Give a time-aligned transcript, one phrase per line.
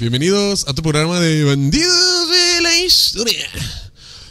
[0.00, 3.46] Bienvenidos a tu programa de Bandidos de la Historia.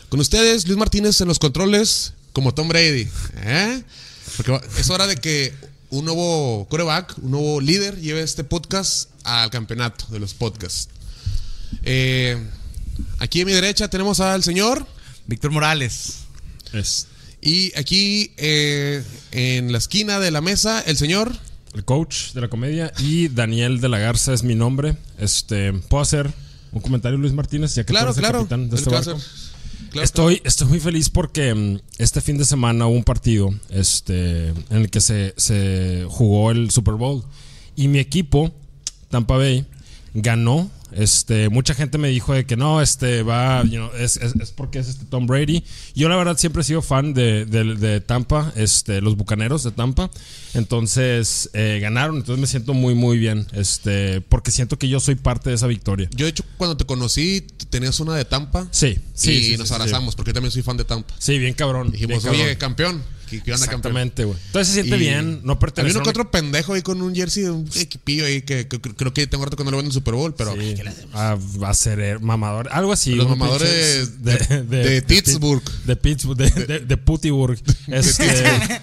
[0.10, 3.08] Con ustedes, Luis Martínez en los controles, como Tom Brady.
[3.44, 3.84] ¿eh?
[4.36, 5.54] Porque es hora de que
[5.92, 10.90] un nuevo coreback, un nuevo líder, lleve este podcast al campeonato de los podcasts.
[11.84, 12.44] Eh,
[13.20, 14.88] aquí a mi derecha tenemos al señor.
[15.28, 16.22] Víctor Morales.
[16.74, 17.06] Es
[17.42, 21.32] Y aquí eh, en la esquina de la mesa, el señor.
[21.74, 24.98] El coach de la comedia y Daniel de la Garza es mi nombre.
[25.18, 26.32] Este, ¿puedo hacer
[26.72, 27.76] un comentario Luis Martínez?
[27.76, 28.40] Ya que tú Claro, eres el claro.
[28.40, 29.20] capitán de el este barco?
[29.92, 34.50] Claro, Estoy, estoy muy feliz porque mm, este fin de semana hubo un partido este,
[34.50, 37.24] en el que se, se jugó el Super Bowl
[37.76, 38.52] y mi equipo,
[39.10, 39.66] Tampa Bay,
[40.14, 40.70] ganó.
[40.92, 44.52] Este, mucha gente me dijo de que no, este va, you know, es, es- es
[44.52, 45.64] porque es este Tom Brady.
[45.96, 49.72] Yo la verdad siempre he sido fan de, de- de Tampa, este, los Bucaneros de
[49.72, 50.10] Tampa.
[50.54, 55.16] Entonces eh, ganaron, entonces me siento muy muy bien, este, porque siento que yo soy
[55.16, 56.10] parte de esa victoria.
[56.16, 58.68] Yo, de hecho, cuando te conocí, tenías una de Tampa.
[58.72, 59.74] Sí, sí, y sí, nos sí, sí.
[59.74, 61.14] abrazamos, porque yo también soy fan de Tampa.
[61.18, 61.92] Sí, bien cabrón.
[61.92, 63.02] Dijimos, bien oye, cabrón.
[63.02, 63.19] campeón.
[63.30, 63.52] Que, que.
[63.52, 64.38] Exactamente, güey.
[64.48, 67.02] Entonces se siente Y bien, no Había pertenece uno a que otro pendejo ahí con
[67.02, 69.72] un jersey de un equipillo ahí que, que- que creo que tengo rato que no
[69.72, 71.16] lo ven en el Super Bowl, pero Sí, ¿qué le hacemos?
[71.64, 73.14] a, ser eh, mamador, algo así.
[73.16, 74.24] Los mamadores pinches
[74.70, 75.64] de- de Pittsburgh.
[75.86, 77.60] De Pittsburgh, de, de, de Putiburg.
[77.88, 78.82] Este,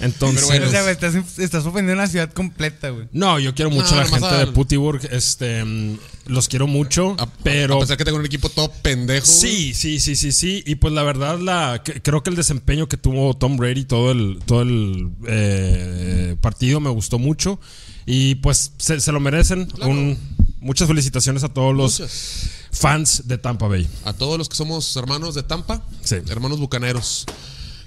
[0.00, 3.08] entonces, Pero bueno, O sea, estás, estás ofendiendo a la ciudad completa, güey.
[3.12, 5.00] no, yo quiero mucho No, a la gente al- de Putiburg.
[5.10, 9.26] Este, mm, los quiero mucho, a, pero a pesar que tengo un equipo todo pendejo.
[9.26, 10.62] Sí, sí, sí, sí, sí.
[10.66, 14.12] Y pues la verdad, la, que- creo que el desempeño que tuvo Tom Brady todo
[14.12, 17.58] el, todo el eh, partido me gustó mucho.
[18.06, 19.66] Y pues se, se lo merecen.
[19.66, 19.90] Claro.
[19.90, 20.18] Un-
[20.60, 22.50] muchas felicitaciones a todos los Muchas.
[22.72, 23.86] fans de Tampa Bay.
[24.04, 26.16] A todos los que somos hermanos de Tampa, Sí.
[26.28, 27.26] hermanos bucaneros.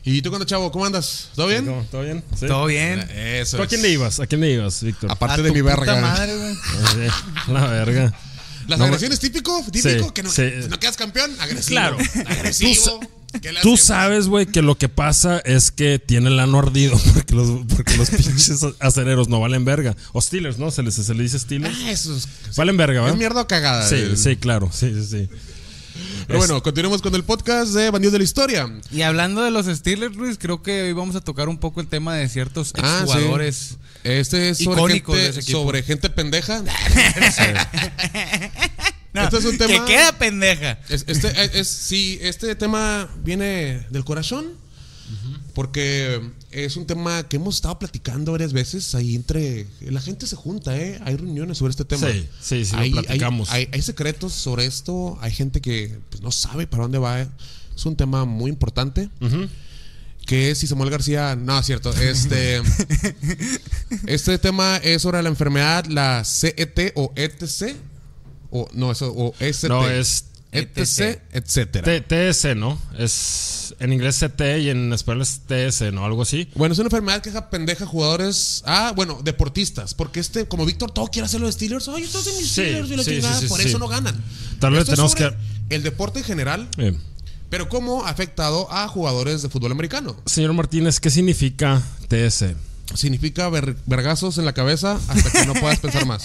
[0.04, 0.72] ¿Y tú cuando chavo?
[0.72, 1.30] ¿Cómo andas?
[1.36, 1.66] ¿Todo bien?
[1.66, 1.86] ¿Cómo?
[1.92, 2.24] ¿Todo bien?
[2.40, 2.48] ¿Sí?
[2.48, 3.00] Todo bien.
[3.14, 3.58] Eso.
[3.58, 3.70] ¿Tú a es.
[3.70, 4.20] quién le ibas?
[4.20, 5.12] ¿A quién le ibas, Víctor?
[5.12, 6.02] Aparte A de tu mi puta verga.
[6.02, 6.54] madre, güey.
[6.56, 8.14] Sí, La verga.
[8.68, 10.44] Las No, agresiones típico, típico, Sí, que no, sí.
[10.70, 11.68] no quedas campeón, agresivo.
[11.70, 11.98] Claro.
[12.28, 13.00] Agresivo.
[13.42, 17.00] ¿Qué le Tú sabes, güey, que lo que pasa es que tiene el ano ardido
[17.14, 19.96] porque los, porque los pinches acereros no valen verga.
[20.14, 20.70] O Steelers, ¿no?
[20.70, 21.76] Se les, se les dice Steelers.
[21.86, 23.18] Ah, eso es, Valen verga, es ¿verdad?
[23.18, 23.88] mierda o cagada.
[23.88, 24.70] Sí, El- sí, claro.
[24.74, 25.30] Sí, sí, sí.
[26.28, 28.72] Pero bueno, continuemos con el podcast de Bandidos de la Historia.
[28.92, 31.88] Y hablando de los Steelers, Luis, creo que hoy vamos a tocar un poco el
[31.88, 33.78] tema de ciertos Ah, exjugadores.
[34.04, 36.64] Este es sobre gente, sobre pendeja.
[39.14, 40.80] No, Este es un tema- Que queda pendeja.
[40.88, 44.46] Es- este, es, es- sí, este tema viene del corazón.
[45.54, 49.68] Porque es un tema que hemos estado platicando varias veces ahí entre...
[49.82, 51.00] La gente se junta, ¿eh?
[51.06, 52.08] Hay reuniones sobre este tema.
[52.12, 53.50] Sí, sí, sí, lo hay, platicamos.
[53.52, 55.18] Hay, hay- hay secretos sobre esto.
[55.22, 57.22] Hay gente que pues, no sabe para dónde va.
[57.22, 59.10] Es un tema muy importante.
[60.26, 61.36] Que es si Samuel García...
[61.36, 61.92] No, es cierto.
[61.94, 62.62] Este,
[64.08, 67.76] este tema es sobre la enfermedad, la CET o ETC.
[68.52, 69.70] O, no, eso, o ST.
[69.70, 71.84] No, es ETC, etcétera.
[71.86, 72.78] T- TS, ¿no?
[72.98, 76.06] Es en inglés CT y en español es TS, ¿no?
[76.06, 76.50] Algo así.
[76.56, 78.62] Bueno, es una enfermedad que deja pendeja a jugadores.
[78.66, 79.94] Ah, bueno, deportistas.
[79.94, 81.88] Porque este, como Víctor, todo quiere hacerlo de Steelers.
[81.88, 83.40] Ay, estás en mis Sí, Steelers y la sí, chingada.
[83.40, 84.22] sí, Por eso no ganan.
[84.60, 85.30] Tal vez Esto es tenemos sobre
[85.70, 86.94] que- El deporte en general, Eh,
[87.50, 90.16] pero cómo ha afectado a jugadores de fútbol americano.
[90.26, 92.56] Señor Martínez, ¿qué significa TS?
[92.94, 96.24] Significa ver- vergazos en la cabeza hasta que no puedas pensar más.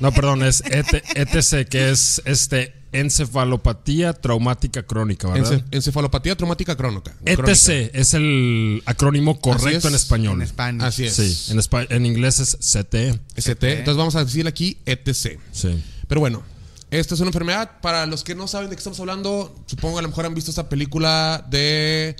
[0.00, 5.52] No, perdón, es ET ETC, que es este encefalopatía traumática crónica, ¿verdad?
[5.52, 7.14] Ence- encefalopatía traumática crónica.
[7.24, 7.62] ETC crónica.
[7.98, 9.84] es el acrónimo correcto es.
[9.86, 10.36] en español.
[10.36, 10.86] En español.
[10.86, 11.14] Así es.
[11.14, 11.60] Sí, en,
[11.90, 12.94] en inglés es CT.
[13.36, 13.72] ST.
[13.78, 15.38] Entonces vamos a decir aquí ETC.
[15.52, 15.82] Sí.
[16.08, 16.42] Pero bueno,
[16.90, 17.80] esta es una enfermedad.
[17.80, 20.50] Para los que no saben de qué estamos hablando, supongo a lo mejor han visto
[20.50, 22.16] esta película de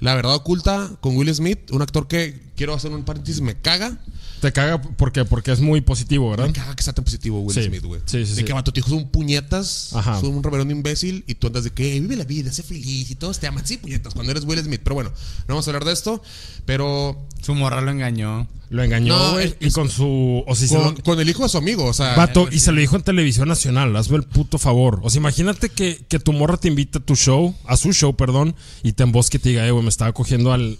[0.00, 3.98] La verdad oculta con Will Smith, un actor que quiero hacer un paréntesis, me caga.
[4.40, 6.46] Te caga porque, porque es muy positivo, ¿verdad?
[6.46, 7.64] Me caga que sea tan positivo Will Sí.
[7.64, 8.00] Smith, güey.
[8.04, 8.44] Sí, sí, de sí.
[8.44, 10.18] que vato, tu hijo es un puñetas, Ajá.
[10.18, 13.10] es un reverendo imbécil y tú andas de que "Eh, vive la vida, sé feliz
[13.10, 13.66] y todos te aman.
[13.66, 14.80] Sí, puñetas, cuando eres Will Smith.
[14.84, 16.22] Pero bueno, no vamos a hablar de esto.
[16.64, 18.48] Pero Su morra lo engañó.
[18.70, 19.54] Lo engañó, No, güey.
[19.60, 20.42] y con su.
[20.48, 22.16] O si se con, lo- con el hijo de su amigo, o sea.
[22.16, 23.94] Vato, y se lo dijo en televisión nacional.
[23.94, 24.98] Hazme el puto favor.
[25.04, 28.16] O sea, imagínate que, que tu morra te invita a tu show, a su show,
[28.16, 30.76] perdón, y te embosque y te diga, eh, güey, me estaba cogiendo al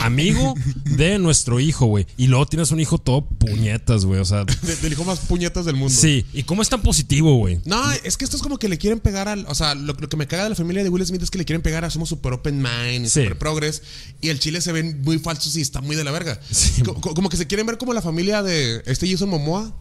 [0.00, 0.54] amigo
[0.84, 2.06] de nuestro hijo, güey.
[2.16, 4.20] Y luego tienes un hijo todo puñetas, güey.
[4.20, 5.94] O sea, de- del hijo más puñetas del mundo.
[5.94, 6.24] sí.
[6.32, 7.60] ¿Y cómo es tan positivo, güey?
[7.64, 9.46] No, es que esto es como que le quieren pegar al.
[9.48, 11.38] O sea, lo, lo que me caga de la familia de Will Smith es que
[11.38, 13.22] le quieren pegar a somos super open mind, Sí.
[13.22, 13.82] super progress.
[14.20, 16.40] Y el chile se ven muy falsos y está muy de la verga.
[16.50, 16.82] Sí.
[16.82, 19.74] Co- co- como que se quieren ver como la familia de este Jason Momoa.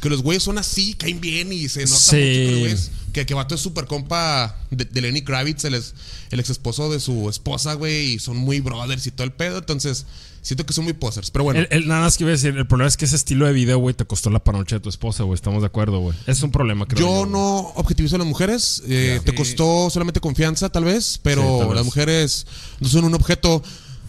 [0.00, 2.16] Que los güeyes son así, caen bien y se nota Sí.
[2.16, 5.74] mucho que los güeyes Que, que vato es súper compa de, de Lenny Kravitz, el,
[5.74, 5.94] ex,
[6.30, 8.12] el ex esposo de su esposa, güey.
[8.12, 9.56] Y son muy brothers y todo el pedo.
[9.56, 10.04] Entonces,
[10.42, 11.30] siento que son muy posers.
[11.30, 11.60] Pero bueno.
[11.60, 13.54] El, el- nada más que iba a decir, el problema es que ese estilo de
[13.54, 15.34] video, güey, te costó la panoche de tu esposa, güey.
[15.34, 16.14] Estamos de acuerdo, güey.
[16.26, 18.82] Es un problema, creo Yo no objetivizo a las mujeres.
[18.86, 21.18] eh, te costó solamente confianza, tal vez.
[21.22, 21.76] Pero Sí, tal vez.
[21.76, 22.46] las mujeres
[22.80, 23.62] no son un objeto.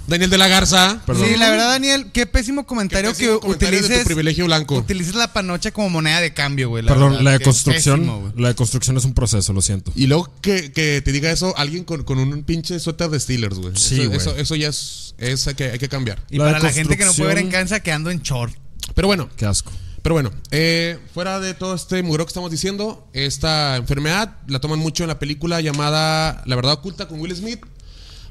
[0.07, 1.01] Daniel de la Garza.
[1.05, 1.27] Perdón.
[1.27, 4.05] Sí, la verdad, Daniel, qué pésimo comentario Qué pésimo que comentario de tu utilices.
[4.05, 4.75] privilegio blanco.
[4.77, 6.83] Utilices la panocha como moneda de cambio, güey.
[6.83, 7.39] la Perdón, verdad, la
[7.73, 8.33] pésimo, güey.
[8.37, 9.91] la deconstrucción es un proceso, lo siento.
[9.95, 13.57] Y luego que, que te diga eso alguien con, con un pinche suéter de Steelers,
[13.57, 13.75] güey.
[13.75, 14.17] Sí, eso, güey.
[14.17, 16.23] eso, eso ya es, es hay, que, hay que cambiar.
[16.29, 18.53] Y La para la gente que no puede ver en cansa quedando en short.
[18.95, 19.71] Pero bueno, Qué asco.
[20.01, 24.79] pero bueno, eh, fuera de todo este muro que estamos diciendo, esta enfermedad la toman
[24.79, 27.59] mucho en la película llamada La verdad oculta con Will Smith,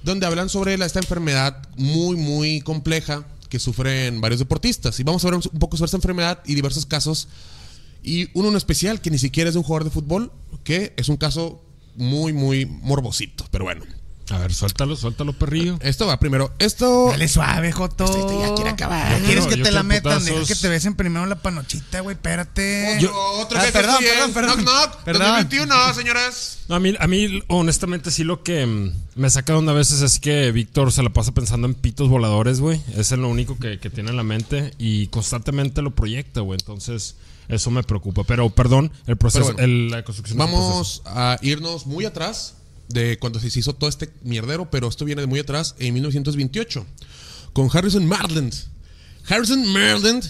[0.06, 4.98] donde hablan sobre la- esta enfermedad muy, muy compleja que sufren varios deportistas.
[5.00, 7.28] Y vamos a ver un poco sobre esta enfermedad y diversos casos.
[8.02, 10.32] Y uno especial que ni siquiera es de un jugador de fútbol,
[10.64, 11.62] que es un caso
[11.96, 13.46] muy, muy morbosito.
[13.50, 13.84] Pero bueno,
[14.30, 15.78] A ver, suéltalo, suéltalo, perrillo.
[15.82, 16.52] esto va primero.
[16.58, 17.06] Esto.
[17.10, 18.04] Dale suave, Joto.
[18.04, 19.20] Este ya quiere acabar.
[19.20, 20.24] Ya quieres No, que te la metan.
[20.24, 22.14] Deja que te besen primero la panochita, güey.
[22.16, 22.96] Espérate.
[22.98, 24.64] Otro, otro Ah, que perdón, perdón, perdón.
[24.64, 25.22] Knock Knock Perdón.
[25.28, 26.58] 2021, señores.
[26.68, 30.02] No, a mí, a mí, honestamente, sí lo que me saca de onda a veces
[30.02, 32.80] es que Víctor se la pasa pensando en pitos voladores, güey.
[32.96, 36.58] Es lo único que, que tiene en la mente y constantemente lo proyecta, güey.
[36.60, 37.14] Entonces,
[37.48, 38.24] eso me preocupa.
[38.24, 40.36] Pero, perdón, el proceso, Pero bueno, el- la construcción.
[40.38, 42.54] Vamos a irnos muy atrás
[42.88, 46.86] de cuando se hizo todo este mierdero, pero esto viene de muy atrás, en 1928,
[47.52, 48.54] con Harrison Marland.
[49.28, 50.24] Harrison Marland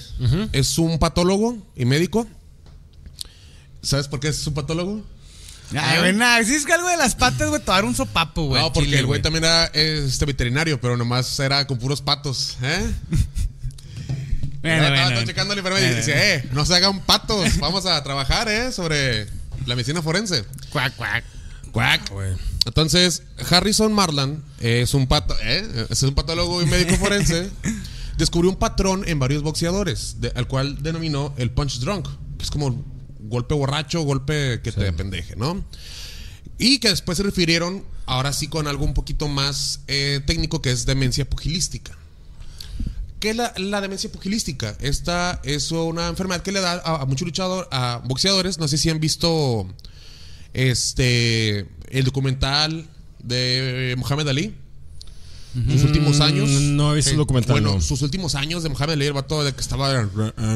[0.52, 2.26] es un patólogo y médico.
[3.82, 5.04] ¿Sabes por qué es un patólogo?
[5.76, 6.42] Ay, güey, nada.
[6.44, 8.62] Si es que algo de las patas, güey, te dar un sopapo, güey.
[8.62, 12.56] no, porque Chile, el güey también era este veterinario, pero nomás era con puros patos.
[12.62, 12.90] ¿eh?
[14.62, 15.26] Bueno, Estaba- bueno, estaba bueno.
[15.30, 19.26] checando la enfermedad y decía, eh, no se hagan patos, vamos a trabajar, eh, sobre
[19.64, 20.44] la medicina forense.
[20.70, 21.22] Cuac, cuac.
[21.76, 22.10] Quack,
[22.64, 25.86] Entonces, Harrison Marland es un pato, ¿eh?
[25.90, 27.50] es un patólogo y médico forense.
[28.16, 32.08] descubrió un patrón en varios boxeadores, de- al cual denominó el punch drunk,
[32.38, 32.82] que es como
[33.20, 35.62] golpe borracho, golpe que te pendeje, ¿no?
[36.58, 40.70] Y que después se refirieron, ahora sí, con algo un poquito más eh, técnico, que
[40.70, 41.92] es demencia pugilística.
[43.20, 44.76] ¿Qué es la, la demencia pugilística?
[44.80, 48.58] Esta es una enfermedad que le da a, a muchos luchadores, a boxeadores.
[48.58, 49.66] No sé si han visto
[50.56, 52.86] este el documental
[53.22, 54.54] de Muhammad Ali.
[55.70, 56.50] Sus últimos años.
[56.50, 57.80] Mm, no he visto el documental, Bueno, no.
[57.80, 60.06] sus últimos años de Muhammad Ali, el vato de que estaba.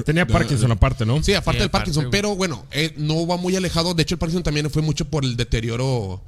[0.04, 1.22] Tenía Parkinson aparte, ¿no?
[1.22, 2.10] Sí, aparte Sí, del aparte, Parkinson, güey.
[2.10, 3.94] pero bueno, eh, no va muy alejado.
[3.94, 6.22] De hecho, el Parkinson también fue mucho por el deterioro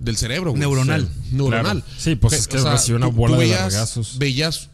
[0.00, 0.52] del cerebro.
[0.52, 0.60] güey.
[0.60, 1.02] Neuronal.
[1.06, 1.82] Sí, neuronal.
[1.82, 1.98] Claro.
[1.98, 4.16] Sí, pues es que recibió una bola de veías, vergazos.
[4.18, 4.68] Veías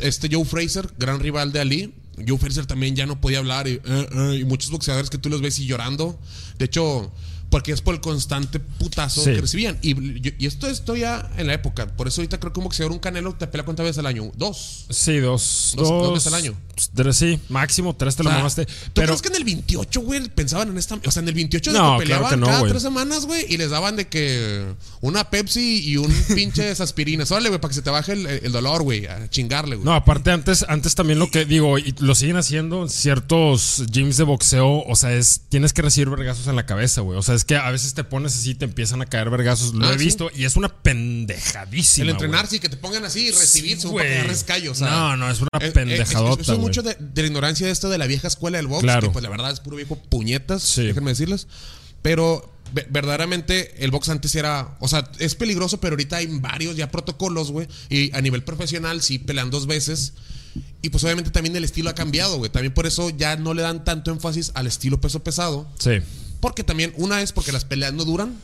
[0.00, 1.94] este Joe Fraser, gran rival de Ali.
[2.26, 5.28] Joe Fraser también ya no podía hablar y, eh, eh, y muchos boxeadores que tú
[5.28, 6.18] los ves y llorando.
[6.58, 7.12] De hecho,
[7.50, 9.32] porque es por el constante putazo Sí.
[9.32, 9.78] que recibían.
[9.82, 9.94] Y,
[10.42, 11.86] y esto esto ya en la época.
[11.86, 14.30] Por eso ahorita creo que un boxeador, un canelo, te pelea cuántas veces al año.
[14.36, 14.86] Dos.
[14.90, 15.72] Sí, dos.
[15.76, 16.54] Dos- Dos, dos veces al año.
[16.94, 18.66] Tres, sí, máximo tres te lo O sea, mamaste.
[18.66, 20.94] ¿Tú Pero crees que en el 28, güey, pensaban en esta.
[21.04, 22.70] O sea, en el 28 de No, que claro peleaban que no, cada güey.
[22.70, 24.64] tres semanas, güey, y les daban de que
[25.00, 27.30] una Pepsi y un pinche aspirinas.
[27.32, 29.84] Órale, güey, para que se te baje el, el dolor, güey, a chingarle, güey.
[29.86, 34.16] No, aparte antes, antes también lo que digo, y lo siguen haciendo en ciertos gyms
[34.16, 37.18] de boxeo, o sea, es tienes que recibir vergazos en la cabeza, güey.
[37.18, 39.72] O sea, es que a veces te pones así y te empiezan a caer vergazos.
[39.74, 40.04] Lo Ah, he sí.
[40.04, 42.04] visto y es una pendejadísima.
[42.04, 43.82] el entrenar, sí, que te pongan así y recibir, Sí,
[44.74, 44.90] sea.
[44.90, 46.68] No, no, es una Eh, eh, pendejadota, Eso es güey.
[46.68, 49.08] mucho de, de la ignorancia de esto de la vieja escuela del box, Claro.
[49.08, 50.86] que pues la verdad es puro viejo puñetas, Sí.
[50.86, 51.46] déjenme decirles.
[52.02, 56.76] Pero ve- verdaderamente el box antes era, o sea, es peligroso, pero ahorita hay varios
[56.76, 57.66] ya protocolos, güey.
[57.88, 60.12] Y a nivel profesional sí pelean dos veces.
[60.82, 62.50] Y pues obviamente también el estilo ha cambiado, güey.
[62.50, 65.68] También por eso ya no le dan tanto énfasis al estilo peso pesado.
[65.78, 65.98] Sí.
[66.40, 68.36] Porque también, una es porque las peleas no duran.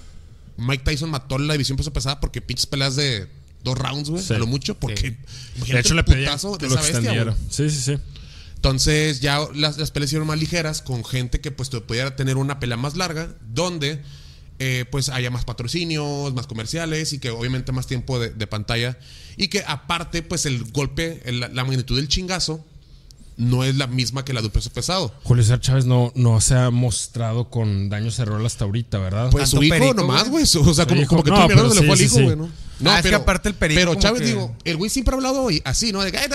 [0.56, 3.28] Mike Tyson mató la división peso pesada porque pinches peleas de
[3.62, 4.34] dos rounds, güey, Sí.
[4.34, 4.74] a lo mucho.
[4.76, 5.16] Porque De
[5.56, 7.36] imagínate hecho, le putazo de lo esa bestia.
[7.50, 7.98] Sí, sí, sí.
[8.56, 12.36] Entonces ya las, las peleas hicieron más ligeras con gente que pues te pudiera tener
[12.36, 14.00] una pelea más larga donde
[14.58, 18.96] eh, pues haya más patrocinios, más comerciales y que obviamente más tiempo de, de pantalla
[19.36, 22.64] y que aparte pues el golpe, el- la magnitud del chingazo
[23.36, 25.12] no es la misma que la de un peso pesado.
[25.24, 29.30] Julio César Chávez no, no se ha mostrado con daño cerebral hasta ahorita, ¿verdad?
[29.30, 30.44] Pues su Tanto hijo perico, nomás, güey.
[30.44, 32.16] O sea, como, que No, tú mierda pero se le sí, fue al sí, hijo,
[32.16, 32.22] sí.
[32.24, 32.50] güey, ¿no?
[32.80, 35.16] No, Ah, es que aparte el perico Pero Chávez, que- digo, el güey siempre ha
[35.16, 36.02] hablado así, ¿no?
[36.02, 36.28] De No, sí,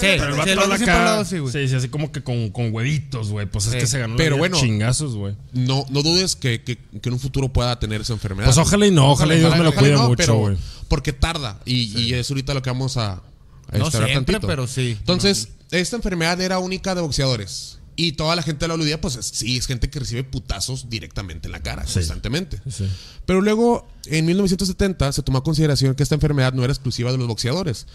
[0.00, 1.52] pero el sí, vato el habla vato siempre ha hablado así, güey.
[1.52, 3.44] Sí, sí, así como que con, con huevitos, güey.
[3.46, 3.78] Pues es Sí.
[3.78, 4.58] que se ganó la Pero bueno.
[4.58, 5.36] chingazos, güey.
[5.52, 8.46] No, no dudes que, que- que en un futuro pueda tener esa enfermedad.
[8.46, 10.56] Pues ojalá y no, ojalá y Dios me lo cuide mucho, pero- güey.
[10.88, 11.60] Porque tarda.
[11.66, 14.46] Y, y es ahorita lo que vamos a, a No siempre, tantito.
[14.46, 14.96] pero sí.
[14.98, 17.78] Entonces, esta enfermedad era única de boxeadores.
[17.98, 21.48] Y toda la gente lo aludía, pues es- sí, es gente que recibe putazos directamente
[21.48, 22.60] en la cara, constantemente.
[22.70, 22.86] Sí.
[23.24, 27.16] Pero luego, en 1970, se tomó a consideración que esta enfermedad no era exclusiva de
[27.18, 27.86] los boxeadores.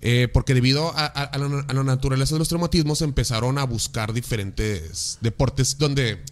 [0.00, 3.64] Eh, porque debido a, a- a la, a la naturaleza de los traumatismos, empezaron a
[3.64, 6.22] buscar diferentes deportes donde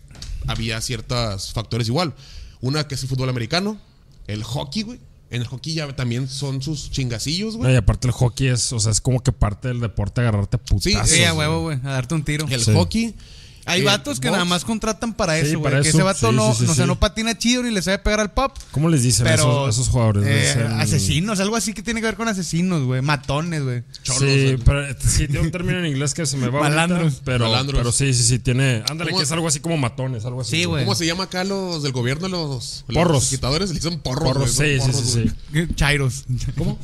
[0.47, 2.15] había ciertos factores igual.
[2.61, 3.79] Una que es el fútbol americano,
[4.27, 5.01] el hockey, güey.
[5.33, 7.73] En el hockey ya también son sus chingacillos, güey.
[7.73, 11.09] y aparte el hockey es, o sea, es como que parte del deporte agarrarte putazos.
[11.11, 11.79] Sí, Sí, a huevo, güey.
[11.85, 12.47] A darte un tiro.
[12.51, 12.73] El Sí.
[12.75, 13.15] hockey.
[13.65, 14.33] Hay eh, vatos que box.
[14.33, 15.71] nada más contratan para Sí, eso, güey.
[15.73, 15.99] para Que eso.
[15.99, 16.89] ese vato Sí, no, sí, sí, no, o sea, sí.
[16.89, 18.57] no patina chido ni le sabe pegar al pop.
[18.73, 20.27] ¿Cómo les dicen Pero esos, esos jugadores?
[20.27, 23.03] eh, Dicen- asesinos, algo así que tiene que ver con asesinos, güey.
[23.03, 23.83] Matones, güey.
[24.03, 27.23] Sí, pero sí tiene un término en inglés que se me va ahorita, Malandros.
[27.25, 27.79] pero, Malandros.
[27.79, 28.83] pero sí, sí, sí, tiene.
[28.91, 29.19] Ándale, ¿Cómo?
[29.19, 30.51] que es algo así como matones, algo así.
[30.57, 30.85] Sí, güey.
[30.85, 32.29] ¿Cómo se llama acá los del gobierno?
[32.29, 33.13] Los, Porros.
[33.13, 34.25] los quitadores le dicen porros.
[34.25, 35.67] Porros, güey, sí, sí, porros, sí, güey.
[35.69, 35.75] sí.
[35.77, 36.25] Chairos.
[36.59, 36.79] ¿Cómo?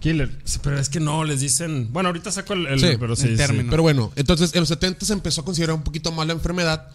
[0.00, 0.30] Killer.
[0.44, 1.92] Sí, pero es que no, les dicen.
[1.92, 2.66] Bueno, ahorita saco el.
[2.66, 3.36] el- Sí, pero sí, el sí.
[3.36, 3.70] término.
[3.70, 6.88] Pero bueno, entonces en los 70 se empezó a considerar un poquito más la enfermedad.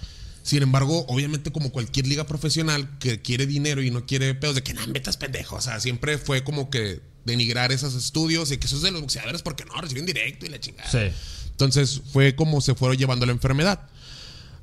[0.44, 4.62] Sin embargo, obviamente, como cualquier liga profesional que quiere dinero y no quiere pedos de
[4.64, 5.56] que no metas pendejo.
[5.56, 9.02] O sea, siempre fue como que denigrar esos estudios y que eso es de los
[9.02, 10.90] boxeadores porque no reciben directo y la chingada.
[10.92, 11.12] Sí.
[11.50, 13.82] Entonces fue como se fueron llevando la enfermedad.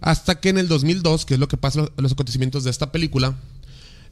[0.01, 2.93] Hasta que en el 2002, que es lo que pasa en los acontecimientos de esta
[2.93, 3.37] película,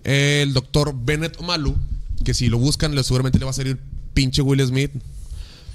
[0.05, 1.77] el doctor Bennett Omalu,
[2.25, 3.79] que si lo buscan, le- seguramente le va a salir
[4.15, 4.91] pinche Will Smith.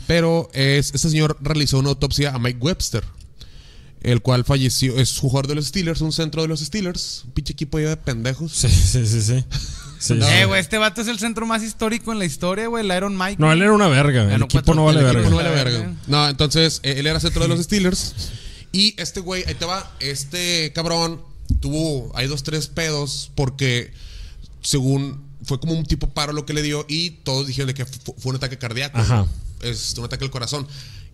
[0.08, 3.04] Pero es, este señor realizó una autopsia a Mike Webster,
[4.02, 4.98] el cual falleció.
[5.00, 8.52] Es jugador de los Steelers, un centro de los Steelers, un pinche equipo de pendejos.
[8.52, 9.44] Sí, sí, sí, sí.
[9.98, 10.28] Sí, No.
[10.28, 12.86] Eh, güey, este vato es el centro más histórico en la historia, güey.
[12.86, 13.38] El Iron Mike.
[13.40, 14.24] No, él era una verga.
[14.24, 15.22] El Ganó equipo cuatro- no vale el verga.
[15.22, 15.80] equipo No vale verga.
[15.80, 15.94] verga.
[16.08, 18.14] No, entonces eh, él era centro de los Steelers.
[18.74, 21.22] Y este güey, ahí te va, este cabrón
[21.62, 23.94] tuvo, hay dos, tres pedos porque
[24.62, 27.86] según fue como un tipo paro lo que le dio y todos dijeron de que
[27.86, 28.98] fu- fue un ataque cardíaco.
[28.98, 29.26] Ajá.
[29.62, 30.68] Es un ataque al corazón.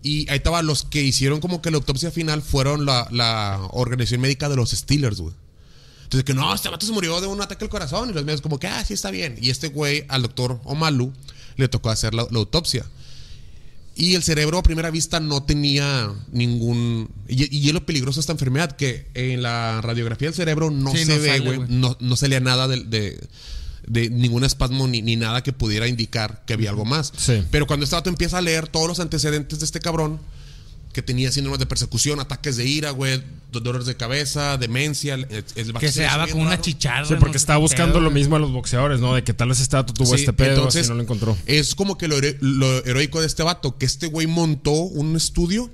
[0.04, 4.22] Y ahí estaba, los que hicieron como que la autopsia final fueron la, la organización
[4.22, 5.34] médica de los Steelers, güey.
[6.04, 8.10] Entonces, que no, este vato se murió de un ataque al corazón.
[8.10, 9.38] Y los medios, como que, ah, sí, está bien.
[9.40, 11.14] Y este güey, al doctor Omalu,
[11.56, 12.86] le tocó hacer la, la autopsia.
[13.96, 17.10] Y el cerebro a primera vista no tenía ningún...
[17.28, 20.92] Y, y es lo peligroso de esta enfermedad, que en la radiografía del cerebro no
[20.92, 21.60] Sí, se no ve, güey.
[21.68, 23.20] No, no salía nada de, de,
[23.92, 27.12] de ningún espasmo ni, ni nada que pudiera indicar que había algo más.
[27.18, 27.44] Sí.
[27.52, 30.20] Pero cuando este vato empieza a leer todos los antecedentes de este cabrón,
[30.94, 33.22] que tenía síndromes de persecución, ataques de ira, güey,
[33.52, 36.62] dolores de cabeza, demencia, el, el vato Que se daba con una raro.
[36.62, 37.06] chicharra.
[37.06, 39.14] Sí, porque estaba buscando pedo, lo mismo a los boxeadores, ¿no?
[39.16, 41.38] De que tal vez este dato tuvo Sí, este pedo, entonces, así no lo encontró.
[41.46, 45.70] Es como que lo heroico de este vato, que este güey montó un estudio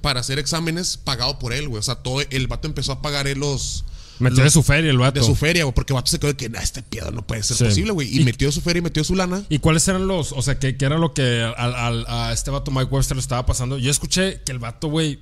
[0.00, 1.80] para hacer exámenes pagado por él, güey.
[1.80, 3.84] O sea, todo el vato empezó a pagar él los.
[4.18, 5.20] Metió de su feria el vato.
[5.20, 5.74] De su feria, güey.
[5.74, 7.64] Porque el vato se quedó de que, nah, este pedo no puede ser Sí.
[7.64, 8.08] posible, güey.
[8.08, 9.44] Y, Y- metió su feria y metió su lana.
[9.48, 12.50] ¿Y cuáles eran los, o sea, qué, qué era lo que al, al- a este
[12.50, 13.78] vato Mike Webster le estaba pasando?
[13.78, 15.18] Yo escuché que el vato, güey,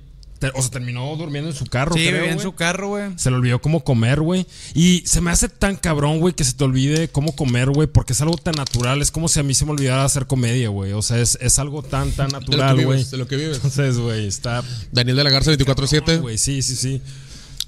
[0.55, 3.11] o sea, terminó durmiendo en su carro, Sí, creo, en su carro, güey.
[3.15, 4.45] Se le olvidó cómo comer, güey.
[4.73, 8.11] Y se me hace tan cabrón, güey, que se te olvide cómo comer, güey, porque
[8.11, 9.01] es algo tan natural.
[9.01, 10.91] Es como si a mí se me olvidara hacer comedia, güey.
[10.91, 12.97] O sea, es, es algo tan, tan De lo que natural, güey.
[12.97, 13.55] vives, de lo que vives.
[13.55, 14.63] Entonces, güey, está.
[14.91, 16.19] Daniel de la Garza, 24-7.
[16.19, 17.01] Güey, sí, sí, sí.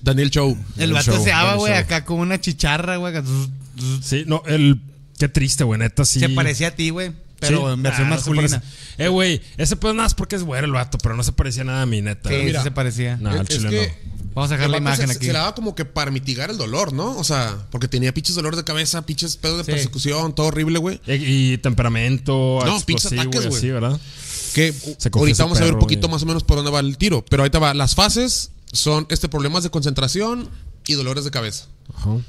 [0.05, 0.57] Daniel Show.
[0.77, 3.13] El vato se daba, güey, acá con una chicharra, güey.
[4.01, 4.79] Sí, no, el.
[5.17, 6.19] Qué triste, güey, neta, sí.
[6.19, 7.11] Se parecía a ti, güey.
[7.39, 7.73] Pero Sí.
[7.73, 8.63] en versión Ah, masculina.
[8.97, 11.63] eh, güey, ese pues nada más porque es güero el vato, pero no se parecía
[11.65, 12.29] nada a mi neta.
[12.29, 12.45] Sí, güey.
[12.47, 12.59] mira.
[12.61, 13.17] sí se parecía.
[13.17, 14.15] No, al Es- es chile que no.
[14.35, 15.25] Vamos a dejar la imagen se, aquí.
[15.27, 17.17] Se la daba como que para mitigar el dolor, ¿no?
[17.17, 19.71] O sea, porque tenía pinches dolores de cabeza, pinches pedos de Sí.
[19.71, 20.99] persecución, todo horrible, güey.
[21.07, 23.57] Y, y temperamento, No, pinches ataques, güey.
[23.57, 23.97] así, ¿verdad?
[24.53, 26.97] Que Se ahorita vamos a ver un poquito más o menos por dónde va el
[26.97, 27.23] tiro.
[27.29, 27.73] Pero ahorita va.
[27.73, 30.49] Las fases son este problemas de concentración
[30.87, 31.65] y dolores de cabeza.
[31.95, 32.09] Ajá.
[32.11, 32.21] O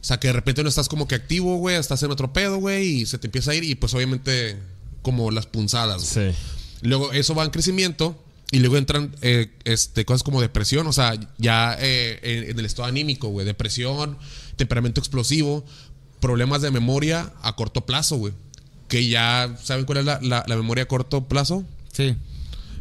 [0.00, 3.00] sea, que de repente no estás como que activo, güey, estás en otro pedo, güey,
[3.02, 4.56] y se te empieza a ir y pues obviamente
[5.02, 6.14] como las punzadas.
[6.14, 6.32] güey.
[6.32, 6.38] Sí.
[6.82, 8.18] Luego eso va en crecimiento
[8.50, 12.64] y luego entran eh, este, cosas como depresión, o sea, ya eh, en, en el
[12.64, 14.16] estado anímico, güey, depresión,
[14.56, 15.64] temperamento explosivo,
[16.20, 18.32] problemas de memoria a corto plazo, güey.
[18.88, 21.64] Que ya, ¿saben cuál es la, la- la memoria a corto plazo?
[21.92, 22.16] Sí.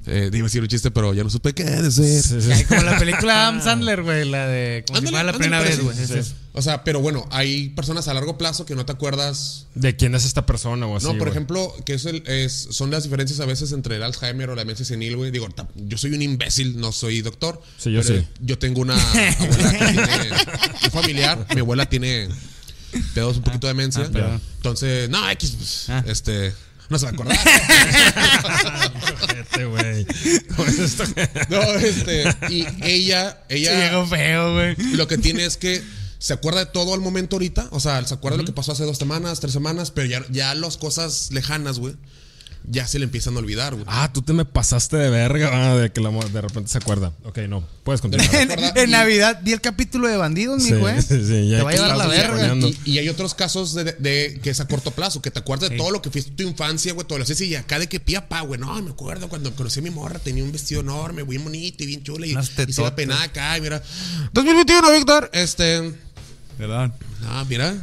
[0.05, 2.21] Eh, iba a decir un chiste, pero ya no supe qué decir.
[2.21, 2.65] Sí, sí, Ay, sí.
[2.65, 4.27] como la película de Adam Sandler, güey.
[4.29, 4.83] La de.
[4.87, 6.23] Como si Ándale, fuera la ándale, primera pero vez, güey.
[6.53, 10.15] O sea, pero bueno, hay personas a largo plazo que no te acuerdas ¿De quién
[10.15, 11.05] es esta persona o así?
[11.05, 14.49] No, por ejemplo, que es el- es- son las diferencias a veces entre el Alzheimer
[14.49, 15.29] o la demencia senil, güey.
[15.31, 17.61] Digo, yo soy un imbécil, no soy doctor.
[17.77, 18.27] Sí, yo pero sí.
[18.41, 20.29] Yo tengo una abuela que tiene
[20.85, 21.47] un familiar.
[21.53, 22.29] Mi abuela tiene
[23.13, 24.09] pedos un poquito de demencia.
[24.15, 24.39] ah.
[24.57, 26.03] Entonces, no, X, pues, Ah.
[26.07, 26.51] este,
[26.89, 27.37] no se va a acordar.
[30.79, 34.75] Este, no, este, y ella, ella, feo, güey.
[34.93, 35.81] lo que tiene es que
[36.19, 37.67] se acuerda de todo al momento ahorita.
[37.71, 40.25] O sea, se acuerda de lo que pasó hace dos semanas, tres semanas, pero ya,
[40.29, 41.95] ya las cosas lejanas, güey.
[42.71, 43.85] Ya se le empiezan a olvidar, güey.
[43.87, 47.11] Ah, tú te me pasaste de verga, ah, de que la de repente se acuerda.
[47.23, 48.29] Ok, no, puedes continuar.
[48.75, 51.01] En, Navidad vi el capítulo de bandidos, mi güey.
[51.01, 52.55] sí, sí, ya Te va a que llevar la verga.
[52.55, 55.69] Y, y hay otros casos de, de- que es a corto plazo, que te acuerdas
[55.71, 57.99] de todo lo que fuiste tu infancia, güey, todo lo así, y acá de que
[57.99, 58.59] pía pa, güey.
[58.59, 61.87] No, me acuerdo cuando conocí a mi morra, tenía un vestido enorme, bien bonito y
[61.87, 62.91] bien chula, y, y se tetotas.
[62.91, 63.81] penada acá, y mira.
[64.33, 65.29] 2021, Víctor.
[65.33, 65.93] Este.
[66.59, 66.91] ¿Verdad?
[67.25, 67.75] Ah, mira.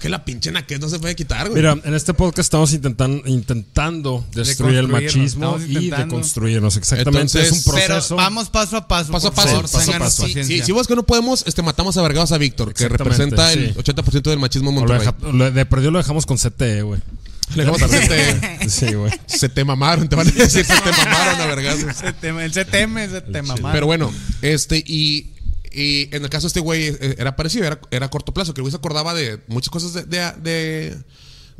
[0.00, 1.60] Que la pinche naquez no se puede quitar, güey.
[1.62, 6.76] Mira, en este podcast estamos intentan, intentando destruir el machismo y deconstruirnos.
[6.76, 8.16] Exactamente, Entonces, es un proceso.
[8.16, 9.12] Pero vamos paso a paso.
[9.12, 10.26] Paso a paso, favor, paso a paso.
[10.26, 13.52] Sí, sí, si vos que no podemos, este, matamos a vergados a Víctor, que representa
[13.52, 13.78] el sí.
[13.78, 15.12] 80% del machismo en O lo Monterrey.
[15.20, 17.00] deja- lo- de perdió lo dejamos con CTE, güey.
[17.56, 19.12] Le dejamos a te, Sí, güey.
[19.26, 21.96] se te mamaron, te van a decir se te mamaron a vergazos.
[21.96, 23.72] Se teme, el CTM, ese tema mal.
[23.72, 25.26] Pero bueno, este, y,
[25.72, 28.60] y en el caso de este güey eh, era parecido, era, era corto plazo, que
[28.60, 30.96] el güey se acordaba de muchas cosas de, de- de-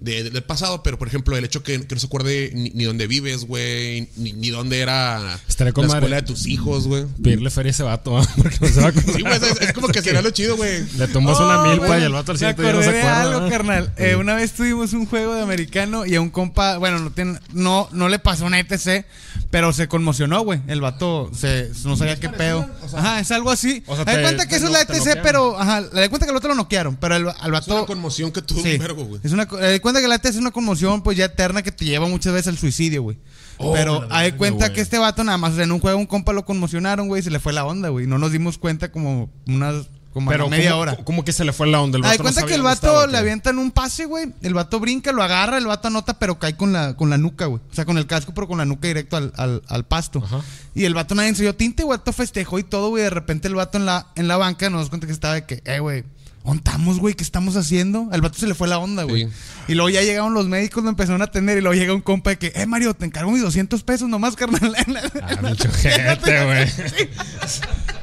[0.00, 2.84] de- del pasado, pero por ejemplo, el hecho que, que no se acuerde ni, ni
[2.84, 5.38] dónde vives, güey, ni, ni dónde era
[5.74, 5.98] con la madre.
[5.98, 7.04] escuela de tus hijos, güey.
[7.22, 9.14] Pedirle feria a ese vato, porque no se va a acordar.
[9.14, 10.84] Sí, güey, es, es como que será lo chido, güey.
[10.96, 13.20] Le tumbas Oh, una milpa y el vato al siguiente día no se acuerda.
[13.22, 13.92] algo, carnal.
[13.96, 17.38] Eh, una vez tuvimos un juego de americano y a un compa, bueno, no tiene,
[17.52, 19.04] no, no le pasó una ETC,
[19.50, 20.60] pero se conmocionó, güey.
[20.66, 22.68] El vato se, no sabía qué pedo.
[22.96, 23.82] ajá, es algo así.
[23.86, 25.22] O sea, te- cuenta que eso es la ETC, noquearon.
[25.22, 27.76] pero, ajá, le da cuenta que al otro lo noquearon, pero el, al Es una
[27.76, 27.86] vato.
[27.86, 29.20] conmoción que tuvo Sí, un vergo, güey.
[29.24, 29.46] es una,
[29.92, 32.58] cuenta que la es una conmoción, pues ya eterna que te lleva muchas veces al
[32.58, 33.18] suicidio, güey.
[33.58, 36.06] Oh, pero hay cuenta que este vato nada más, o sea, en un juego un
[36.06, 38.06] compa lo conmocionaron, güey, y se le fue la onda, güey.
[38.06, 40.96] No nos dimos cuenta como unas, como Pero media ¿cómo- hora.
[41.04, 41.98] ¿Cómo que se le fue la onda?
[41.98, 44.32] El Hay vato no cuenta que el vato estaba, le avientan un pase, güey.
[44.40, 47.46] El vato brinca, lo agarra, el vato anota, pero cae con la, con la nuca,
[47.46, 47.60] güey.
[47.70, 50.22] O sea, con el casco, pero con la nuca directo al, al, al pasto.
[50.24, 50.40] Ajá.
[50.74, 51.96] Y el vato nadie ensayó tinte, güey.
[51.96, 53.04] El vato festejó y todo, güey.
[53.04, 55.62] De repente el vato en la, en la banca nos cuenta que estaba de que,
[55.66, 56.04] eh, güey.
[56.44, 57.14] ¿Dónde estamos, güey?
[57.14, 58.08] ¿Qué estamos haciendo?
[58.12, 59.24] Al vato se le fue la onda, güey.
[59.26, 59.30] Sí.
[59.68, 61.58] Y luego ya llegaron los médicos, lo empezaron a atender.
[61.58, 64.36] Y luego llega un compa de que, eh, Mario, te encargo mis 200 pesos nomás,
[64.36, 64.74] carnal.
[65.22, 66.68] Ah, pinche ojete, güey.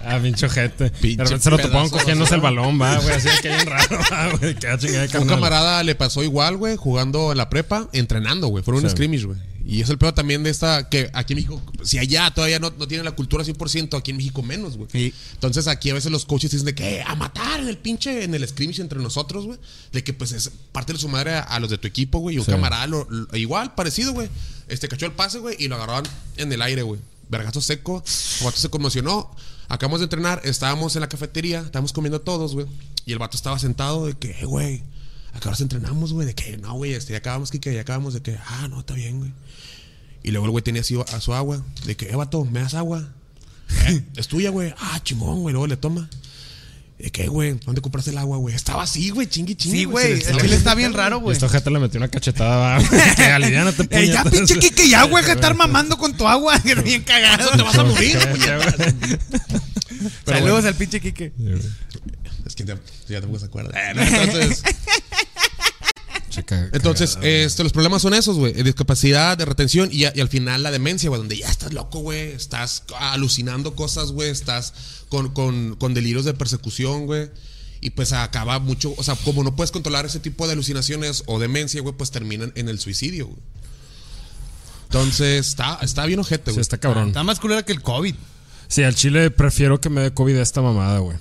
[0.06, 0.90] Ah, pinche ojete.
[0.92, 3.16] Pinche De repente se lo de cogiéndose el balón, va, güey.
[3.16, 4.54] Así que bien raro, va, güey.
[4.54, 5.28] Un carnal.
[5.28, 8.64] camarada le pasó igual, güey, jugando en la prepa, entrenando, güey.
[8.64, 8.96] Fueron un Sí.
[8.96, 9.40] scrimmage, güey.
[9.70, 12.72] Y es el peor también de esta, que aquí en México, si allá todavía no,
[12.72, 14.88] no tienen la cultura 100%, aquí en México menos, güey.
[14.90, 15.14] Sí.
[15.34, 18.24] Entonces aquí a veces los coaches dicen de que "Eh, a matar en el pinche,
[18.24, 19.60] en el scrimmage entre nosotros, güey.
[19.92, 22.38] De que pues es parte de su madre a, a los de tu equipo, güey.
[22.38, 22.52] Y un Sí.
[22.52, 24.30] camarada lo- lo- igual, parecido, güey.
[24.70, 26.06] Este cachó el pase, güey, y lo agarraban
[26.38, 27.02] en el aire, güey.
[27.30, 28.02] Vergazo seco.
[28.40, 29.36] El vato se conmocionó.
[29.68, 32.68] Acabamos de entrenar, estábamos en la cafetería, estábamos comiendo todos, güey.
[33.06, 34.82] Y el vato estaba sentado de que, "Eh, güey,
[35.38, 36.28] ¿a qué horas entrenamos, güey?
[36.28, 38.94] De que, no, güey, este, ya acabamos, que ya acabamos, de que, ah, no, está
[38.96, 39.32] bien, güey.
[40.24, 42.74] Y luego el güey tenía así a su agua, de que, eh, vato, ¿me das
[42.74, 43.08] agua?
[43.88, 44.74] "Eh, es tuya, güey.
[44.78, 45.54] Ah, chingón, güey.
[45.54, 46.10] Luego le toma.
[46.98, 47.60] ¿De qué, güey?
[47.64, 48.56] ¿Dónde compraste el agua, güey?
[48.56, 49.78] Estaba así, güey, chingui, chingui.
[49.80, 50.14] Sí, güey.
[50.14, 51.34] El chile está bien raro, güey.
[51.34, 52.80] esta ojete le metió una cachetada,
[53.16, 54.32] Que aliviánate, Eh, ya, puñetas.
[54.32, 56.60] pinche Kike, ya, güey, que estar mamando con tu agua.
[56.60, 57.52] Que bien cagado.
[57.52, 58.18] Te vas a morir,
[60.26, 60.68] Saludos bueno.
[60.68, 61.34] al pinche Kike.
[62.46, 63.92] Es que ya, ya tampoco se acuerda.
[63.92, 64.64] Eh, no, Entonces,
[66.74, 68.54] Entonces cagada, este, los problemas son esos, güey.
[68.64, 71.20] Discapacidad, de retención y, a- y al final la demencia, güey.
[71.20, 72.32] Donde ya estás loco, güey.
[72.32, 74.30] Estás alucinando cosas, güey.
[74.30, 74.74] Estás
[75.10, 77.30] con, con, con delirios de persecución, güey.
[77.80, 81.38] Y pues acaba mucho, o sea, como no puedes controlar ese tipo de alucinaciones o
[81.40, 83.40] demencia, güey, pues terminan en el suicidio, güey.
[84.86, 86.62] Entonces, está, está bien ojete, Sí, güey.
[86.62, 87.10] está cabrón.
[87.10, 88.16] Está más culera que el COVID.
[88.70, 91.18] Sí, al chile prefiero que me dé COVID a esta mamada, güey.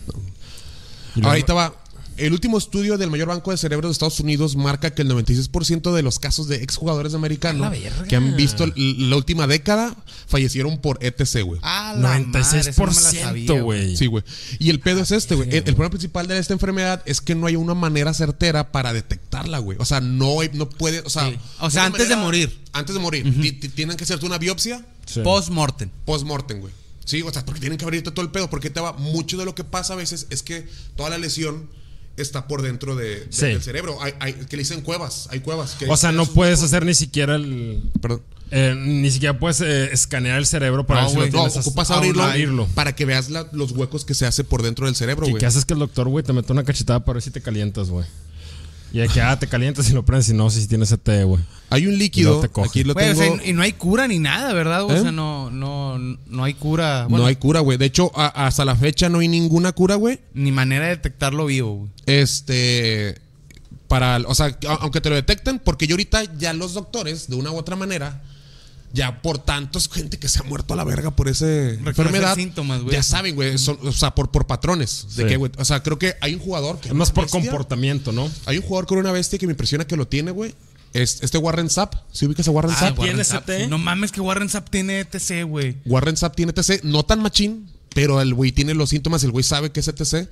[1.22, 1.74] Ahorita va.
[2.16, 5.92] El último estudio del mayor banco de cerebros de Estados Unidos marca que el 96%
[5.94, 7.72] de los casos de exjugadores americanos
[8.08, 9.94] que han visto la última década
[10.26, 11.60] fallecieron por ETC, güey.
[11.62, 13.96] Ah, la madre, esa no me la 96%, sabía, güey.
[13.96, 14.24] Sí, güey.
[14.58, 15.48] Y el pedo es este, güey.
[15.50, 18.92] El, el problema principal de esta enfermedad es que no hay una manera certera para
[18.92, 19.76] detectarla, güey.
[19.80, 21.38] O sea, no, hay- no puede, o sea, Sí.
[21.60, 22.58] O sea, antes de morir.
[22.72, 23.24] Antes de morir.
[23.40, 25.20] Ti- ti- Tienen que hacerte una biopsia Sí.
[25.20, 25.90] Post-mortem.
[26.04, 26.72] post-mortem, güey.
[27.04, 28.50] Sí, o sea, porque tienen que abrirte todo el pedo.
[28.50, 28.92] Porque te va.
[28.94, 31.68] Mucho de lo que pasa a veces es que toda la lesión
[32.16, 33.46] está por dentro de, de- Sí.
[33.46, 33.98] del cerebro.
[34.02, 35.28] Hay, hay- que le dicen cuevas.
[35.30, 35.74] Hay cuevas.
[35.78, 37.82] Que O sea, no puedes hacer ni siquiera el.
[38.00, 38.22] Perdón.
[38.52, 41.90] eh, ni siquiera puedes eh, escanear el cerebro para No, ver si lo No, ocupas
[41.90, 42.68] abrirlo, abrirlo.
[42.74, 45.40] para que veas la- los huecos que se hace por dentro del cerebro, ¿Y güey.
[45.40, 47.90] qué haces que el doctor, güey, te mete una cachetada para ver si te calientas,
[47.90, 48.06] güey?
[48.92, 51.24] Y de que, ah, te calientas y lo prendes y no sé si tienes CT,
[51.24, 51.42] güey.
[51.70, 52.40] Hay un Y líquido.
[52.40, 52.68] te coge.
[52.68, 53.14] Aquí lo o tengo.
[53.16, 54.80] sea, y no hay cura ni nada, ¿verdad?
[54.82, 54.84] ¿Eh?
[54.84, 57.02] O sea, no, no, no hay cura.
[57.02, 57.76] no Bueno, hay cura, güey.
[57.78, 60.20] De hecho, a- hasta la fecha no hay ninguna cura, güey.
[60.34, 61.90] Ni manera de detectarlo vivo, güey.
[62.06, 63.18] Este.
[63.88, 64.18] Para.
[64.26, 67.56] O sea, aunque te lo detecten, porque yo ahorita ya los doctores, de una u
[67.56, 68.22] otra manera,
[68.92, 72.34] ya por tantos gente que se ha muerto a la verga por esa enfermedad.
[72.34, 72.94] síntomas, güey.
[72.94, 73.58] Ya saben, güey.
[73.58, 75.06] son- O sea, por, por patrones.
[75.16, 75.52] De que, güey.
[75.58, 76.92] O sea, creo que hay un jugador que.
[76.94, 77.40] Más por bestia.
[77.40, 78.30] comportamiento, ¿no?
[78.46, 80.54] Hay un jugador con una bestia que me impresiona que lo tiene, güey.
[80.92, 82.94] es- este Warren Sapp, ¿sí ubicas a Warren Ah, Sapp?
[82.96, 83.64] ¿tiene Warren Sapp, ST?
[83.64, 83.66] sí.
[83.68, 85.76] No mames que Warren Sapp tiene ETC, güey.
[85.84, 89.42] Warren Sapp tiene TC, no tan machín, pero el güey tiene los síntomas, el güey
[89.44, 90.26] sabe que es ETC.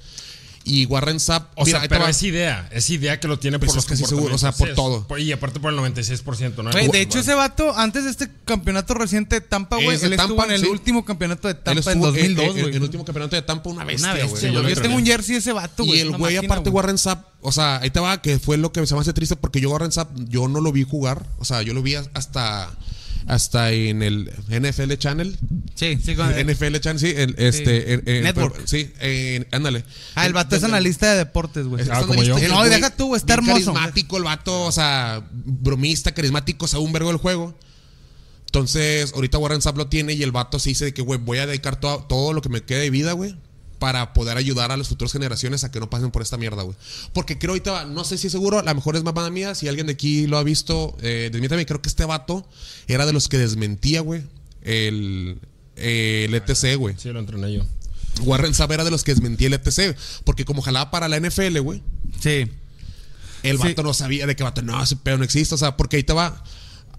[0.66, 2.10] Y Warren Sapp, O mira, sea, pero va.
[2.10, 2.66] es idea.
[2.72, 5.06] Es idea que lo tiene Pues por los casi seguro, o sea, por todo.
[5.10, 6.70] Sí, es- Y aparte por el 96%, ¿no?
[6.70, 10.36] Güey, de hecho, ese vato, antes de este campeonato reciente de Tampa, güey, él estuvo
[10.36, 10.66] Tampa, en el sí.
[10.68, 12.64] último campeonato de Tampa en estuvo, eh, 2002, eh, güey.
[12.70, 14.52] En el último campeonato de Tampa, una bestia, güey.
[14.52, 15.98] yo Yo tengo un jersey de ese vato, güey.
[15.98, 16.70] Y el güey, aparte.
[16.70, 19.36] Warren Sapp, o sea, ahí te va, que fue lo que se me hace triste
[19.36, 21.26] porque yo, Warren Sapp, yo no lo vi jugar.
[21.38, 22.70] O sea, yo lo vi hasta,
[23.26, 25.36] hasta en el NFL Channel.
[25.74, 27.12] Sí, sí, con NFL Channel, sí.
[27.16, 28.62] el- este, en- en- Network.
[28.66, 29.84] Sí, en- ándale.
[30.14, 31.84] Ah, el vato es analista de deportes, güey.
[31.90, 32.38] Ah, como yo.
[32.38, 33.72] y el No, deja tú, está bien hermoso.
[33.72, 37.54] Carismático el vato, o sea, bromista, carismático, sabe un vergo del juego.
[38.46, 41.38] Entonces, ahorita Warren Sapp lo tiene y el vato se dice de que, güey, voy
[41.38, 43.34] a dedicar todo, todo lo que me quede de vida, güey,
[43.84, 46.74] para poder ayudar a las futuras generaciones a que no pasen por esta mierda, güey.
[47.12, 49.68] Porque creo ahorita, no sé si es seguro, a lo mejor es mamada mía, si
[49.68, 52.48] alguien de aquí lo ha visto, eh, desmiéntame, creo que este vato
[52.86, 54.22] era de los que desmentía, güey,
[54.62, 55.38] el,
[55.76, 56.94] el ETC, güey.
[56.96, 57.62] Sí, lo entrené yo.
[58.22, 59.94] Warren Sapp era de los que desmentía el ETC,
[60.24, 61.82] porque como jalaba para la NFL, güey,
[62.20, 62.46] Sí.
[63.42, 63.62] el Sí.
[63.68, 66.04] vato no sabía de qué vato, no, ese pedo no existe, o sea, porque ahí
[66.04, 66.42] te va,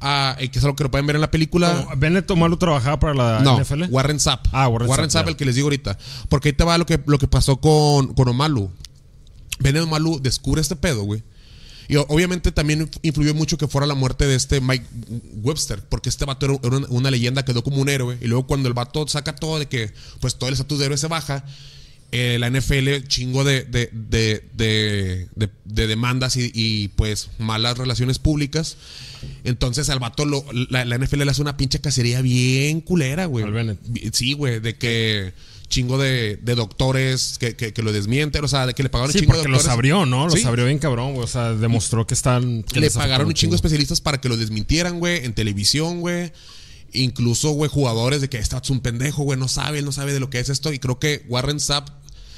[0.05, 1.87] a, que es algo que lo pueden ver en la película.
[1.97, 3.85] Bennett Malo trabajaba para la No, NFL.
[3.89, 4.47] Warren Sapp.
[4.51, 5.97] Ah, Warren Sapp, Sapp, el que les digo ahorita.
[6.29, 8.69] Porque ahí te va lo que, lo que pasó con, con Omalu.
[9.59, 11.23] Bennett Omalu descubre este pedo, güey.
[11.87, 14.85] Y obviamente también influyó mucho que fuera la muerte de este Mike
[15.43, 18.17] Webster, porque este vato era, era una, una leyenda, quedó como un héroe.
[18.21, 20.97] Y luego cuando el vato saca todo de que, pues todo el estatus de héroe
[20.97, 21.45] se baja,
[22.11, 27.77] eh, la NFL chingo de, de, de, de, de- de demandas y, y, pues malas
[27.77, 28.77] relaciones públicas.
[29.43, 33.45] Entonces al vato lo- la, la NFL le hace una pinche cacería bien culera, güey.
[34.13, 35.33] Sí, güey, de que
[35.67, 39.09] chingo de, de doctores que, que, que lo desmienten, o sea, de que le pagaron
[39.13, 39.73] un chingo de porque los doctores.
[39.73, 40.25] abrió, ¿no?
[40.25, 40.45] Los Sí.
[40.45, 41.23] abrió bien cabrón, güey.
[41.25, 42.61] O sea, demostró que están.
[42.63, 43.55] que Le pagaron un chingo de chingo.
[43.55, 46.31] especialistas para que lo desmintieran, güey, en televisión, güey.
[46.95, 50.13] Incluso, güey, jugadores de que vato es un pendejo, güey, no sabe, él no sabe
[50.13, 50.73] de lo que es esto.
[50.73, 51.89] Y creo que Warren Sapp,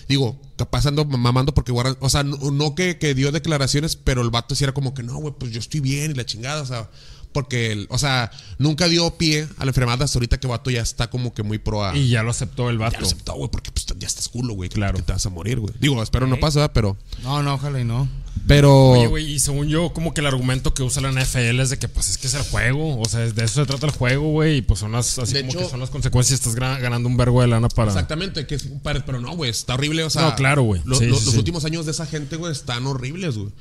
[0.08, 4.22] digo, capaz ando mamando porque Warren, o sea, no, no que, que dio declaraciones, pero
[4.22, 6.62] el vato sí era como que no, güey, pues yo estoy bien y la chingada,
[6.62, 6.90] o sea,
[7.38, 10.82] porque, él, o sea, nunca dio pie a la enfermedad hasta ahorita que vato ya
[10.82, 11.96] está como que muy pro a.
[11.96, 13.00] Y ya lo aceptó el ya vato.
[13.00, 14.70] lo aceptó, güey, porque pues, ya estás culo, güey.
[14.70, 14.96] Claro.
[14.96, 15.74] Que te vas a morir, güey.
[15.80, 16.72] Digo, espero no pase, ¿verdad?
[16.74, 16.98] pero.
[17.22, 18.10] No, no, ojalá y no.
[18.48, 18.92] Pero.
[18.92, 21.78] Oye, güey, y según yo, como que el argumento que usa la NFL es de
[21.78, 23.00] que, pues, es que es el juego.
[23.00, 24.58] O sea, de eso se trata el juego, güey.
[24.58, 26.40] Y pues son las, así De como hecho- que son las consecuencias.
[26.40, 27.92] Estás ganando un vergo de lana para.
[27.92, 30.22] Exactamente, que es un par- pero no, güey, está horrible, o sea.
[30.24, 30.82] No, claro, güey.
[30.86, 31.38] lo- Sí, lo- sí, los sí.
[31.40, 33.52] últimos años de esa gente, güey, están horribles, güey.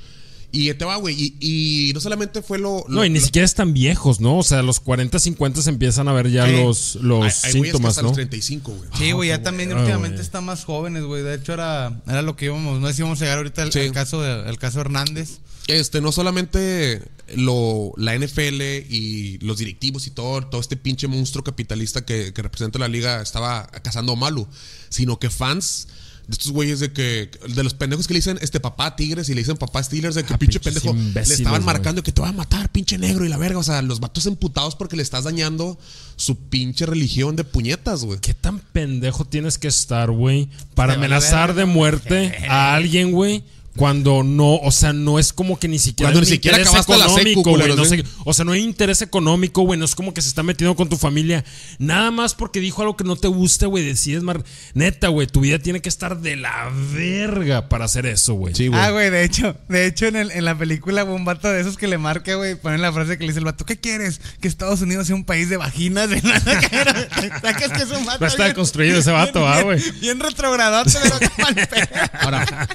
[0.51, 2.85] Y te va, güey, y, y no solamente fue lo.
[2.87, 4.37] lo- No, y ni lo- siquiera están viejos, ¿no?
[4.39, 7.51] O sea, a los 40, 50 se empiezan a ver ya los, los hay- hay
[7.51, 8.07] güeyes que síntomas, hasta ¿no?
[8.09, 8.89] los 35, güey.
[8.97, 11.21] Sí, güey, ya también últimamente están más jóvenes, güey.
[11.21, 13.73] De hecho, era, era lo que íbamos, no sé si íbamos a llegar ahorita al,
[13.73, 13.79] Sí.
[13.79, 15.39] al caso de, el caso Hernández.
[15.67, 17.01] Este, no solamente
[17.35, 22.41] lo, la NFL y los directivos y todo, todo este pinche monstruo capitalista que, que
[22.41, 24.47] representa la liga estaba cazando a Malu,
[24.87, 25.89] sino que fans
[26.27, 29.33] de estos güeyes de que, de los pendejos que le dicen este papá Tigres y
[29.33, 32.29] le dicen papá Steelers, de que Ah, pinche pendejo le estaban marcando que te va
[32.29, 33.59] a matar, pinche negro y la verga.
[33.59, 35.79] O sea, los vatos emputados porque le estás dañando
[36.17, 38.19] su pinche religión de puñetas, güey.
[38.19, 43.43] ¿Qué tan pendejo tienes que estar, güey, para amenazar de muerte a alguien, güey?
[43.77, 47.05] Cuando no, o sea, no es como que ni siquiera Cuando ni siquiera acabaste la
[47.05, 47.53] secu, económico, güey.
[47.61, 49.79] culeros, no sé- o sea, no hay interés económico, güey.
[49.79, 51.45] No es como que se está metiendo con tu familia.
[51.79, 53.85] Nada más porque dijo algo que no te gusta, güey.
[53.85, 54.43] Decides mar...
[54.73, 55.27] Neta, güey.
[55.27, 58.53] Tu vida tiene que estar de la verga para hacer eso, güey.
[58.55, 58.79] Sí, güey.
[58.81, 61.77] Ah, güey, de hecho, de hecho en, el- en la película, un vato de esos
[61.77, 64.19] que le marca, güey, ponen la frase que le dice el vato, ¿qué quieres?
[64.41, 66.09] Que Estados Unidos sea un país de vaginas.
[66.09, 66.39] De nada,
[67.41, 69.79] Sacas que es un vato Va a estar bien- construido ese vato, bien- ah, güey.
[69.79, 70.91] Bien, bien retrogradote,
[71.69, 71.87] pero.
[72.21, 72.67] Ahora,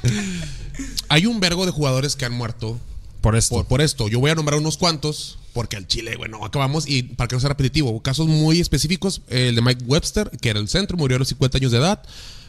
[1.08, 2.78] hay un vergo de jugadores que han muerto
[3.20, 3.54] Por esto.
[3.56, 4.08] por, por esto.
[4.08, 7.40] Yo voy a nombrar unos cuantos, porque al Chile, bueno, acabamos y para que no
[7.40, 11.18] sea repetitivo, casos muy específicos, el de Mike Webster, que era el centro, murió a
[11.18, 12.02] los 50 años de edad.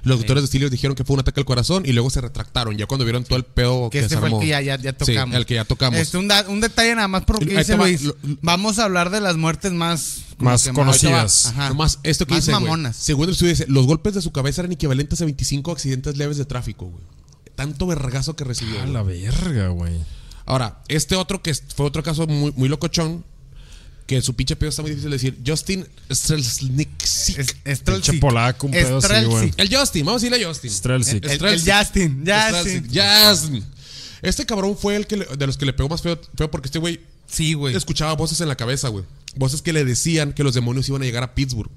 [0.05, 2.77] Los doctores de Steelers dijeron que fue un ataque al corazón y luego se retractaron,
[2.77, 4.77] ya cuando vieron todo el pedo Que que, este se fue el que ya, ya,
[4.77, 5.35] ya Sí, tocamos.
[5.37, 5.97] el que ya tocamos.
[5.97, 8.01] Este, un, da- un detalle nada más por lo que Ahí dice te va, Luis.
[8.01, 10.17] lo- Vamos a hablar de las muertes más...
[10.39, 11.45] Más conocidas.
[11.45, 11.69] Ajá.
[11.69, 12.97] Nomás esto que Más dice, mamonas.
[12.97, 16.35] Según el estudio dice, los golpes de su cabeza eran equivalentes a 25 accidentes leves
[16.35, 17.03] de tráfico, güey.
[17.55, 18.81] Tanto vergazo que recibió.
[18.81, 19.93] A la verga, güey.
[20.45, 23.23] Ahora, este otro que fue otro caso muy, muy locochón,
[24.07, 25.37] que su pinche pedo está muy difícil de decir.
[25.45, 26.89] Justin Strelznik.
[27.03, 28.19] Es- Pinche Strelzik.
[28.19, 29.29] polaco, un pedo así, Strelzik.
[29.31, 29.53] güey.
[29.57, 30.69] El Justin, vamos a decirle a Justin.
[30.71, 31.25] Strelzik.
[31.25, 31.39] El.
[31.59, 32.25] Justin.
[32.25, 32.89] Justin.
[32.93, 33.65] Justin.
[34.21, 36.67] Este cabrón fue el que le- de los que le pegó más feo, feo porque
[36.67, 37.75] este güey Sí, güey.
[37.75, 39.05] escuchaba voces en la cabeza, güey.
[39.35, 41.71] Voces que le decían que los demonios iban a llegar a Pittsburgh.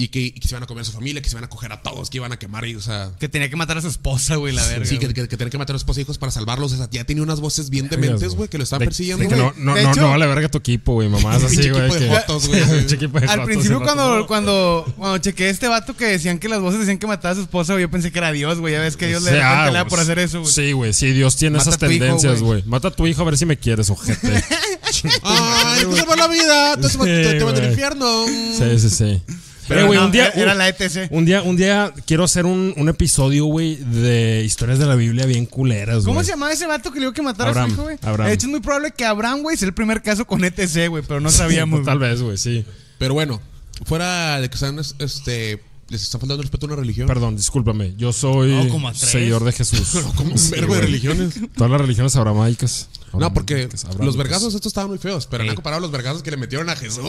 [0.00, 1.48] Y que, y que se iban a comer a su familia, que se iban a
[1.48, 3.10] coger a todos, que iban a quemar, y, o sea.
[3.18, 4.86] Que tenía que matar a su esposa, güey, la verga.
[4.86, 6.72] Sí, que, que, que tenían que matar a los esposos e hijos para salvarlos.
[6.72, 9.28] O sea, ya tenía unas voces bien dementes, güey, que lo estaban De- persiguiendo, de
[9.28, 9.38] güey.
[9.38, 11.08] no, no, De no, hecho- no vale verga tu equipo, güey.
[11.08, 11.88] Mamás así, güey.
[11.90, 11.98] de
[12.96, 16.98] de Al principio cuando, cuando, cuando chequé este vato que decían que las voces decían
[16.98, 18.74] que mataba a su esposa, güey, yo pensé que era Dios, güey.
[18.74, 20.52] Ya ves que Dios le da ah, pelea pues, por hacer eso, güey.
[20.52, 20.92] Sí, güey.
[20.92, 22.62] Sí, Dios tiene Mata esas tendencias, güey.
[22.64, 24.42] Mata a tu hijo a ver si me quieres, ojete.
[25.22, 26.76] Ay, te salvó la vida.
[26.76, 28.26] Te, te, vas al infierno.
[28.26, 29.22] Sí, sí, sí.
[29.70, 30.28] Pero Eh, güey, no, un día.
[30.34, 31.08] era- la ETC.
[31.12, 35.26] Un día, un día quiero hacer un, un episodio, güey, de historias de la Biblia
[35.26, 36.06] bien culeras, güey.
[36.06, 38.26] ¿Cómo se llamaba ese vato que le dijo que matara a Abraham, su hijo, güey?
[38.28, 41.04] De hecho, es muy probable que Abraham, güey, sea el primer caso con ETC, güey,
[41.06, 41.84] pero no sabíamos.
[41.84, 42.64] Tal vez, güey, sí.
[42.98, 43.40] Pero bueno,
[43.86, 47.06] fuera de que están, este, les están faltando respeto a una religión.
[47.06, 47.94] Perdón, discúlpame.
[47.96, 49.10] Yo soy No, como a tres.
[49.10, 49.88] seguidor de Jesús.
[50.16, 51.34] Como un Sí, de religiones.
[51.56, 52.88] Todas las religiones abramaicas.
[53.12, 56.22] No, porque Abramaicas, los vergazos estos estaban muy feos, pero no han comparado los vergazos
[56.22, 57.02] que le metieron a Jesús.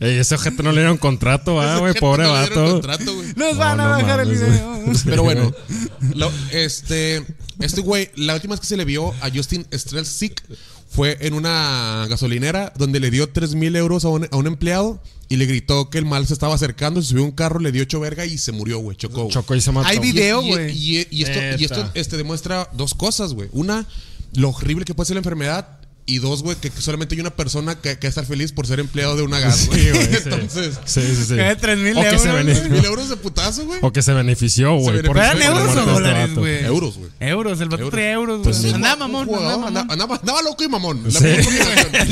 [0.00, 2.72] Ey, ese objeto no le dieron contrato, ah, güey, pobre No le dieron vato.
[2.72, 3.28] contrato, güey.
[3.36, 4.82] Nos No, van a no bajar el video.
[5.04, 5.52] Pero bueno,
[6.14, 7.24] lo- este,
[7.60, 10.42] este güey, la última vez que se le vio a Justin Strelzik
[10.92, 15.00] fue en una gasolinera donde le dio 3 mil euros a un, a un empleado
[15.30, 17.72] y le gritó que el mal se estaba acercando, se subió a un carro, le
[17.72, 19.22] dio ocho verga y se murió, güey, chocó.
[19.22, 19.30] güey.
[19.32, 19.88] Chocó y se mató.
[19.88, 20.70] Hay video, y- güey.
[20.76, 23.48] Y, y esto, y esto este, demuestra dos cosas, güey.
[23.52, 23.86] Una,
[24.34, 25.66] lo horrible que puede ser la enfermedad.
[26.04, 29.14] Y dos, güey, que solamente hay una persona que, que está feliz por ser empleado
[29.16, 29.80] de una gas, güey.
[29.82, 30.16] Sí, güey, sí.
[30.24, 31.34] Entonces, Sí, sí, sí.
[31.36, 33.78] Que 3,000 O que se euros, mil euros de putazo, güey.
[33.82, 34.96] O que se benefició, güey.
[34.96, 36.64] Se por benefició, ¿Eran Por euros o de este dólares, güey?
[36.64, 37.10] Euros, güey.
[37.20, 38.70] Euros, el vato trae euros, Pues güey.
[38.70, 38.74] sí.
[38.74, 39.68] Andaba mamón, andaba mamón.
[39.68, 41.02] andaba, andaba- andaba loco y mamón.
[41.04, 41.10] La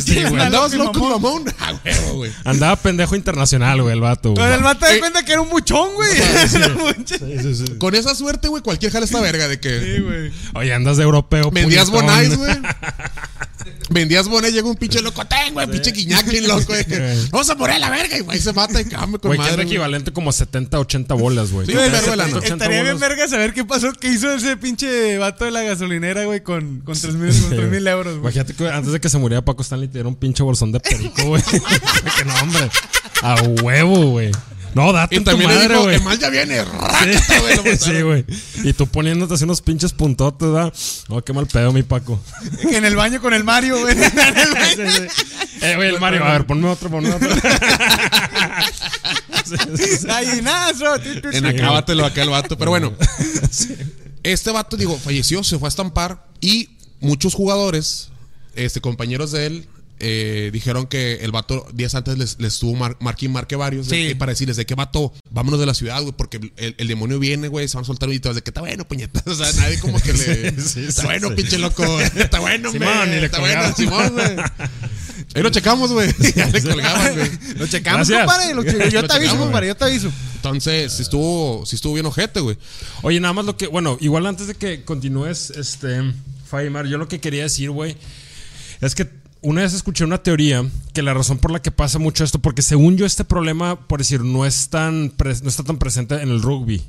[0.00, 0.22] Sí.
[0.31, 0.40] güey.
[0.40, 1.44] Andabas Loco y mamón.
[1.59, 2.33] Ah, huevo, güey.
[2.44, 4.35] Andaba pendejo internacional, güey, el vato.
[4.35, 6.11] Pero el vato de Eh, cuenta que era un buchón, güey.
[6.46, 7.64] Sí, sí, sí.
[7.79, 10.31] Con esa suerte, güey, cualquier jala esta verga de que Sí, güey.
[10.55, 11.50] Oye, andas de europeo.
[11.50, 12.07] vendías puñetón.
[12.07, 12.55] bonais, güey.
[13.90, 16.73] Vendías bonais, llega un pinche loco, ten, güey, pinche quiñac bien loco.
[16.73, 19.38] que, Vamos a morir a la verga, y güey, se mata y cambia con Güey,
[19.38, 19.51] que es madre.
[19.51, 19.66] el güey.
[19.66, 21.66] equivalente como 70, 80 bolas, güey.
[21.66, 22.37] Sí, Güey, vergo de lana.
[22.37, 23.09] 80 Estaría bien bolas.
[23.11, 26.99] verga saber qué pasó, qué hizo ese pinche vato de la gasolinera, güey, con, con
[26.99, 28.23] 3 mil con tres mil euros, güey.
[28.35, 30.81] Imagínate que antes de que se muriera Paco Stanley te dieron un pinche bolsón de
[30.81, 31.42] perico, güey.
[32.16, 32.70] que no, hombre.
[33.23, 34.31] A huevo, güey.
[34.74, 35.96] No, date Y en tu también madre, güey.
[35.96, 36.64] el mal ya viene.
[36.64, 38.24] rácata, Sí, güey.
[38.62, 40.72] Y tú poniéndote así unos pinches puntotes, ¿verdad?
[41.09, 42.20] No, qué mal pedo, mi Paco.
[42.62, 43.96] En el baño con el Mario, güey.
[44.00, 45.26] Sí, sí.
[45.62, 47.28] Eh, güey, el Mario, a ver, ponme otro, ponme otro.
[49.44, 50.06] Sí, sí, sí.
[50.06, 50.96] Gallinazo.
[51.33, 52.56] En acábatelo acá el vato.
[52.56, 52.94] Pero bueno,
[54.22, 58.11] este vato, digo, falleció, se fue a estampar y muchos jugadores,
[58.54, 59.68] este, compañeros de él,
[60.01, 64.15] eh, dijeron que el vato días antes les, les estuvo mar, marque varios Sí.
[64.15, 67.49] para decirles de qué vato, vámonos de la ciudad, güey, porque el, el demonio viene,
[67.49, 69.23] güey, se van a soltar y de que está bueno, puñetas.
[69.27, 70.51] O sea, nadie como que le.
[70.61, 71.85] Sí, está sí, bueno, pinche loco.
[72.01, 73.17] Está bueno, Simón, hombre.
[73.17, 73.75] y le Está bueno.
[73.77, 74.37] Simón, güey.
[75.35, 76.13] Ahí lo checamos, güey.
[76.35, 77.31] Ya le colgaban, güey.
[77.57, 78.27] Lo checamos, Gracias.
[78.27, 78.55] compadre.
[78.55, 79.69] lo che- yo te aviso, compadre.
[79.69, 80.11] Yo te aviso.
[80.37, 82.57] Entonces, sí estuvo, sí estuvo bien ojete, güey.
[83.03, 83.67] Oye, nada más lo que.
[83.69, 86.13] Bueno, igual antes de que continúes, este.
[86.49, 87.97] Faimar, yo lo que quería decir, güey,
[88.81, 89.09] es que
[89.42, 92.62] una vez escuché una teoría que la razón por la que pasa mucho esto, porque
[92.62, 96.42] según yo, este problema, por decir, no es tan no está tan presente en el
[96.42, 96.83] rugby.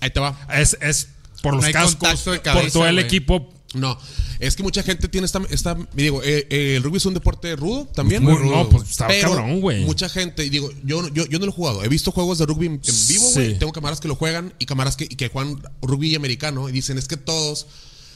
[0.00, 0.36] Ahí te va.
[0.52, 1.08] Es, es
[1.42, 3.52] por los cascos, de por todo el equipo.
[3.74, 3.98] No,
[4.38, 7.56] es que mucha gente tiene esta, esta digo, eh, eh, el rugby es un deporte
[7.56, 8.22] rudo también.
[8.22, 9.84] Muy Muy rudo, rudo, pues, está Pero cabrón, güey.
[9.84, 12.66] Mucha gente, digo, yo, yo, yo no lo he jugado, he visto juegos de rugby
[12.66, 13.52] en, vivo, güey.
[13.52, 13.56] Sí.
[13.58, 16.98] Tengo camaradas que lo juegan y camaradas que, y que juegan rugby americano y dicen,
[16.98, 17.66] es que todos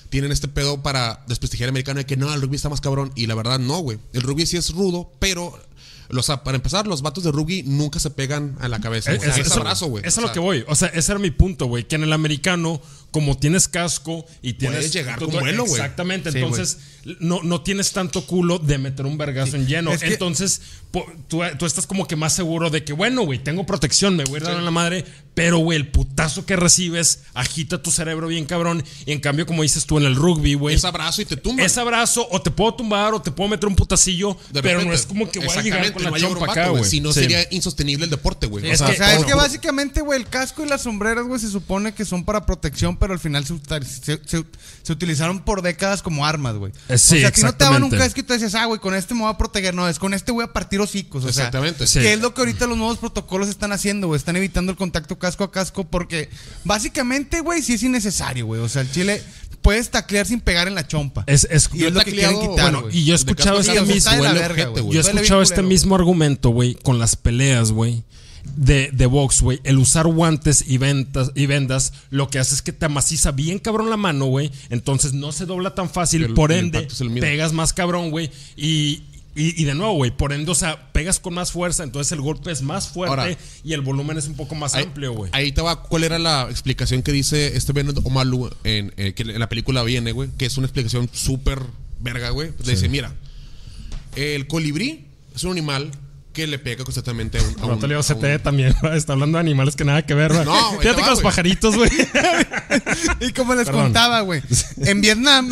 [0.09, 3.13] tienen este pedo para desprestigiar al americano de que no, el rugby está más cabrón.
[3.15, 3.99] Y la verdad, no, güey.
[4.13, 5.59] El rugby sí es rudo, pero...
[6.09, 9.13] Los, para empezar, los vatos de rugby nunca se pegan a la cabeza.
[9.13, 10.07] Es, es- abrazo, güey.
[10.07, 10.65] Eso es lo que voy.
[10.69, 11.83] O sea, ese era mi punto, güey.
[11.89, 14.79] Que en el americano, como tienes casco y tienes.
[14.79, 15.81] Puedes llegar con vuelo, güey.
[15.81, 16.31] Exactamente.
[16.31, 16.79] Sí, entonces,
[17.19, 19.99] no, no tienes tanto culo de meter un vergazo en lleno.
[19.99, 20.61] Que- entonces,
[21.29, 24.41] tú, tú estás como que más seguro de que, bueno, güey, tengo protección, me voy
[24.41, 25.05] a a dar en la madre.
[25.35, 28.83] Pero, güey, el putazo que recibes agita tu cerebro bien cabrón.
[29.05, 30.75] Y en cambio, como dices tú en el rugby, güey.
[30.77, 31.63] Es abrazo y te tumba.
[31.63, 34.87] Es abrazo, o te puedo tumbar, o te puedo meter un putacillo, De pero repente.
[34.89, 36.85] no es como que voy a llegar con no la a llegar chompa acá, güey.
[36.85, 37.21] Si no Sí.
[37.21, 38.65] sería insostenible el deporte, güey.
[38.65, 41.93] O que- sea, es que básicamente, güey, el casco y las sombreras, güey, se supone
[41.93, 44.45] que son para protección, pero al final se, uta- se- se-
[44.83, 46.73] se utilizaron por décadas como armas, güey.
[46.89, 48.65] Eh, sí, o sea, a ti no te daban un casco y tú decías, ah,
[48.65, 49.75] güey, con este me voy a proteger.
[49.75, 51.25] No, es con este voy a partir hocicos.
[51.25, 51.87] O sea, Exactamente.
[51.87, 52.01] Sí.
[52.01, 54.19] Que es lo que ahorita los nuevos protocolos están haciendo, güey.
[54.19, 56.31] Están evitando el contacto casco a casco porque
[56.65, 58.61] básicamente, güey, sí es innecesario, güey.
[58.61, 59.23] O sea, el chile
[59.63, 61.25] puedes taclear sin pegar en la chompa.
[61.27, 64.13] Es, es, y es lo que quieren quitar, bueno, y yo he escuchado este mismo.
[64.91, 65.69] Yo he escuchado este culero.
[65.69, 68.05] mismo argumento, güey, con las peleas, güey.
[68.55, 69.61] De, de box, güey.
[69.65, 73.59] El usar guantes y, ventas, y vendas lo que hace es que te amaciza bien
[73.59, 74.53] cabrón la mano, güey.
[74.71, 76.23] Entonces no se dobla tan fácil.
[76.23, 76.87] El- por el ende,
[77.21, 78.31] pegas más cabrón, güey.
[78.57, 79.03] Y
[79.39, 82.23] Y, y de nuevo, güey, por ende, o sea, pegas con más fuerza, entonces el
[82.23, 85.31] golpe es más fuerte Ahora, y el volumen es un poco más Ahí- amplio, güey.
[85.35, 89.25] Ahí te va cuál era la explicación que dice este Bernard Omalu en, eh, que
[89.25, 91.61] en la película viene, güey, que es una explicación súper
[92.01, 92.53] verga, güey.
[92.65, 93.13] Le Dice, mira,
[94.17, 95.91] el colibrí es un animal
[96.37, 97.49] que le pega constantemente a un...
[97.61, 98.95] a un- a CT un- también, ¿va?
[98.97, 100.45] está hablando de animales que nada que ver, ¿va?
[100.45, 101.91] No, Fíjate va, con los pajaritos, güey.
[103.21, 103.85] Y como les Perdón.
[103.85, 104.43] contaba, güey.
[104.77, 105.49] En Vietnam.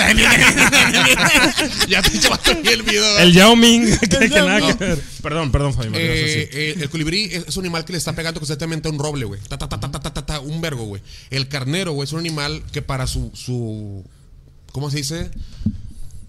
[1.89, 3.19] ya te echaste el video.
[3.19, 4.99] el Yao Ming, que, que Yao nada que ver.
[5.23, 5.89] Perdón, perdón, Fabi.
[5.95, 8.99] Eh, eh, el colibrí es, es un animal que le está pegando constantemente a un
[8.99, 9.41] roble, güey.
[9.49, 11.01] Ta, ta, ta, ta, ta, ta, ta, ta, un vergo, güey.
[11.31, 14.05] El carnero, güey, es un animal que para su, su
[14.73, 15.31] ¿cómo se dice?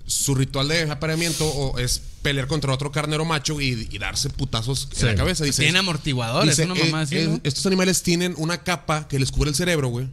[0.07, 4.87] Su ritual de apareamiento o es pelear contra otro carnero macho y, y darse putazos
[4.93, 5.01] Sí.
[5.01, 5.43] en la cabeza.
[5.43, 7.39] Dice, Tiene amortiguadores, dice, una mamá eh, así, eh, ¿no?
[7.43, 10.07] Estos animales tienen una capa que les cubre el cerebro, güey.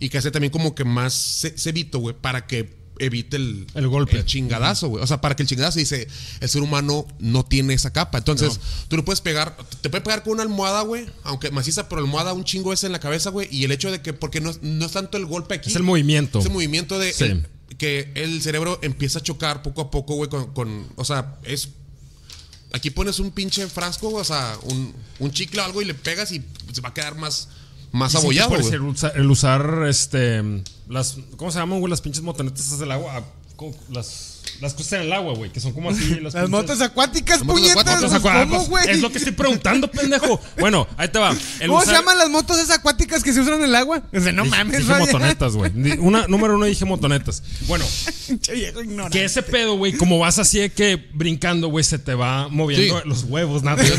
[0.00, 3.88] Y que hace también como que más ce- cebito, güey, para que evite el, El
[3.88, 4.18] golpe.
[4.18, 5.02] el chingadazo, güey.
[5.02, 6.06] O sea, para que el chingadazo dice,
[6.40, 8.18] el ser humano no tiene esa capa.
[8.18, 12.02] Entonces, tú lo puedes pegar, te puede pegar con una almohada, güey, aunque maciza, pero
[12.02, 13.48] almohada un chingo ese en la cabeza, güey.
[13.50, 15.70] Y el hecho de que, porque no, es- no es tanto el golpe aquí.
[15.70, 16.40] Es el movimiento.
[16.40, 17.24] Es el movimiento de Sí.
[17.24, 17.48] el-
[17.78, 21.70] que el cerebro empieza a chocar poco a poco, güey, con, con- o sea, es
[22.72, 26.32] aquí pones un pinche frasco, o sea, un, un chicle o algo y le pegas
[26.32, 27.48] y se va a quedar más
[27.92, 30.42] más sí, abollado, ser el usar, el usar, este
[30.88, 31.90] las ¿cómo se llaman, güey?
[31.90, 33.18] Las pinches motonetas del agua.
[33.18, 33.24] Ah.
[33.90, 37.38] Las las cosas en el agua, güey, que son como así las, Las motos acuáticas,
[37.38, 38.12] Las motos puñetas.
[38.14, 38.90] acuáticas, ¿Cómo, güey?
[38.90, 40.40] Es lo que estoy preguntando, pendejo.
[40.58, 41.34] Bueno, ahí te va.
[41.60, 44.02] El ¿Cómo se llaman las motos esas acuáticas que se usan en el agua?
[44.12, 45.04] O sea, no Dije- mames, Dije vaya.
[45.06, 45.72] motonetas, güey.
[45.98, 47.42] Una, número uno dije motonetas.
[47.66, 47.84] Bueno,
[49.10, 52.98] que ese pedo, güey, como vas así de que brincando, güey, se te va moviendo
[53.00, 53.08] Sí.
[53.08, 53.82] los huevos, nada.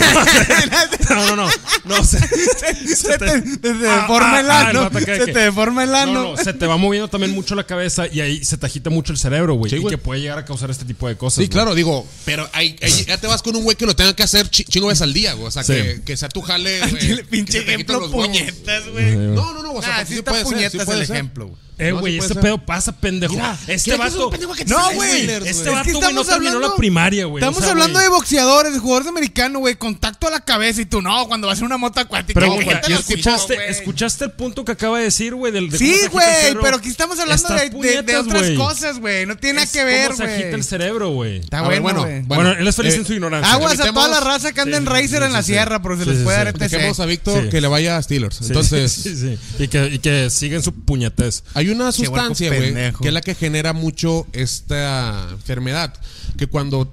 [1.10, 1.50] No, no, no.
[1.86, 4.90] No, se, Se te, se te Ah, deforma el ah, ah, ano.
[4.92, 6.14] se que- te deforma el ano.
[6.14, 8.90] No, no, se te va moviendo también mucho la cabeza y ahí se te agita
[8.90, 9.70] mucho el cerebro, güey.
[9.70, 11.36] Sí, y que puede llegar a causar este tipo de cosas.
[11.36, 11.50] Sí, güey.
[11.50, 14.24] claro, digo, pero ahí, ahí ya te vas con un güey que lo tenga que
[14.24, 15.48] hacer chi- chingo veces al día, güey.
[15.48, 15.74] O sea, Sí.
[15.74, 16.98] que, que sea tu jale, güey.
[17.18, 19.16] Que Pinche quiten ejemplo puñetas, güey.
[19.16, 21.00] No, no, no, o sea, Ah, pues sí sí está puede ser, sí puñetas puede
[21.02, 21.16] el ser.
[21.16, 21.60] ejemplo, güey.
[21.78, 23.34] Eh, No, güey, puede este pedo pasa, pendejo.
[23.34, 24.66] Mira, este ¿quieres que es un vato.
[24.68, 25.12] No, güey.
[25.22, 25.40] Este güey?
[25.40, 27.42] vato, Es que güey, no terminó la hablando- primaria, güey.
[27.44, 28.04] Estamos O sea, hablando güey.
[28.06, 29.76] de boxeadores, de jugadores americanos, güey.
[29.76, 32.40] Contacto a la cabeza y tú no, cuando vas a una moto acuática.
[32.40, 33.70] Pero, güey, güey, cállate ¿y los hocico, escuchaste, güey.
[33.70, 35.52] escuchaste el punto que acaba de decir, güey?
[35.52, 36.26] Del, de Sí, güey,
[36.62, 38.56] pero aquí estamos hablando de, de- otras güey.
[38.56, 39.26] cosas, güey.
[39.26, 40.36] No tiene nada que ver, cómo se güey.
[40.36, 41.38] agita el cerebro, güey.
[41.40, 42.22] Está bueno, bueno, güey.
[42.22, 43.54] Bueno, él es feliz eh, en su ignorancia.
[43.54, 46.24] Aguas a toda la raza que anda en Racer en la sierra, pero se les
[46.24, 47.10] puede dar Dejemos a ETC.
[47.10, 48.40] Víctor que le vaya a Steelers.
[48.42, 49.38] Entonces, sí, sí.
[49.60, 51.44] Y, que, y que siga en su puñetez.
[51.66, 55.94] Hay una sustancia, güey, que es la que genera mucho esta enfermedad.
[56.38, 56.92] Que cuando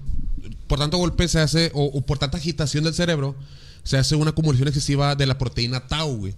[0.66, 3.34] por tanto golpe se hace, o, o por tanta agitación del cerebro,
[3.84, 6.34] se hace una acumulación excesiva de la proteína tau, güey.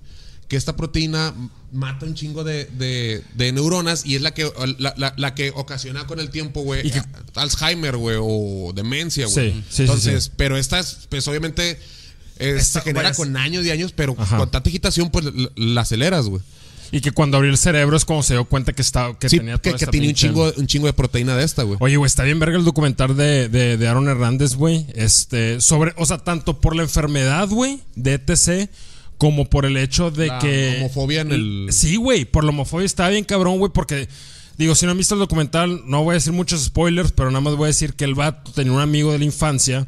[0.49, 1.33] Que esta proteína
[1.73, 5.51] mata un chingo de, de- de neuronas y es la que, la, la- la que
[5.55, 6.92] ocasiona con el tiempo, güey,
[7.35, 9.53] Alzheimer, güey, o demencia, güey.
[9.53, 10.31] Sí, sí, Entonces, sí.
[10.37, 11.79] pero estas, pues obviamente,
[12.38, 14.37] eh, Esta- se genera con años y años, pero Ajá.
[14.38, 16.42] con tanta agitación, pues la, la aceleras, güey.
[16.96, 19.38] Y que cuando abrió el cerebro es cuando se dio cuenta que, estaba, que Sí,
[19.38, 21.76] tenía que, toda que esta tiene un chingo, un chingo de proteína de esta, güey.
[21.80, 24.87] Oye, güey, está bien verga el documental de, de, de Aaron Hernández, güey.
[24.94, 28.70] Este, sobre, o sea, tanto por la enfermedad, güey, de ETC,
[29.18, 30.76] como por el hecho de La que.
[30.78, 34.09] homofobia en el- Sí, güey, por la homofobia está bien cabrón, güey, porque.
[34.57, 37.40] Digo, si no han visto el documental, no voy a decir muchos spoilers, pero nada
[37.40, 39.85] más voy a decir que el vato tenía un amigo de la infancia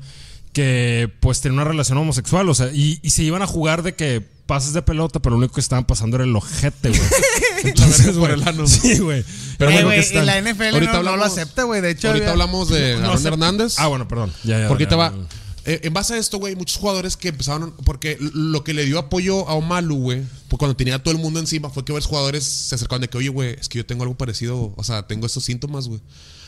[0.52, 3.94] que, pues, tenía una relación homosexual, o sea, y, y se iban a jugar de
[3.94, 7.00] que pases de pelota, pero lo único que estaban pasando era el ojete, güey.
[7.64, 8.66] Entonces, por güey, el ano.
[8.66, 9.24] Sí, güey.
[9.58, 11.80] Pero Eh, bueno, que y la NFL Ahorita no, no lo hablamos- acepta, güey.
[11.80, 13.74] De hecho, Ahorita había- hablamos de No Hernández.
[13.78, 14.32] Ah, bueno, perdón.
[14.44, 15.10] Ya, ya, Porque ya, te va.
[15.12, 15.72] ya.
[15.72, 17.72] eh, en base a esto, güey, muchos jugadores que empezaron.
[17.84, 21.40] Porque lo que le dio apoyo a Omalu, güey, pues cuando tenía todo el mundo
[21.40, 24.02] encima, fue que varios jugadores se acercaron de que, oye, güey, es que yo tengo
[24.04, 24.72] algo parecido.
[24.76, 26.00] O sea, tengo estos síntomas, güey.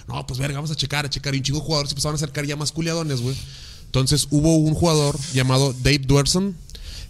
[0.06, 1.34] No, pues verga, vamos a checar, a checar.
[1.34, 3.36] Y un chico de jugadores se empezaron a acercar ya más culiadones, güey.
[3.86, 6.54] Entonces hubo un jugador llamado Dave Duerson,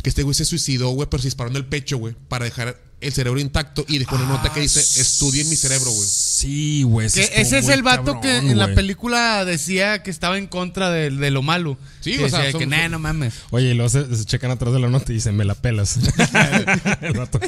[0.03, 2.77] que este güey se suicidó, güey, pero se disparó en el pecho, güey, para dejar
[3.01, 6.09] el cerebro intacto y dejó una nota que dice, estudien mi cerebro, güey.
[6.09, 7.07] Sí, güey.
[7.07, 11.11] Ese es el vato cabrón, que en la película decía que estaba en contra de,
[11.11, 11.79] de lo malo.
[12.01, 13.35] Sí, que o sea, decía son- que nah, no mames.
[13.51, 15.97] Oye, y luego se, se checan atrás de la nota y dicen, me la pelas.
[17.03, 17.39] el vato.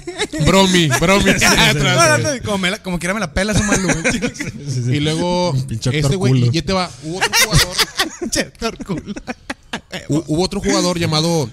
[0.46, 1.32] Bromi, bromi.
[1.40, 4.20] No, no, no, como, me la- como quiera me la pelas un malo, güey.
[4.34, 4.90] Sí, sí.
[4.92, 7.76] Y luego, este güey, ya te va, hubo otro jugador,
[10.28, 11.50] hubo otro jugador llamado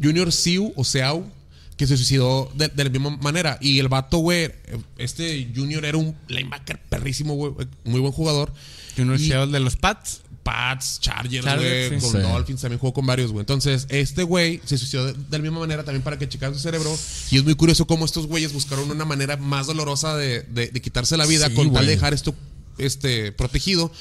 [0.00, 1.30] Junior Siu o Seau,
[1.76, 3.58] que se suicidó de, de la misma manera.
[3.60, 4.50] Y el vato, güey,
[4.98, 7.52] este Junior era un linebacker perrísimo, güey,
[7.84, 8.52] muy buen jugador.
[8.96, 10.20] Junior Y- Shell de los Pats.
[10.42, 12.06] Pats, Chargers, Chargers, güey, sí.
[12.10, 12.28] con Sí.
[12.28, 13.42] Dolphins también jugó con varios, güey.
[13.42, 16.60] Entonces, este güey se suicidó de, de la misma manera también para que checaran su
[16.60, 16.92] cerebro.
[17.30, 20.82] Y es muy curioso cómo estos güeyes buscaron una manera más dolorosa de, de- de
[20.82, 22.34] quitarse la vida Sí, con tal de dejar esto
[22.78, 23.92] este, protegido.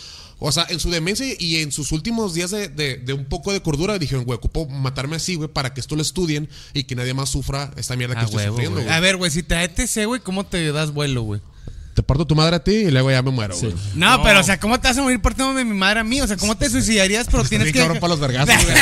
[0.44, 3.54] O sea, en su demencia y en sus últimos días de, de- de un poco
[3.54, 6.96] de cordura, dijeron, güey, ocupo matarme así, güey, para que esto lo estudien y que
[6.96, 8.92] nadie más sufra esta mierda que estoy huevo, sufriendo, güey.
[8.92, 11.42] A ver, güey, si te da ETC, güey, ¿cómo te das vuelo, güey?
[11.94, 13.66] Te parto tu madre a ti y luego ya me muero, Sí.
[13.68, 13.78] güey.
[13.96, 16.22] No, pero, o sea, ¿cómo te vas a morir partiéndome mi madre a mí?
[16.22, 17.80] O sea, ¿cómo te suicidarías, pero tienes Bien que.
[17.80, 18.78] cabrón para los vergazos, güey.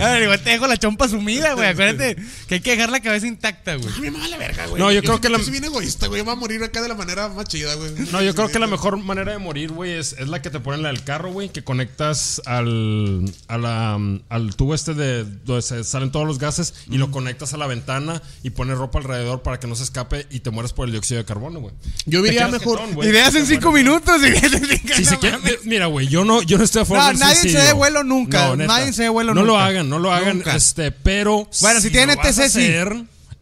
[0.00, 1.68] A ver, igual te dejo la chompa sumida, güey.
[1.68, 2.16] Acuérdate
[2.46, 3.88] que hay que dejar la cabeza intacta, güey.
[3.92, 4.80] A mí me vale verga, güey.
[4.80, 6.22] No, yo creo que la- Yo soy bien egoísta, güey.
[6.22, 7.92] Va a morir acá de la manera más chida, güey.
[8.12, 10.60] No, yo creo que la mejor manera de morir, güey, es, es la que te
[10.60, 15.62] ponen la del carro, güey, que conectas al, a la, al tubo este de donde
[15.62, 19.42] se salen todos los gases y lo conectas a la ventana y pones ropa alrededor
[19.42, 21.74] para que no se escape y te mueres por el dióxido de carbono, güey.
[22.06, 23.04] Yo diría mejor- jetón.
[23.04, 24.20] Ideas en cinco minutos.
[24.22, 27.18] Si no se quiere- mira, güey, yo no, yo no estoy a favor No, del
[27.18, 27.64] nadie se suicidio.
[27.64, 29.66] dé vuelo nunca, nadie se dé vuelo no lo nunca.
[29.66, 30.54] hagan, no lo hagan, Nunca.
[30.56, 32.60] este, pero Bueno, si vas a ETC, sí.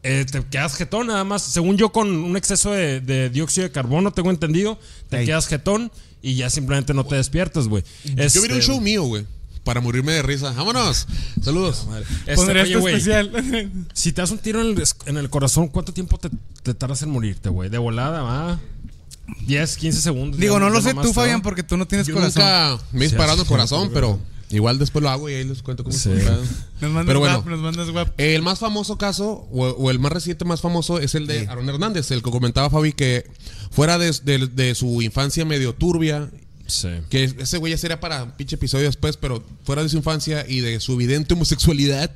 [0.05, 1.43] eh, te quedas jetón nada más.
[1.43, 4.79] Según yo, con un exceso de, de dióxido de carbono, tengo entendido,
[5.09, 5.27] te Ey.
[5.27, 7.83] quedas jetón y ya simplemente no te despiertas, güey.
[8.05, 9.27] Yo Este, hubiera un show mío, güey.
[9.65, 10.53] Para morirme de risa.
[10.53, 11.07] Vámonos.
[11.41, 11.87] Saludos.
[12.27, 13.71] este, Pondré oye, güey, especial.
[13.93, 16.31] si te das un tiro en el, en el corazón, ¿cuánto tiempo te,
[16.63, 17.71] te tardas en morirte, güey?
[17.71, 18.61] De volada, va.
[19.47, 20.41] 10, 15 segundos.
[20.41, 22.43] Digo, no lo sé tú, Fabián, porque tú no tienes Yo corazón.
[22.43, 24.19] nunca me he disparado el sí, corazón, sí, pero
[24.51, 26.11] igual después lo hago y ahí les cuento cómo Sí.
[26.11, 26.25] se.
[26.81, 28.21] Nos mandas Pero bueno, guap, nos mandas guap.
[28.21, 31.69] el más famoso caso, o, o el más reciente más famoso, es el de Aaron
[31.69, 33.31] Hernández, el que comentaba Fabi que
[33.71, 36.29] fuera de, de- de su infancia medio turbia,
[36.67, 36.89] Sí.
[37.11, 40.45] que ese güey ya sería para un pinche episodio después, pero fuera de su infancia
[40.49, 42.11] y de su evidente homosexualidad,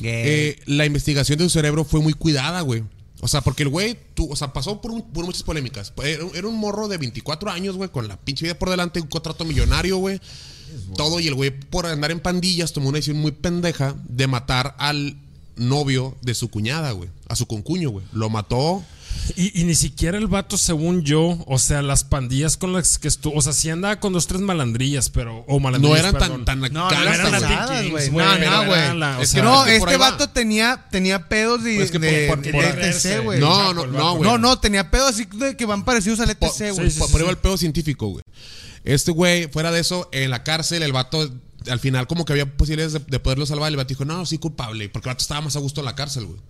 [0.00, 2.84] eh, la investigación de su cerebro fue muy cuidada, güey.
[3.20, 5.92] O sea, porque el güey, tú, o sea, pasó por, un- por muchas polémicas.
[6.04, 9.08] Era, era un morro de 24 años, güey, con la pinche vida por delante, un
[9.08, 10.20] contrato millonario, güey.
[10.96, 14.76] Todo, y el güey, por andar en pandillas, tomó una decisión muy pendeja de matar
[14.78, 15.16] al
[15.56, 17.08] novio de su cuñada, güey.
[17.28, 18.04] A su concuño, güey.
[18.12, 18.84] Lo mató.
[19.36, 23.08] Y, y ni siquiera el vato, según yo, o sea, las pandillas con las que
[23.08, 26.44] estuvo, o sea, sí andaba con dos, tres malandrillas, pero, o No malandrillas, eran perdón.
[26.44, 28.10] tan, tan No, no eran eran las güey.
[28.10, 29.22] No, no, güey.
[29.22, 30.10] Es que No, este va.
[30.12, 31.98] vato tenía, tenía pedos de, Pues que
[32.28, 33.38] por- de ETC, güey.
[33.40, 34.22] No, no, no, güey.
[34.30, 36.90] No, no, tenía pedos así de que van parecidos al ETC, güey.
[36.90, 38.22] sí, po- por va el pedo científico, güey.
[38.84, 41.30] Este güey, fuera de eso, en la cárcel, el vato,
[41.68, 43.68] al final, como que había posibilidades de, de poderlo salvar.
[43.70, 44.88] El vato dijo, no, sí, culpable.
[44.88, 46.40] Porque el vato estaba más a gusto en la cárcel, güey.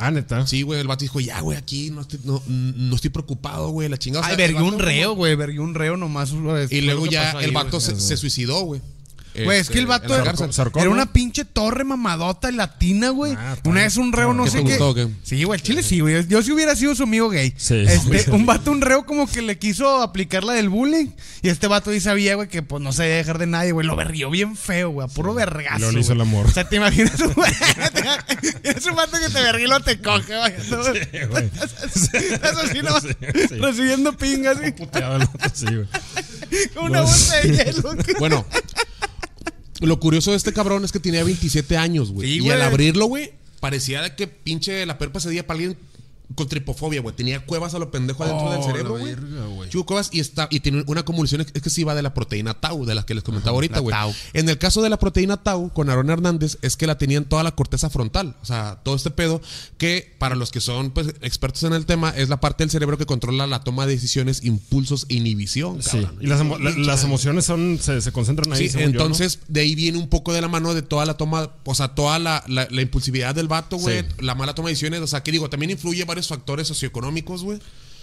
[0.00, 0.46] Ah, neta.
[0.46, 3.88] Sí, güey, el vato dijo, ya, güey, aquí no estoy, no, no estoy preocupado, güey,
[3.88, 4.26] la chingada.
[4.26, 5.34] Ay, vergué un reo, güey.
[5.36, 6.32] Vergué un reo nomás.
[6.70, 7.64] Y luego ya pasó ahí, el güey.
[7.64, 8.80] vato se, se suicidó, güey.
[9.44, 13.34] Güey, es Este, que el en vato era, una pinche torre mamadota latina, güey.
[13.36, 14.70] Ah, una vez un reo, no ¿Qué sé te qué.
[14.70, 15.08] gustó o qué?
[15.22, 16.26] Sí, güey, el chile sí, güey.
[16.26, 17.54] Yo si hubiera sido su amigo gay.
[17.56, 17.84] Sí.
[17.86, 21.08] Este, un vato, un reo como que le quiso aplicar la del bullying.
[21.42, 23.86] Y este vato ahí sabía, güey, que pues no se debía dejar de nadie, güey.
[23.86, 25.06] Lo berrió bien feo, güey.
[25.06, 25.92] A puro vergazo.
[25.92, 26.46] Le hizo el amor.
[26.46, 27.52] O sea, te imaginas güey.
[28.62, 31.26] Es un vato que te berrió y lo te coge, güey.
[31.28, 31.50] güey.
[31.82, 33.66] Eso sí, no.
[33.66, 34.74] Recibiendo pingas, güey.
[34.74, 35.86] Puteado el vato, sí, güey.
[36.86, 37.94] Una bolsa de hielo.
[38.18, 38.46] Bueno,
[39.80, 42.28] lo curioso de este cabrón es que tenía 27 años, güey.
[42.28, 42.52] Sí, y güey.
[42.52, 45.78] al abrirlo, güey, parecía que pinche la perpa se dio para alguien
[46.34, 47.14] con tripofobia, güey.
[47.16, 49.70] Tenía cuevas a lo pendejo adentro del Oh, cerebro, la güey.
[49.70, 52.54] Chico, cuevas y está y tiene una convulsión es que sí va de la proteína
[52.54, 53.96] tau, de las que les comentaba ahorita, la güey.
[54.34, 57.24] En el caso de la proteína tau con Aaron Hernández es que la tenía en
[57.24, 59.40] toda la corteza frontal, o sea, todo este pedo
[59.78, 62.98] que para los que son pues expertos en el tema es la parte del cerebro
[62.98, 66.00] que controla la toma de decisiones, impulsos e inhibición, Sí.
[66.02, 66.18] cabrón.
[66.20, 68.58] Y las, emo- la- las emociones son, se, se concentran ahí.
[68.58, 69.04] Sí, según yo, ¿no?
[69.04, 71.88] entonces de ahí viene un poco de la mano de toda la toma, o sea,
[71.94, 74.06] toda la, la- la impulsividad del vato, güey, Sí.
[74.20, 77.60] la mala toma de decisiones, o sea, que digo, también influye varios factores socioeconómicos, güey,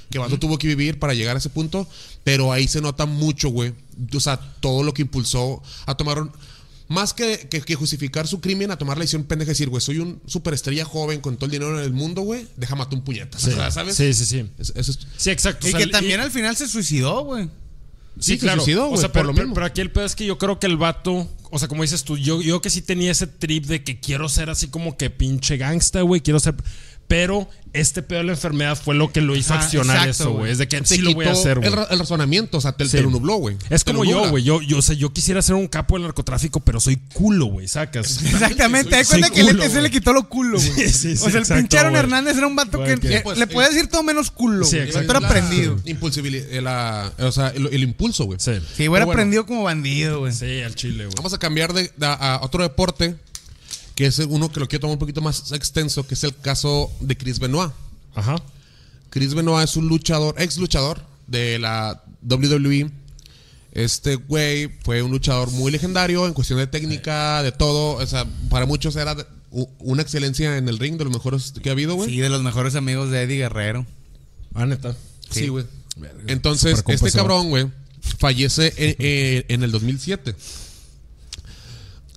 [0.10, 1.86] que vato tuvo que vivir para llegar a ese punto,
[2.24, 3.74] pero ahí se nota mucho, güey,
[4.14, 6.32] o sea, todo lo que impulsó a tomar un-
[6.88, 9.82] más que, que- que justificar su crimen, a tomar la decisión pendeja de decir, güey,
[9.82, 13.04] soy un superestrella joven con todo el dinero en el mundo, güey, deja matar un
[13.04, 13.54] puñetazo, Sí.
[13.54, 13.96] o sea, ¿sabes?
[13.96, 14.48] Sí, sí, sí.
[14.60, 15.68] Es- eso es- Sí, exacto.
[15.68, 17.46] Y o sea, que también al final se suicidó, güey.
[17.46, 17.52] Sí,
[18.20, 18.62] Sí, se claro.
[18.62, 19.56] suicidó, o güey, sea, por pero, lo pero- mismo.
[19.56, 22.04] pero aquí el pedo es que yo creo que el vato, o sea, como dices
[22.04, 25.10] tú, yo, yo que sí tenía ese trip de que quiero ser así como que
[25.10, 26.54] pinche gangsta, güey, quiero ser.
[27.08, 30.32] Pero este pedo de la enfermedad fue lo que lo hizo Ah, accionar exacto, eso,
[30.34, 30.52] güey.
[30.52, 31.72] Es de que te sí lo voy a quitó hacer, güey.
[31.72, 32.92] el, el razonamiento, o sea, te, Sí.
[32.98, 33.58] te lo nubló, güey.
[33.70, 34.44] Es como yo, güey.
[34.44, 37.68] Yo, yo, o sea, yo quisiera ser un capo del narcotráfico, pero soy culo, güey,
[37.68, 38.22] sacas.
[38.26, 39.84] Exactamente, soy cuenta que el culo, ETC güey.
[39.84, 40.72] le quitó lo culo, güey.
[40.72, 41.96] Sí, sí, sí, o sea, el exacto, güey.
[41.96, 44.66] Hernández era un vato que, que- eh, pues, le eh, puede decir todo menos culo,
[44.66, 45.06] Sí, exacto.
[45.08, 45.80] Pero era prendido.
[45.86, 48.40] Impulsibilidad, la- o sea, el, el impulso, güey.
[48.40, 48.54] Sí.
[48.76, 49.18] Sí, güey, era Pero bueno.
[49.20, 50.34] prendido como bandido, güey.
[50.34, 51.16] Sí, al chile, güey.
[51.18, 53.16] Vamos a cambiar de, de- a otro deporte,
[53.96, 56.92] que es uno que lo quiero tomar un poquito más extenso, que es el caso
[57.00, 57.72] de Chris Benoit.
[58.14, 58.36] Ajá.
[59.10, 62.92] Chris Benoit es un luchador, ex luchador de la WWE.
[63.72, 67.96] Este güey fue un luchador muy legendario en cuestión de técnica, de todo.
[67.96, 69.16] O sea, para muchos era
[69.80, 72.10] una excelencia en el ring, de los mejores que ha habido, güey.
[72.10, 73.86] Sí, de los mejores amigos de Eddie Guerrero.
[74.54, 74.96] Ah, neta.
[75.30, 75.66] Sí, güey.
[76.28, 77.68] Entonces, este cabrón, güey,
[78.18, 80.36] fallece en, en- en el 2007.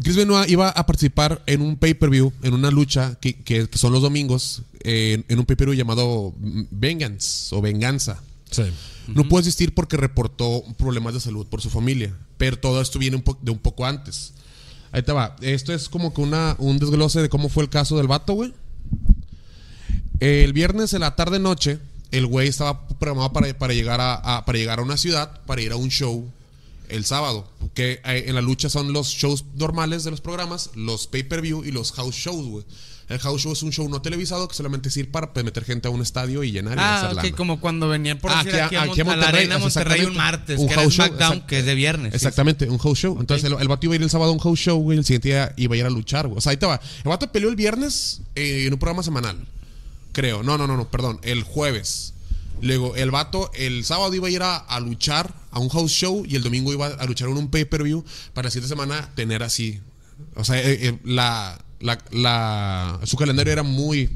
[0.03, 4.01] Chris Benoit iba a participar en un pay-per-view, en una lucha que, que son los
[4.03, 8.21] domingos, en, en un pay-per-view llamado Vengeance o Venganza.
[8.51, 8.63] Sí.
[9.09, 12.15] No pudo asistir porque reportó problemas de salud por su familia.
[12.37, 14.33] Pero todo esto viene un de un poco antes.
[14.93, 15.35] Ahí te va.
[15.41, 18.55] Esto es como que una, un desglose de cómo fue el caso del vato, güey.
[20.21, 21.79] El viernes en la tarde noche,
[22.11, 25.61] el güey estaba programado para, para llegar a, a- para llegar a una ciudad, para
[25.63, 26.31] ir a un show
[26.91, 27.49] el sábado.
[27.75, 31.71] Que eh, en la lucha son los shows normales de los programas, los pay-per-view y
[31.73, 32.65] los house shows, güey.
[33.09, 35.89] El house show es un show no televisado que solamente es ir para meter gente
[35.89, 38.61] a un estadio y llenar y Ah, hacer ok, como cuando venían por Ah, decir
[38.61, 40.19] aquí, a, aquí a Mon- a la Monterrey, Arena Monterrey un exactamente.
[40.19, 42.11] martes, Un que era house show, SmackDown, exact- que es de viernes.
[42.13, 43.17] sí, Exactamente, un house show.
[43.19, 44.99] Entonces el, el vato iba a ir el sábado a un house show, güey.
[44.99, 46.37] El siguiente día iba a ir a luchar, güey.
[46.37, 46.79] O sea, ahí te va.
[47.03, 49.39] El vato peleó el viernes eh, en un programa semanal.
[50.13, 50.43] Creo.
[50.43, 51.19] No, no, no, no, perdón.
[51.23, 52.13] El jueves.
[52.63, 56.25] Luego, el vato el sábado iba a ir a, a luchar a un house show
[56.27, 58.05] y el domingo iba a luchar en un pay-per-view
[58.35, 59.81] para la siguiente semana tener así.
[60.35, 64.11] O sea, eh, eh, la, la, la- su calendario era muy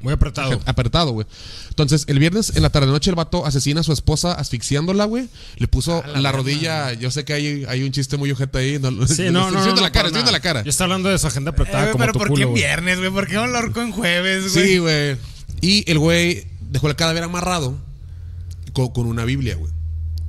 [0.00, 0.60] Muy apretado.
[0.66, 1.26] apretado, güey.
[1.70, 5.28] Entonces, el viernes en la tarde noche el vato asesina a su esposa asfixiándola, güey.
[5.56, 6.92] Le puso la, rodilla.
[6.92, 8.78] Yo sé que hay, hay un chiste muy ojete ahí.
[8.78, 9.62] No, Sí, estoy no, no.
[9.62, 10.62] viendo no, la cara, para estoy la cara.
[10.62, 12.50] Yo estaba hablando de su agenda apretada Eh, como pero tu ¿por qué culo, en
[12.50, 12.62] güey.
[12.62, 13.10] viernes, güey?
[13.10, 14.66] ¿Por qué no lo en jueves, güey?
[14.68, 15.16] Sí, güey.
[15.60, 17.76] Y el güey dejó el cadáver amarrado
[18.72, 19.72] con, con una Biblia, güey.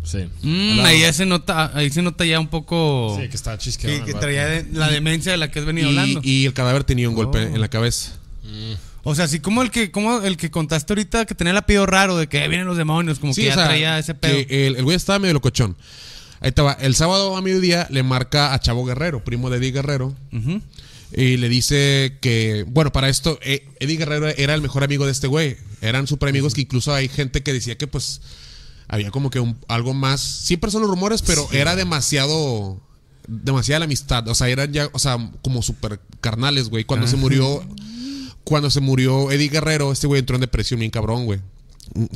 [0.04, 0.20] Sí.
[0.42, 3.64] Mm, ahí ya se nota, ahí se nota ya un poco Sí, que estaba que,
[3.64, 4.06] chisqueado.
[4.06, 6.22] que traía de- la demencia de la que has venido Y, hablando.
[6.24, 7.56] y el cadáver tenía un golpe Oh.
[7.56, 8.14] en la cabeza.
[9.04, 11.86] o sea, así como el que como el que contaste ahorita que tenía el apellido
[11.86, 14.14] raro de que "Eh, vienen los demonios, como Sí, que o ya sea, traía ese
[14.16, 14.34] pedo.
[14.48, 15.76] que el, el güey estaba medio locochón.
[16.42, 16.74] Ahí estaba.
[16.74, 20.16] El sábado a mediodía le marca a Chavo Guerrero, primo de Eddie Guerrero.
[20.34, 20.62] Ujú.
[21.12, 25.12] Y le dice que, bueno, para esto, eh, Eddie Guerrero era el mejor amigo de
[25.12, 25.58] este güey.
[25.82, 28.22] Eran súper amigos que incluso hay gente que decía que pues
[28.88, 30.22] había como que un- algo más.
[30.22, 32.80] Siempre son los rumores, pero era demasiado,
[33.28, 34.28] demasiada la amistad.
[34.28, 36.84] O sea, eran ya, o sea, como súper carnales, güey.
[36.84, 37.64] Cuando se murió,
[38.44, 41.40] cuando se murió Eddie Guerrero, este güey entró en depresión bien cabrón, güey.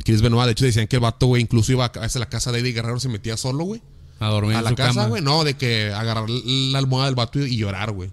[0.04, 2.52] Chris Benoit, de hecho decían que el vato, güey, incluso iba a a la casa
[2.52, 3.82] de Eddie Guerrero, se metía solo, güey.
[4.20, 7.16] A dormir A en la su casa, güey, no, de que agarrar la almohada del
[7.16, 8.10] vato y, y llorar, güey.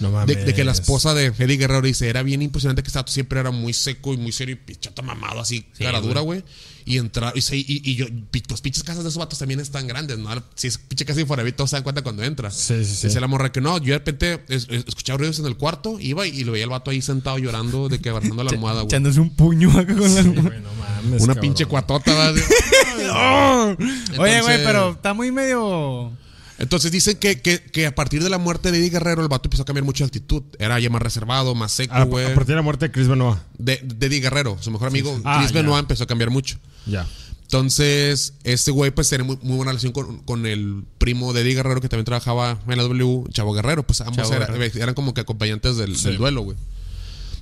[0.00, 0.46] No De, mames.
[0.46, 3.50] de que la esposa de Eddie Guerrero dice, era bien impresionante que Sato siempre era
[3.50, 6.44] muy seco y muy serio y pichata mamado, así, cara dura, güey.
[6.84, 8.06] Y entrar, y, y, y yo,
[8.48, 10.30] los pinches casas de esos vatos también están grandes, ¿no?
[10.54, 12.50] Si es pinche casa de todos se dan cuenta cuando entra.
[12.50, 13.06] Sí, sí, sí.
[13.08, 15.98] Dice la morra que no, yo de repente es- es- escuchaba ruidos en el cuarto,
[16.00, 18.76] iba y, y lo veía el vato ahí sentado llorando de que abrazando la almohada,
[18.82, 18.86] güey.
[18.86, 21.40] Echándose un puño acá con la Sí, güey, no mames, Una cabrón.
[21.42, 22.32] pinche cuatota, ¿va?
[24.18, 26.12] Oye, güey, pero está muy medio.
[26.58, 29.46] Entonces dicen que, que, que a partir de la muerte de Eddie Guerrero, el vato
[29.46, 30.42] empezó a cambiar mucho de actitud.
[30.58, 32.24] Era ya más reservado, más seco, A, güey.
[32.26, 33.38] a partir de la muerte de Chris Benoit.
[33.58, 35.60] de, de Eddie Guerrero, su mejor amigo, Ah, Chris ya.
[35.62, 36.58] Benoit empezó a cambiar mucho.
[36.86, 37.06] Ya.
[37.42, 41.54] Entonces, este güey pues tenía muy, muy buena relación con, con el primo de Eddie
[41.54, 43.84] Guerrero que también trabajaba en la W, Chavo Guerrero.
[43.84, 44.82] Pues ambos era- Guerrero.
[44.82, 46.58] eran como que acompañantes del, del duelo, güey.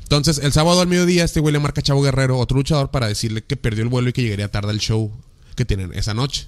[0.02, 3.08] Entonces, el sábado al mediodía, este güey le marca a Chavo Guerrero, otro luchador, para
[3.08, 5.10] decirle que perdió el vuelo y que llegaría tarde al show
[5.56, 6.46] que tienen esa noche.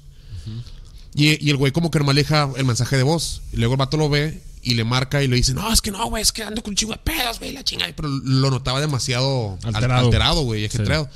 [1.15, 3.43] Y, y el güey como que no maneja el mensaje de voz.
[3.53, 5.91] Y luego el vato lo ve y le marca y le dice, no, es que
[5.91, 7.93] no, güey, es que ando con un chingo de pedos, güey, la chingada.
[7.97, 10.07] Pero lo notaba demasiado al- Alterado.
[10.07, 11.09] alterado, güey, ajetreado.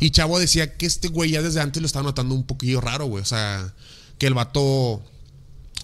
[0.00, 3.06] Y Chavo decía que este güey ya desde antes lo estaba notando un poquillo raro,
[3.06, 3.22] güey.
[3.22, 3.72] O sea,
[4.18, 5.02] que el vato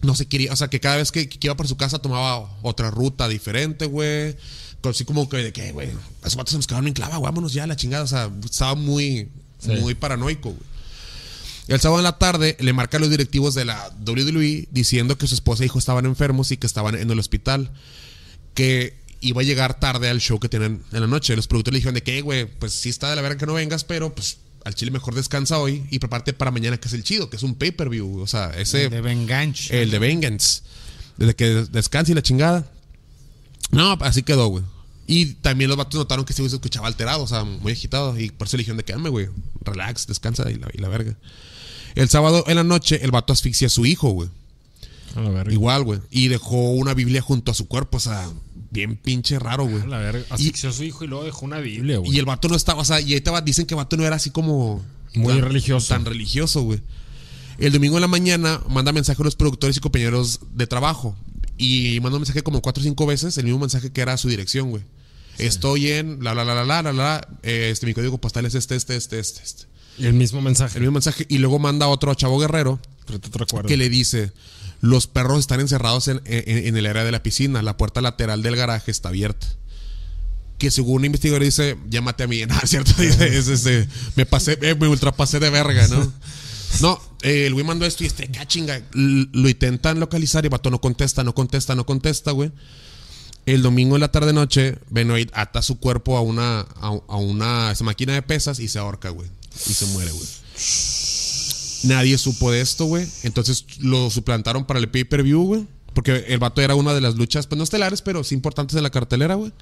[0.02, 2.48] no se quería, o sea, que cada vez que, que iba por su casa tomaba
[2.62, 4.36] otra ruta diferente, güey.
[4.82, 5.88] Así como que de que, güey,
[6.22, 8.04] esos vatos se nos quedaron en clava, vámonos ya, la chingada.
[8.04, 9.70] O sea, estaba muy, Sí.
[9.80, 10.73] muy paranoico, güey.
[11.68, 15.26] El sábado en la tarde le marca a los directivos de la WWE diciendo que
[15.26, 17.70] su esposa e hijo estaban enfermos y que estaban en el hospital.
[18.54, 21.34] Que iba a llegar tarde al show que tienen en la noche.
[21.36, 23.54] Los productores le dijeron de que, güey, pues sí está de la verga que no
[23.54, 27.02] vengas, pero pues al chile mejor descansa hoy y prepárate para mañana que es el
[27.04, 28.20] chido, que es un pay-per-view.
[28.20, 28.88] O sea, ese...
[28.90, 29.82] De Venganche.
[29.82, 30.62] El de Vengeance.
[31.16, 32.70] Desde que des- descanse y la chingada.
[33.70, 34.64] No, así quedó, güey.
[35.06, 38.18] Y también los vatos notaron que güey se escuchaba alterado, o sea, muy agitado.
[38.18, 39.28] Y por eso le dijeron de que, "Dame, güey,
[39.62, 41.14] relax, descansa y la, y la verga.
[41.94, 44.28] El sábado en la noche, el vato asfixia a su hijo, güey.
[45.16, 45.52] A la verga.
[45.52, 46.00] Igual, güey.
[46.10, 48.28] Y dejó una Biblia junto a su cuerpo, o sea,
[48.70, 49.82] bien pinche raro, güey.
[49.82, 50.24] A la verga.
[50.30, 52.12] Asfixió a su hijo y luego dejó una Biblia, güey.
[52.14, 53.96] y el vato no estaba, o sea, y ahí te va- dicen que el vato
[53.96, 54.82] no era así como.
[55.14, 55.88] Muy tan- religioso.
[55.94, 56.80] Tan religioso, güey.
[57.58, 61.14] El domingo en la mañana manda mensaje a los productores y compañeros de trabajo.
[61.56, 64.28] Y manda un mensaje como cuatro o cinco veces, el mismo mensaje que era su
[64.28, 64.82] dirección, güey.
[65.38, 67.28] Estoy en la la la la la la la.
[67.44, 69.64] Este, mi código postal es este, este, este, este, este.
[69.98, 70.78] Y el mismo mensaje.
[70.78, 71.26] El mismo mensaje.
[71.28, 73.18] Y luego manda otro a Chavo Guerrero te
[73.66, 74.32] que le dice:
[74.80, 77.62] Los perros están encerrados en, en- en el área de la piscina.
[77.62, 79.46] La puerta lateral del garaje está abierta.
[80.58, 82.42] Que según un investigador dice: Llámate a mí.
[82.46, 82.92] No, cierto.
[83.00, 86.12] Dice: es este, Me pasé, eh, me ultrapasé de verga, ¿no?
[86.80, 88.74] No, eh, el güey mandó esto y este, ah, chinga.
[88.76, 92.50] L- Lo intentan localizar y vato no contesta, no contesta, no contesta, güey.
[93.46, 97.70] El domingo en la tarde noche, Benoit ata su cuerpo a una, a, a una
[97.70, 99.28] esa máquina de pesas y se ahorca, güey.
[99.68, 100.26] Y se muere, güey.
[101.84, 103.06] Nadie supo de esto, güey.
[103.22, 105.66] Entonces lo suplantaron para el pay-per-view, güey.
[105.92, 108.82] Porque el vato era una de las luchas, pues no estelares, pero sí importantes de
[108.82, 109.52] la cartelera, güey.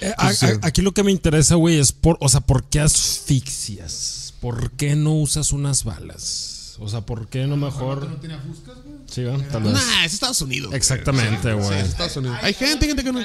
[0.00, 0.46] Eh, Sí.
[0.62, 4.34] aquí lo que me interesa, güey, es por, o sea, ¿por qué asfixias?
[4.40, 6.76] ¿Por qué no usas unas balas?
[6.78, 8.08] O sea, ¿por qué no mejor?
[8.08, 8.96] No tenía fuscas, güey.
[9.10, 9.46] Sí, ¿verdad?
[9.50, 9.72] tal vez.
[9.72, 10.68] Nah, es Estados Unidos.
[10.68, 10.78] güey.
[10.78, 11.80] Exactamente, Sí, güey.
[11.80, 12.38] es Estados Unidos.
[12.40, 13.20] Hay gente, gente que no.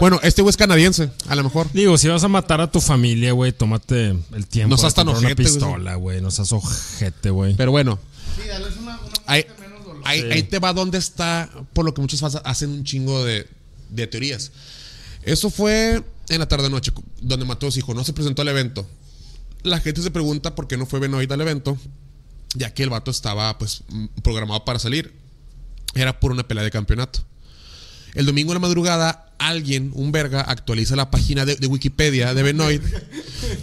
[0.00, 1.68] Bueno, este güey es canadiense, a lo mejor.
[1.72, 5.08] Digo, si vas a matar a tu familia, güey, tómate el tiempo No seas tan
[5.08, 5.46] una ojete, güey.
[5.54, 6.20] pistola, güey.
[6.20, 7.54] No seas ojete, güey.
[7.54, 7.98] Pero bueno,
[8.40, 10.02] Sí, dale una, una ahí, menos dolor.
[10.06, 13.46] ahí, ahí te va donde está, por lo que muchos hacen un chingo de,
[13.90, 14.52] de teorías.
[15.22, 17.94] Eso fue en la tarde-noche, donde mató a su hijo.
[17.94, 18.88] No se presentó al evento.
[19.62, 21.76] La gente se pregunta por qué no fue Benoit al evento,
[22.54, 23.82] ya que el vato estaba pues
[24.22, 25.14] programado para salir.
[25.94, 27.20] Era por una pelea de campeonato.
[28.14, 32.82] El domingo en la madrugada, alguien, un verga, actualiza la página de, Wikipedia de Benoit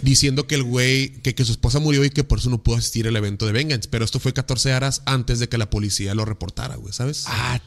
[0.02, 2.76] diciendo que el güey, que, que su esposa murió y que por eso no pudo
[2.76, 3.88] asistir al evento de Vengeance.
[3.90, 7.24] Pero esto fue 14 horas antes de que la policía lo reportara, güey, ¿sabes?
[7.26, 7.60] Ah,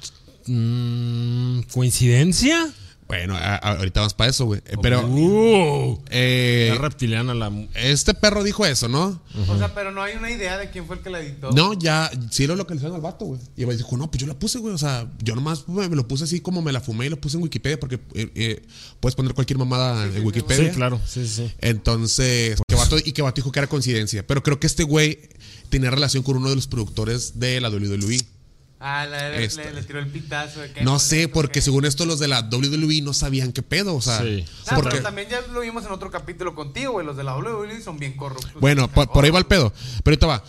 [0.47, 2.73] mm, ¿coincidencia?
[3.07, 4.61] Bueno, a- a- ahorita vamos para eso, güey.
[4.65, 7.51] Eh, Pero Uh, eh, es reptiliana la.
[7.75, 9.21] este perro dijo eso, ¿no?
[9.47, 11.51] O sea, pero no hay una idea de quién fue el que la editó.
[11.51, 13.39] No, ya, sí lo localizaron al vato, güey.
[13.55, 14.73] Y el güey dijo, no, pues yo la puse, güey.
[14.73, 17.17] O sea, yo nomás me me lo puse así como me la fumé y lo
[17.17, 18.65] puse en Wikipedia porque eh, eh,
[18.99, 20.71] puedes poner cualquier mamada en Sí, Wikipedia.
[20.71, 20.99] claro.
[21.05, 21.51] Sí, sí.
[21.59, 24.25] Entonces, que vato, y que vato dijo que era coincidencia.
[24.25, 25.19] Pero creo que este güey
[25.69, 28.17] tenía relación con uno de los productores de la WWE.
[28.85, 30.59] Ah, la- le, le tiró el pitazo.
[30.59, 33.61] De que No sé, porque que- según esto los de la WWE no sabían qué
[33.61, 34.43] pedo, o sea, Sí.
[34.69, 37.05] No, porque- pero también ya lo vimos en otro capítulo contigo, güey.
[37.05, 38.51] Los de la WWE son bien corruptos.
[38.59, 39.71] bueno, por, por ahí va el pedo.
[40.03, 40.43] Pero ahorita va.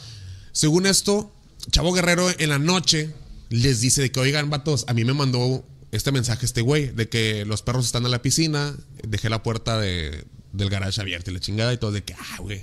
[0.51, 1.33] Según esto,
[1.71, 3.15] Chavo Guerrero en la noche
[3.51, 7.09] les dice de que, oigan, vatos, a mí me mandó este mensaje este güey, de
[7.09, 8.75] que los perros están en la piscina,
[9.07, 10.25] dejé la puerta de,
[10.55, 12.63] del garage abierta y la chingada y todo, de que, ah, güey.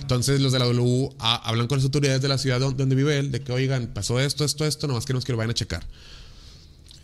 [0.00, 2.94] Entonces los de la W ah, hablan con las autoridades de la ciudad don- donde
[2.96, 5.54] vive él, de que, oigan, pasó esto, esto, esto, nomás queremos que lo vayan a
[5.54, 5.84] checar.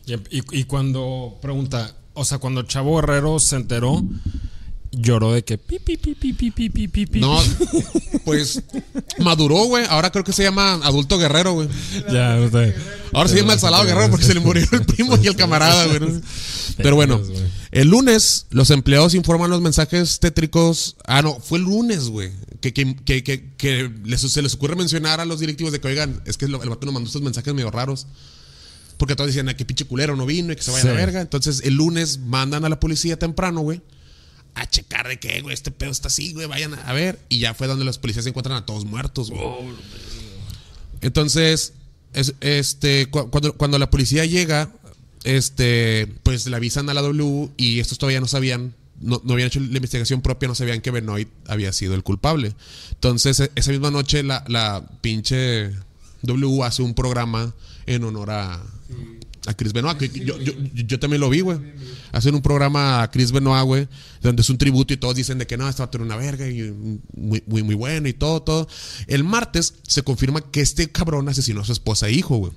[0.07, 4.03] Y, y- y cuando pregunta, o sea, cuando Chavo Guerrero se enteró,
[4.93, 7.21] lloró de que pi, pi, pi, pi, pi, pi, pi, pi, pi.
[7.21, 7.39] No,
[8.25, 8.63] pues
[9.19, 9.85] maduró, güey.
[9.89, 11.69] Ahora creo que se llama adulto guerrero, güey.
[12.13, 12.75] Ya, no sé.
[13.13, 15.87] Ahora se llama el salado guerrero porque se le murió el primo y el camarada,
[15.87, 16.01] güey.
[16.79, 17.21] Pero bueno,
[17.71, 20.97] el lunes los empleados informan los mensajes tétricos.
[21.07, 22.31] Ah, no, fue el lunes, güey.
[22.61, 25.89] Que, que, que, que, que les- se les ocurre mencionar a los directivos de que,
[25.89, 28.07] oigan, es que el, vato nos mandó estos mensajes medio raros.
[28.97, 30.99] Porque todos decían, "Ah, que pinche culero no vino y que se vaya a la
[31.01, 31.21] verga.
[31.21, 33.81] Entonces el lunes mandan a la policía temprano, güey.
[34.61, 37.19] A checar de que, güey, este pedo está así, güey, vayan a ver.
[37.29, 39.43] Y ya fue donde los policías se encuentran a todos muertos, güey.
[41.01, 41.75] Entonces,
[42.13, 44.71] es- este, cu- cuando, cuando la policía llega,
[45.25, 49.49] este, pues le avisan a la W y estos todavía no sabían, no, no habían
[49.49, 52.55] hecho la investigación propia, no sabían que Benoit había sido el culpable.
[52.93, 55.71] Entonces, e- esa misma noche la, la pinche
[56.23, 57.55] W hace un programa
[57.87, 58.63] en honor a,
[59.49, 59.97] a Chris Benoit.
[59.99, 61.59] que yo, yo, yo también lo vi, güey.
[62.13, 63.89] Hacen un programa a Chris Benoit, güey,
[64.23, 66.17] donde es un tributo y todos dicen de que no, este va a tener una
[66.17, 66.71] verga y
[67.15, 68.69] muy, muy, muy bueno y todo, todo.
[69.07, 72.53] El martes se confirma que este cabrón asesinó a su esposa e hijo, güey.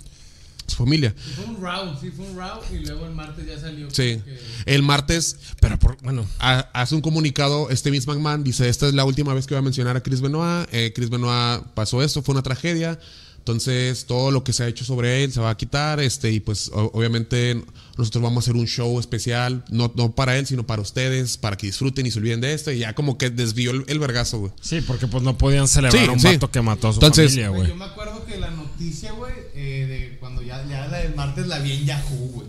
[0.68, 1.14] Su familia.
[1.18, 2.62] Y Fue un round, sí, fue un round.
[2.72, 3.90] Y luego el martes ya salió.
[3.90, 4.22] Sí.
[4.24, 8.88] que- El martes Pero por, bueno, ha- hace un comunicado este Vince McMahon, dice, esta
[8.88, 10.70] es la última vez que voy a mencionar a Chris Benoit.
[10.72, 12.98] Eh, Chris Benoit pasó esto, fue una tragedia.
[13.42, 16.00] Entonces, todo lo que se ha hecho sobre él se va a quitar.
[16.00, 17.60] Este, y pues, o- obviamente,
[17.98, 21.58] nosotros vamos a hacer un show especial, no, no para él, sino para ustedes, para
[21.58, 22.72] que disfruten y se olviden de esto.
[22.72, 24.52] Y ya como que desvió el, el vergazo, güey.
[24.62, 26.28] sí, porque pues no podían celebrar Sí, a un sí.
[26.28, 29.34] vato que mató a su Entonces- familia, Güey, yo me acuerdo que la noticia, güey,
[29.56, 32.48] eh, de cuando ya, ya la del martes la vi en Yahoo, güey.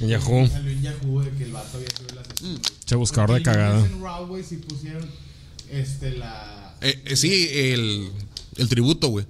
[0.00, 0.48] En Yahoo.
[0.48, 2.58] Salió en Yahoo de que el vato había sido el asesino.
[2.86, 3.84] Che, buscador de cagada.
[3.84, 5.06] En Raw, güey, sí pusieron
[5.70, 6.74] este, la.
[6.80, 8.10] Eh, eh, sí, el,
[8.56, 9.26] el tributo, güey.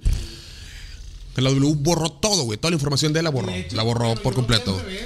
[1.35, 2.57] Que la W borró todo, güey.
[2.59, 3.49] Toda la información de él la borró.
[3.51, 4.77] Hecho, La borró por completo.
[4.79, 5.03] revés.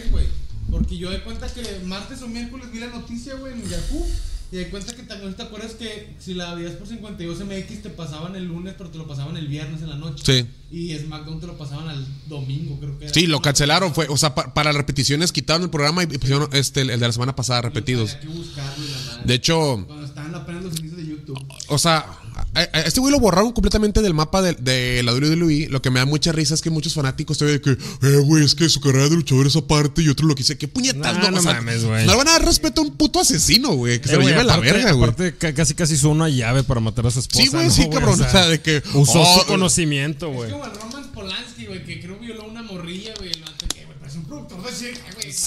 [0.69, 4.05] Porque yo de cuenta que martes o miércoles vi la noticia, güey, en Yahoo.
[4.49, 7.89] Y de cuenta que también te acuerdas que si la veías por 52 MX te
[7.89, 10.23] pasaban el lunes, pero te lo pasaban el viernes en la noche.
[10.25, 10.47] Sí.
[10.71, 13.13] Y SmackDown te lo pasaban al domingo, creo que era.
[13.13, 13.93] Sí, lo cancelaron.
[13.93, 16.99] Fue, o sea, pa- para las repeticiones quitaron el programa y pusieron este, el, el
[17.01, 18.17] de la semana pasada repetidos.
[18.25, 19.23] Buscarlo y la madre.
[19.25, 21.45] De hecho, Cuando estaban apenas los inicios de YouTube.
[21.67, 22.05] o sea,
[22.85, 25.67] este güey lo borraron completamente del mapa de, la de, la WWE.
[25.69, 28.43] Lo que me da mucha risa es que muchos fanáticos te ven que, eh, güey,
[28.43, 31.31] es que su carrera de luchador es aparte y otro lo que dice, qué puñetas,
[31.31, 32.05] no, mames, güey.
[32.05, 34.25] No le van a dar respeto a un puto asesino, güey, que se lo eh,
[34.25, 35.09] lleve a la verga, güey.
[35.09, 37.43] Aparte, casi casi hizo una llave para matar a su esposa.
[37.43, 38.19] Sí, güey, sí, cabrón.
[38.93, 40.49] Usó su oh, conocimiento, güey.
[40.49, 43.43] Es como el Roman Polanski, güey, que creo violó una morrilla, güey, el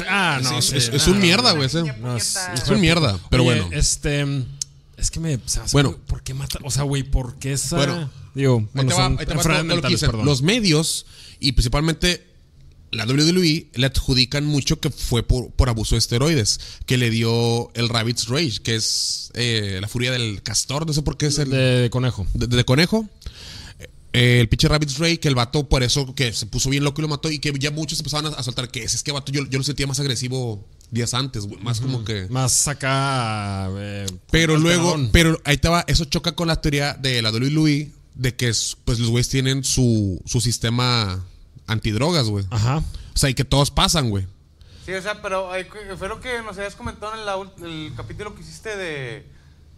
[0.09, 1.67] Ah, no, sí, es, sí, es, no, es, un mierda, güey.
[1.67, 3.69] Es, un mierda, pero bueno.
[3.73, 4.45] Este.
[5.01, 5.37] Es que me.
[5.37, 5.97] o sea, Bueno.
[6.07, 6.59] ¿Por qué mata?
[6.63, 7.77] O sea, güey, ¿por qué esa.
[7.77, 9.09] Bueno, digo, bueno, va-
[9.65, 10.11] lo que dicen.
[10.25, 11.07] Los medios
[11.41, 12.27] y principalmente
[12.93, 17.71] la WWE le adjudican mucho que fue por, por abuso de esteroides, que le dio
[17.75, 21.39] el Rabbit's Rage, que es eh, la furia del castor, no sé por qué es
[21.39, 22.27] el de, de conejo.
[22.35, 23.09] de, de conejo.
[24.13, 27.01] Eh, el pinche Rabbit's Rage, que el vato por eso que se puso bien loco
[27.01, 29.13] y lo mató y que ya muchos empezaban a, a soltar que es, es que
[29.13, 32.27] vato yo, yo lo sentía más agresivo días antes, güey, más como que...
[32.31, 33.69] Más acá.
[33.77, 38.37] eh, Pero luego, pero ahí va, eso choca con la teoría de la WWE de
[38.37, 41.25] que es, pues los güeyes tienen su, su sistema
[41.67, 42.45] antidrogas, güey.
[42.51, 42.79] Ajá.
[42.79, 44.27] O sea, y que todos pasan, güey.
[44.85, 47.37] Sí, o sea, pero que- fue lo que nos habías comentado en la
[47.67, 49.25] el capítulo que hiciste de,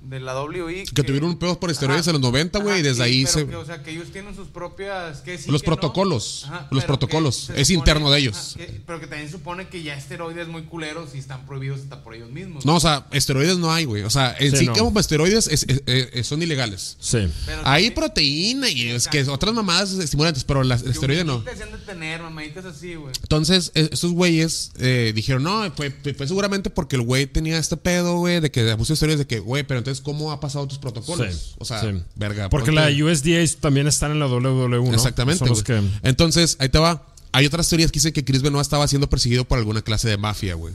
[0.03, 0.85] de la WI.
[0.95, 3.57] Que tuvieron pedos por esteroides en los 90, güey, y desde ahí pero se- que,
[3.57, 5.21] o sea, que ellos tienen sus propias...
[5.21, 5.77] Que sí, Los que no.
[5.77, 7.51] protocolos, Ajá, los protocolos.
[7.55, 8.57] que Es interno de ellos.
[8.57, 12.03] ajá, que- pero que también supone que ya esteroides muy culeros y están prohibidos hasta
[12.03, 12.65] por ellos mismos.
[12.67, 14.03] No, o sea, esteroides no hay, güey.
[14.03, 14.73] O sea, en Sí, sí, no.
[14.75, 16.97] como esteroides es- es- es- son ilegales.
[17.01, 17.29] Sí.
[17.47, 21.43] Pero Hay proteína y es que otras mamadas estimulantes, pero las esteroides no.
[21.43, 23.13] Te hacían de tener, mamaditas así, güey.
[23.23, 27.59] Entonces, eh, estos güeyes eh, dijeron, no, fue, fue- fue seguramente porque el güey tenía
[27.59, 30.41] este pedo, güey, de que abuso de esteroides, de que, güey, pero entonces, ¿cómo ha
[30.41, 31.35] pasado tus protocolos?
[31.35, 32.03] Sí, o sea, sí.
[32.17, 32.49] verga.
[32.49, 34.95] Porque ponte- la USDA también están en la WWE, ¿no?
[34.95, 35.45] Exactamente.
[35.65, 35.83] Que.
[36.03, 37.07] Entonces, ahí te va.
[37.33, 40.19] Hay otras teorías que dicen que Chris Benoit estaba siendo perseguido por alguna clase de
[40.19, 40.75] mafia, güey.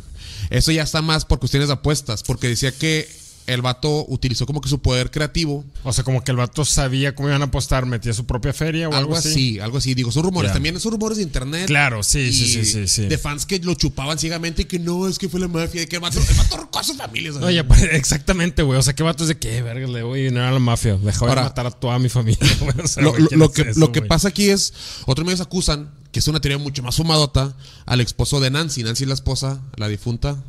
[0.49, 3.07] Eso ya está más por cuestiones de apuestas, porque decía que
[3.47, 5.63] el vato utilizó como que su poder creativo.
[5.83, 8.89] O sea, como que el vato sabía cómo iban a apostar, metía su propia feria
[8.89, 9.93] o algo, Algo así, algo así.
[9.95, 10.51] Digo, son rumores.
[10.53, 11.65] También son rumores de internet.
[11.67, 13.05] Claro, sí, sí, sí, sí, sí.
[13.05, 15.85] De fans que lo chupaban ciegamente y que no, es que fue la mafia.
[15.87, 17.37] Que el vato, el vato ahorcó a sus familias.
[17.37, 18.77] Oye, pues, exactamente, güey.
[18.77, 19.61] O sea, ¿qué vato es de qué?
[19.61, 20.97] Verga, le voy a dinero a la mafia.
[20.97, 22.81] Dejó de matar a toda mi familia, güey.
[22.83, 24.73] O sea, lo, güey, lo- ¿quién lo es que, eso, lo que pasa aquí es,
[25.05, 28.83] otros medios acusan, que es una teoría mucho más fumadota, al esposo de Nancy.
[28.83, 30.43] Nancy es la esposa, la difunta,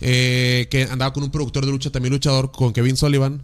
[0.00, 3.42] eh, que andaba con un productor de lucha, también luchador, con Kevin Sullivan,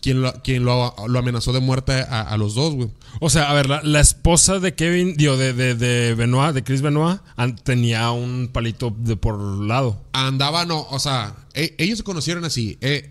[0.00, 2.90] quien lo, quien lo, lo amenazó de muerte a, a los dos, güey.
[3.20, 6.64] O sea, a ver, la, la esposa de Kevin, digo, de, de, de Benoit, de
[6.64, 10.02] Chris Benoit, an- tenía un palito de por lado.
[10.12, 12.78] Andaba, no, o sea, e- ellos se conocieron así.
[12.80, 13.10] eh,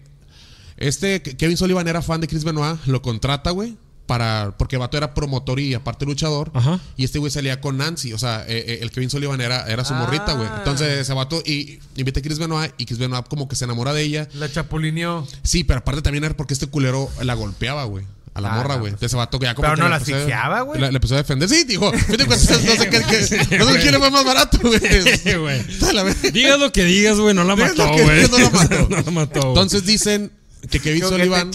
[0.78, 3.78] este Ke- Kevin Sullivan era fan de Chris Benoit, lo contrata, güey.
[4.12, 6.52] Para, porque el vato era promotor y aparte luchador.
[6.54, 6.82] Ajá.
[6.98, 8.12] Y este güey salía con Nancy.
[8.12, 10.50] O sea, eh, eh, el Kevin Sullivan era, era su morrita, güey.
[10.52, 10.56] Ah.
[10.58, 13.94] Entonces ese vato y, invita a Chris Benoit y Chris Benoit como que se enamora
[13.94, 14.28] de ella.
[14.34, 15.26] La chapulineó.
[15.44, 18.04] Sí, pero aparte también era porque este culero la golpeaba, güey.
[18.34, 18.80] A la Ah, morra, güey.
[18.80, 18.90] pues.
[18.96, 20.82] Entonces ese vato que ya como Pero que no le la empezó a- asfixiaba, güey.
[20.82, 21.48] Le, le empezó a defender.
[21.48, 21.90] Sí, dijo.
[21.94, 23.02] Fíjate, no sé qué,
[23.50, 24.80] qué- no sé quién le fue más barato, güey.
[26.34, 28.16] Digas lo que digas, güey, no la mató, que güey.
[28.24, 28.88] digas, no la mató.
[28.90, 29.40] no la mató.
[29.40, 29.48] güey.
[29.50, 30.32] Entonces dicen
[30.70, 31.52] que Kevin ojete Sullivan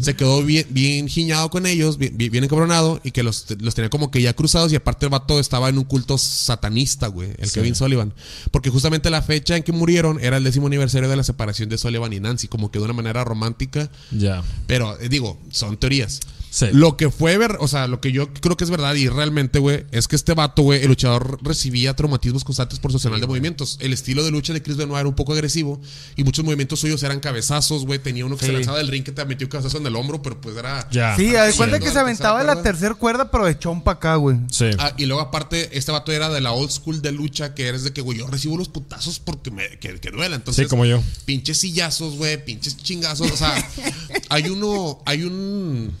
[0.00, 3.74] se quedó bien, bien giñado con ellos, bien, bien bien encabronado y que los, los
[3.74, 7.30] tenía como que ya cruzados y aparte el vato estaba en un culto satanista, güey,
[7.38, 8.12] el Kevin Sullivan.
[8.50, 11.78] Porque justamente la fecha en que murieron era el décimo aniversario de la separación de
[11.78, 13.90] Sullivan y Nancy, como que de una manera romántica.
[14.10, 14.42] Ya.
[14.66, 16.20] Pero eh, digo, son teorías.
[16.50, 16.66] Sí.
[16.72, 19.58] Lo que fue ver, o sea, lo que yo creo que es verdad y realmente,
[19.58, 23.26] güey, es que este vato, güey, el luchador recibía traumatismos constantes por su arsenal de
[23.26, 23.78] movimientos.
[23.80, 25.80] El estilo de lucha de Chris Benoit era un poco agresivo
[26.16, 27.98] y muchos movimientos suyos eran cabezazos, güey.
[27.98, 30.22] Tenía uno que se lanzaba del ring que te metió un cabezazo en el hombro,
[30.22, 30.88] pero pues era.
[30.90, 31.16] Ya.
[31.16, 34.38] Sí, de cuenta que se aventaba de la tercera cuerda, pero de chompa acá, güey.
[34.50, 34.66] Sí.
[34.78, 37.84] Ah, y luego aparte, este vato era de la old school de lucha, que eres
[37.84, 40.36] de que, güey, yo recibo los putazos porque me que, que duela.
[40.36, 41.02] Entonces, Sí, como yo.
[41.24, 43.30] Pinches sillazos, güey, pinches chingazos.
[43.30, 43.54] O sea,
[44.28, 45.92] hay uno, hay un.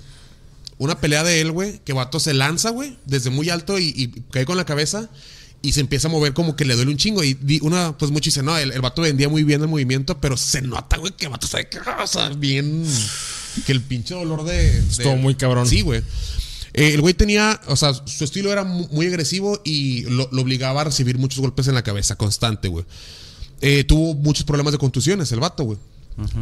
[0.80, 4.08] Una pelea de él, güey, que vato se lanza, güey, desde muy alto y, y
[4.30, 5.10] cae con la cabeza
[5.62, 7.22] y se empieza a mover como que le duele un chingo.
[7.22, 10.38] Y una, pues mucho dice, no, el, el vato vendía muy bien el movimiento, pero
[10.38, 12.82] se nota, güey, que el vato o sea, bien.
[13.66, 14.78] Que el pinche dolor de.
[14.78, 15.66] Estuvo de- muy cabrón.
[15.68, 16.00] Sí, güey.
[16.72, 20.40] Eh, el güey tenía, o sea, su estilo era mu- muy agresivo y lo, lo
[20.40, 22.86] obligaba a recibir muchos golpes en la cabeza, constante, güey.
[23.60, 25.78] Eh, tuvo muchos problemas de contusiones, el vato, güey.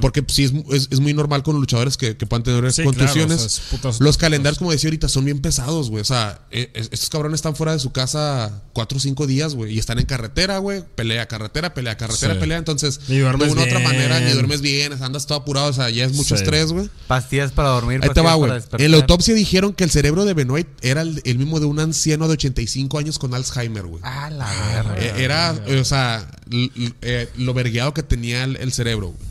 [0.00, 2.82] Porque sí, es, es- es muy normal con los luchadores que, que puedan tener Sí,
[2.82, 3.14] contusiones.
[3.14, 6.00] claro, o sea, es putas- los calendarios, como decía ahorita, son bien pesados, güey.
[6.00, 9.54] O sea, eh, es- estos cabrones están fuera de su casa cuatro o cinco días,
[9.54, 9.74] güey.
[9.74, 10.82] Y están en carretera, güey.
[10.96, 12.40] Pelea, carretera, pelea, carretera, Sí.
[12.40, 12.58] pelea.
[12.58, 13.88] Entonces, Ni duermes de una u otra bien.
[13.90, 15.68] manera, ni duermes bien, andas todo apurado.
[15.68, 16.42] O sea, ya es mucho Sí.
[16.42, 16.90] estrés, güey.
[17.06, 18.00] Pastillas para dormir.
[18.02, 18.50] Ahí te va, güey.
[18.78, 21.78] En la autopsia dijeron que el cerebro de Benoit era el, el mismo de un
[21.78, 24.00] anciano de 85 años con Alzheimer, güey.
[24.04, 24.96] Ah, la verga.
[24.98, 29.08] Eh, era, o sea, l- l- eh, lo vergueado que tenía el, el cerebro.
[29.08, 29.27] güey.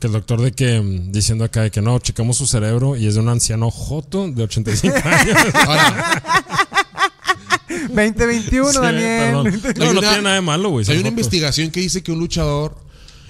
[0.00, 3.06] Que el doctor de que mm, diciendo acá de que no, checamos su cerebro y
[3.06, 5.36] es de un anciano joto de 85 años.
[5.66, 6.22] Ahora,
[7.90, 9.24] 2021, Sí, Daniel.
[9.24, 9.46] perdón.
[9.46, 10.86] Hay No, no una- tiene nada de malo, güey.
[10.88, 12.76] hay una investigación que dice que un luchador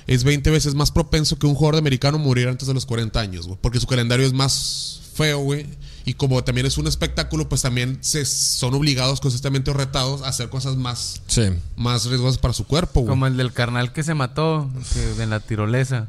[0.06, 3.20] es 20 veces más propenso que un jugador de americano morir antes de los 40
[3.20, 3.58] años, güey.
[3.60, 5.66] Porque su calendario es más feo, güey.
[6.04, 10.28] Y como también es un espectáculo, pues también se son obligados constantemente o retados a
[10.28, 11.42] hacer cosas más, Sí.
[11.76, 13.10] más riesgosas para su cuerpo, güey.
[13.10, 16.08] Como el del carnal que se mató que, en la tirolesa.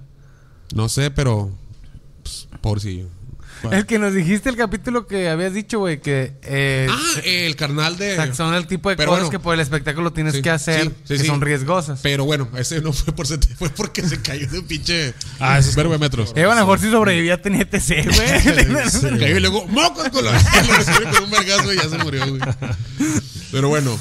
[0.73, 1.49] No sé, pero.
[2.23, 3.07] Pues, pobrecillo.
[3.71, 7.97] El que nos dijiste el capítulo que habías dicho, güey, que eh, Ah, el carnal
[7.97, 8.33] de.
[8.33, 9.31] son el tipo de Pero cosas bueno.
[9.31, 11.25] que por el espectáculo tienes Sí, que hacer sí, sí, que sí.
[11.25, 11.99] son riesgosas.
[12.01, 15.69] Pero bueno, ese no fue por fue porque se cayó de un pinche Ah, eso
[15.71, 16.31] es verbo metros.
[16.35, 18.39] Eh, a lo mejor si sobrevivía tenía TC, güey.
[18.89, 19.67] Se cayó y luego
[20.21, 22.41] la lo recibe con un vergazo y ya se murió, güey.
[23.51, 23.99] Pero bueno,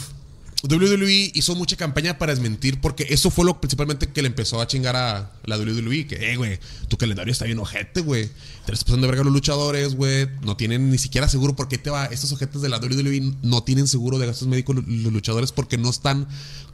[0.62, 4.66] WWE hizo mucha campaña para desmentir porque eso fue lo principalmente que le empezó a
[4.66, 6.06] chingar a la WWE.
[6.08, 8.26] Que, eh, güey, tu calendario está bien ojete, güey.
[8.66, 10.28] Te estás pasando de verga a los luchadores, güey.
[10.42, 11.54] No tienen ni siquiera seguro.
[11.54, 12.06] ¿Por qué te va?
[12.06, 15.90] Estos ojetes de la WWE no tienen seguro de gastos médicos los luchadores porque no
[15.90, 16.26] están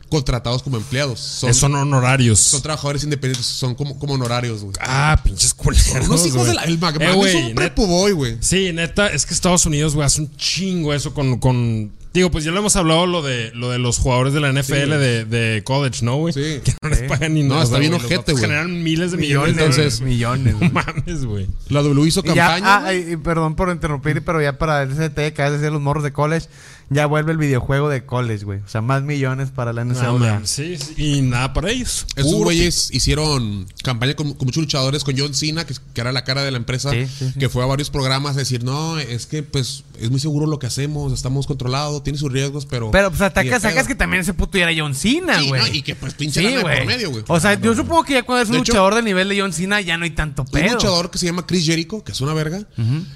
[0.09, 1.21] contratados como empleados.
[1.21, 2.39] Son, Son honorarios.
[2.41, 4.75] son trabajadores independientes, son como, como honorarios, güey.
[4.81, 6.07] Ah, pinches culeros.
[6.09, 6.49] Unos hijos güey.
[6.49, 6.63] de la.
[6.65, 8.37] El Mag- Eh, es un prepo boy, güey.
[8.41, 11.93] Sí, neta, es que Estados Unidos, güey, hace un chingo eso con, con.
[12.15, 14.87] Digo, pues ya lo hemos hablado lo de lo de los jugadores de la NFL
[14.87, 14.99] güey.
[15.01, 16.33] de, de college, ¿no, güey?
[16.33, 16.61] Sí.
[16.65, 17.65] Que no les pagan ni No, nada.
[17.65, 18.45] está bien ojete, güey.
[18.45, 19.55] Generan miles de millones.
[19.57, 20.53] millones, entonces- millones.
[20.55, 20.71] No güey.
[20.73, 21.47] mames, güey.
[21.69, 22.87] La W hizo Y ya, campaña.
[22.87, 26.05] ah, y perdón por interrumpir, pero ya para el ST, que a veces los morros
[26.05, 26.47] de college,
[26.91, 28.61] ya vuelve el videojuego de college, güey.
[28.61, 30.13] O sea, más millones para la No, NCAA.
[30.19, 32.07] mames, sí, sí, y nada para ellos.
[32.17, 36.13] Esos Puro güeyes hicieron campaña con, con muchos luchadores, con John Cena, que, que era
[36.13, 37.39] la cara de la empresa, Sí, sí, sí.
[37.39, 40.59] que fue a varios programas a decir, no, es que pues es muy seguro lo
[40.59, 42.91] que hacemos, estamos controlados, tiene sus riesgos, pero...
[42.91, 43.71] Pero pues atacas, pedo".
[43.71, 45.61] sacas que también ese puto ya era John Cena, Sí, güey.
[45.63, 47.25] no, y que pues pinche Sí, por medio, güey.
[47.29, 49.41] O sea, yo supongo que ya cuando es un De hecho- luchador del nivel de
[49.41, 50.75] John Cena ya no hay tanto Un pedo.
[50.75, 52.67] luchador que se llama Chris Jericho, que es una verga,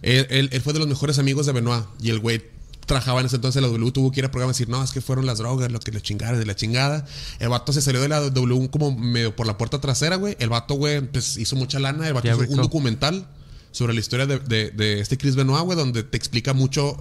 [0.03, 2.43] él, él- él fue de los mejores amigos de Benoit, y el güey
[2.89, 4.83] trabajaba en ese entonces en la W, tuvo que ir a programa y decir, no,
[4.83, 7.07] es que fueron las drogas, lo que le chingaron de la chingada.
[7.39, 10.37] El vato se salió de la W como medio por la puerta trasera, güey.
[10.41, 12.09] El vato, güey, pues hizo mucha lana.
[12.09, 13.29] El vato hizo un documental
[13.71, 16.97] sobre la historia de, de- de este Chris Benoit, güey, donde te explica mucho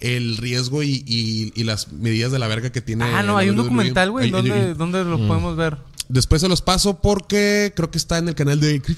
[0.00, 3.04] el riesgo y, y- y las medidas de la verga que tiene.
[3.04, 4.30] Ah, no, hay un documental, güey.
[4.30, 5.76] ¿Dónde, ¿Dónde lo podemos ver?
[6.08, 8.96] Después se los paso porque creo que está en el canal de Chris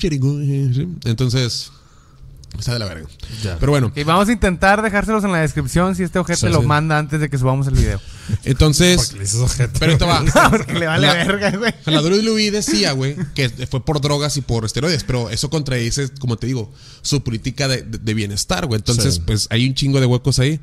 [2.59, 3.09] Entonces, está de la verga.
[3.43, 3.57] Ya.
[3.59, 6.61] Pero bueno, Y vamos a intentar dejárselos en la descripción si este ojete Sí, lo
[6.61, 6.67] sí.
[6.67, 8.01] manda antes de que subamos el video.
[8.45, 8.97] entonces.
[8.97, 9.79] Porque le dices ojete.
[9.79, 10.25] Pero te va.
[10.51, 11.75] Porque le vale La- verga, güey.
[11.87, 16.37] La WWE decía, güey, que fue por drogas y por esteroides, pero eso contradice, como
[16.37, 18.79] te digo, su política de, de- de bienestar, güey.
[18.79, 19.23] Entonces, Sí.
[19.27, 20.61] pues hay un chingo de huecos ahí.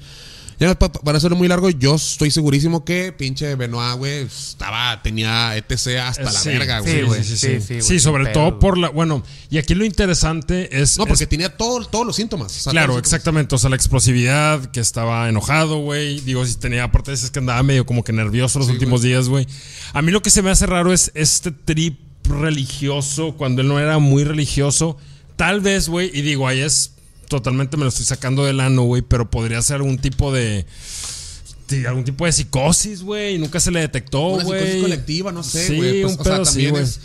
[0.64, 5.02] Ya pa- pa- para hacerlo muy largo, yo estoy segurísimo que pinche Benoit, güey, estaba,
[5.04, 7.04] tenía ETC hasta la verga, sí, güey.
[7.04, 7.24] güey.
[7.24, 7.62] Sí, sí, Sí, sí.
[7.62, 8.60] sí, Sí, güey, sobre pedo, todo güey.
[8.60, 8.90] por la.
[8.90, 10.98] Bueno, y aquí lo interesante es.
[10.98, 12.56] No, porque es- tenía todo- todos los síntomas.
[12.56, 13.14] o sea, Claro, todos los síntomas.
[13.14, 13.56] exactamente.
[13.56, 16.22] O sea, la explosividad, que estaba enojado, güey.
[16.22, 18.74] Digo, si tenía, aparte de eso, es que andaba medio como que nervioso los Sí,
[18.74, 19.46] últimos días, güey.
[19.94, 23.80] A mí lo que se me hace raro es este trip religioso, cuando él no
[23.80, 24.98] era muy religioso.
[25.36, 26.94] Tal vez, güey, y digo, ahí es
[27.28, 30.66] totalmente me lo estoy sacando del ano, güey, pero podría ser algún tipo de.
[31.70, 34.60] de algún tipo de psicosis, güey, y nunca se le detectó, Una güey.
[34.60, 36.02] psicosis colectiva, no sé, Sí, güey.
[36.02, 37.00] Pues, un o sea, pedo también es.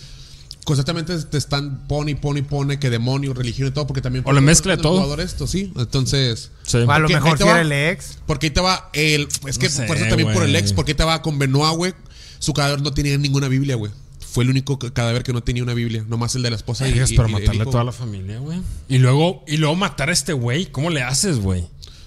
[0.65, 4.23] Constantemente te están pone y pone y pone que demonio, religión y todo, porque también.
[4.27, 4.97] O la mezcla de todo.
[4.97, 5.73] jugador esto, sí.
[5.77, 6.51] Entonces.
[6.63, 6.79] Sí.
[6.87, 7.51] A lo mejor va.
[7.53, 8.19] era el ex.
[8.27, 9.29] Porque ahí te va el.
[9.47, 11.39] Es que No sé, por eso también por el ex, porque ahí te va con
[11.39, 11.95] Benoit, güey.
[12.39, 13.91] Su cadáver no tenía ninguna Biblia, güey.
[14.31, 16.87] Fue el único ca- cadáver que no tenía una Biblia, nomás el de la esposa
[16.89, 18.61] y, el matarle a toda la familia, güey.
[18.89, 21.67] Y luego, y luego matar a este güey, ¿cómo le haces, güey?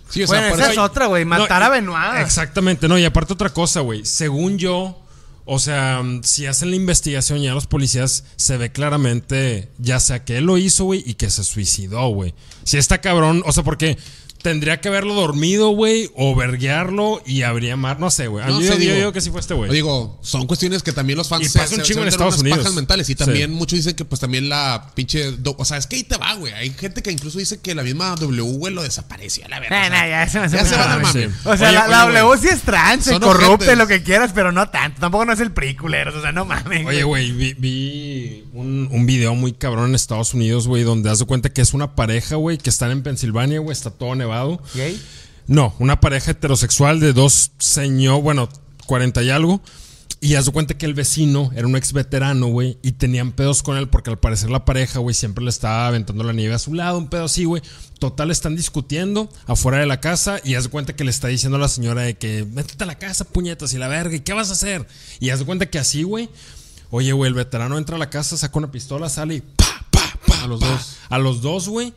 [0.09, 1.25] Sí, o sea, Bueno, esa eso- es otra, güey.
[1.25, 2.21] Matar No, a Benoit.
[2.21, 4.05] Exactamente, no, y aparte otra cosa, güey.
[4.05, 5.01] Según yo,
[5.45, 10.37] o sea, si hacen la investigación ya los policías se ve claramente, ya sea que
[10.37, 12.33] él lo hizo, güey, y que se suicidó, güey.
[12.63, 13.97] Si está cabrón, o sea, porque
[14.41, 18.45] tendría que haberlo dormido, güey, o verguearlo y habría mar, no sé, güey.
[18.45, 19.71] No yo, sé, yo digo- digo que sí fue este güey.
[19.71, 22.59] Digo, son cuestiones que también los fans Y pasa un chingo en Estados unas Unidos.
[22.59, 23.09] pajas mentales.
[23.09, 23.55] Y también Sí.
[23.55, 25.31] muchos dicen que pues también la pinche.
[25.31, 26.53] do- O sea, es que ahí te va, güey.
[26.53, 29.77] Hay gente que incluso dice que la misma W, güey, lo desapareció la verga.
[29.77, 31.23] Nah, o sea, nah, ya se me hace ya se van al raro, mame.
[31.27, 31.33] sí.
[31.45, 34.69] O sea, Oye, la, W sí es trans, se corrupte, lo que quieras, pero no
[34.69, 34.99] tanto.
[35.01, 36.85] Tampoco no es el priculeros, o sea, no mames.
[36.85, 41.19] Oye, güey, vi, vi un, un video muy cabrón en Estados Unidos, güey, donde das
[41.19, 44.30] de cuenta que es una pareja, güey, que están en Pensilvania, güey, está todo nevado.
[44.73, 45.01] ¿Gay?
[45.47, 48.47] No, una pareja heterosexual de dos señor, bueno,
[48.85, 49.61] 40 y algo.
[50.23, 53.63] Y haz de cuenta que el vecino era un ex veterano, güey, y tenían pedos
[53.63, 56.59] con él porque al parecer la pareja, güey, siempre le estaba aventando la nieve a
[56.59, 57.63] su lado, un pedo así, güey.
[57.97, 61.57] Total, están discutiendo afuera de la casa y haz de cuenta que le está diciendo
[61.57, 64.33] a la señora de que métete a la casa, puñetas, y la verga, ¿y qué
[64.33, 64.87] vas a hacer?
[65.19, 66.29] Y haz de cuenta que así, güey.
[66.91, 70.19] Oye, güey, el veterano entra a la casa, saca una pistola, sale y pa, pa,
[70.27, 70.67] pa, A los pa.
[70.67, 70.97] dos.
[71.09, 71.93] A los dos, güey.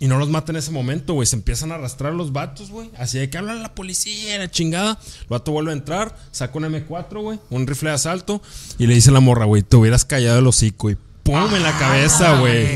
[0.00, 1.26] Y no los mata en ese momento, güey.
[1.26, 2.90] Se empiezan a arrastrar los vatos, güey.
[2.98, 4.98] Así de que habla la policía, la chingada.
[5.20, 7.38] El vato vuelve a entrar, saca un M4, güey.
[7.50, 8.40] Un rifle de asalto.
[8.78, 10.90] Y le dice a la morra, güey, te hubieras callado el hocico.
[10.90, 12.66] Y pum en la cabeza, güey.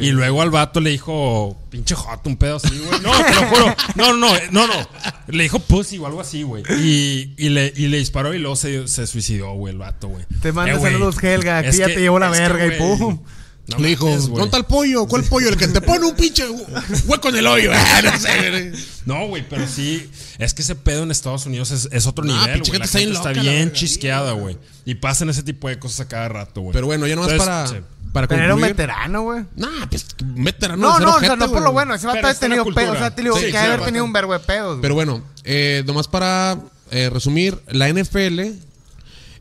[0.00, 3.00] Y luego al vato le dijo, pinche joto, un pedo así, güey.
[3.00, 3.76] No, te lo juro.
[3.94, 4.88] No, no, no, no.
[5.28, 6.62] Le dijo pussy o algo así, güey.
[6.78, 10.26] Y, y, le, y le disparó y luego se, se suicidó, güey, el vato, güey.
[10.42, 11.58] Te mando Eh, saludos, Helga.
[11.58, 13.20] Aquí ya que- te llevó la que, verga y pum.
[13.68, 14.08] No Le dijo.
[14.08, 15.06] ¿dónde está el pollo?
[15.06, 15.48] ¿Cuál pollo?
[15.48, 17.70] El que te pone un pinche hue- hueco en el hoyo.
[17.74, 18.72] Ah, no sé, güey.
[19.06, 22.60] No, güey, pero sí, es que ese pedo en Estados Unidos es, es otro nivel,
[22.62, 22.78] güey.
[22.78, 24.56] La gente está gente bien loca, chisqueada, güey.
[24.84, 26.72] Y pasan ese tipo de cosas a cada rato, güey.
[26.72, 27.76] Pero bueno, ya nomás Entonces, para, sí.
[28.12, 29.44] para Pero era un veterano, güey.
[29.56, 30.80] Nah, pues veterano.
[30.80, 31.62] No, no, o sea, no por güey.
[31.64, 31.94] lo bueno.
[31.94, 32.86] Ese vato Pero ha está en la tenido cultura.
[32.86, 32.94] pedo.
[32.94, 34.78] O sea, te digo, Sí, que sí, haber tenido un verbo de pedos.
[34.80, 36.58] Pero bueno, eh, nomás para
[36.90, 38.40] eh, resumir, la NFL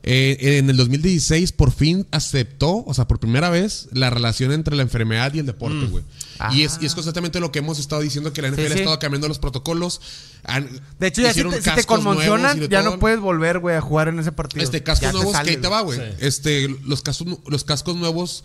[0.04, 4.76] eh, en el 2016 por fin aceptó, o sea, por primera vez, la relación entre
[4.76, 6.04] la enfermedad y el deporte, güey.
[6.52, 8.68] Y, es, y es constantemente lo que hemos estado diciendo, que la NFL Ah.
[8.68, 10.02] Sí, ha estado cambiando los protocolos.
[10.44, 10.70] han-
[11.00, 12.92] De hecho, ya si hicieron te, si te cascos nuevos conmocionan, ya todo.
[12.92, 14.64] no puedes volver, güey, a jugar en ese partido.
[14.64, 16.00] Este, cascos Ya te nuevos, que ahí te va, güey.
[16.00, 16.06] Sí.
[16.20, 18.44] Este, los cascos, los cascos nuevos,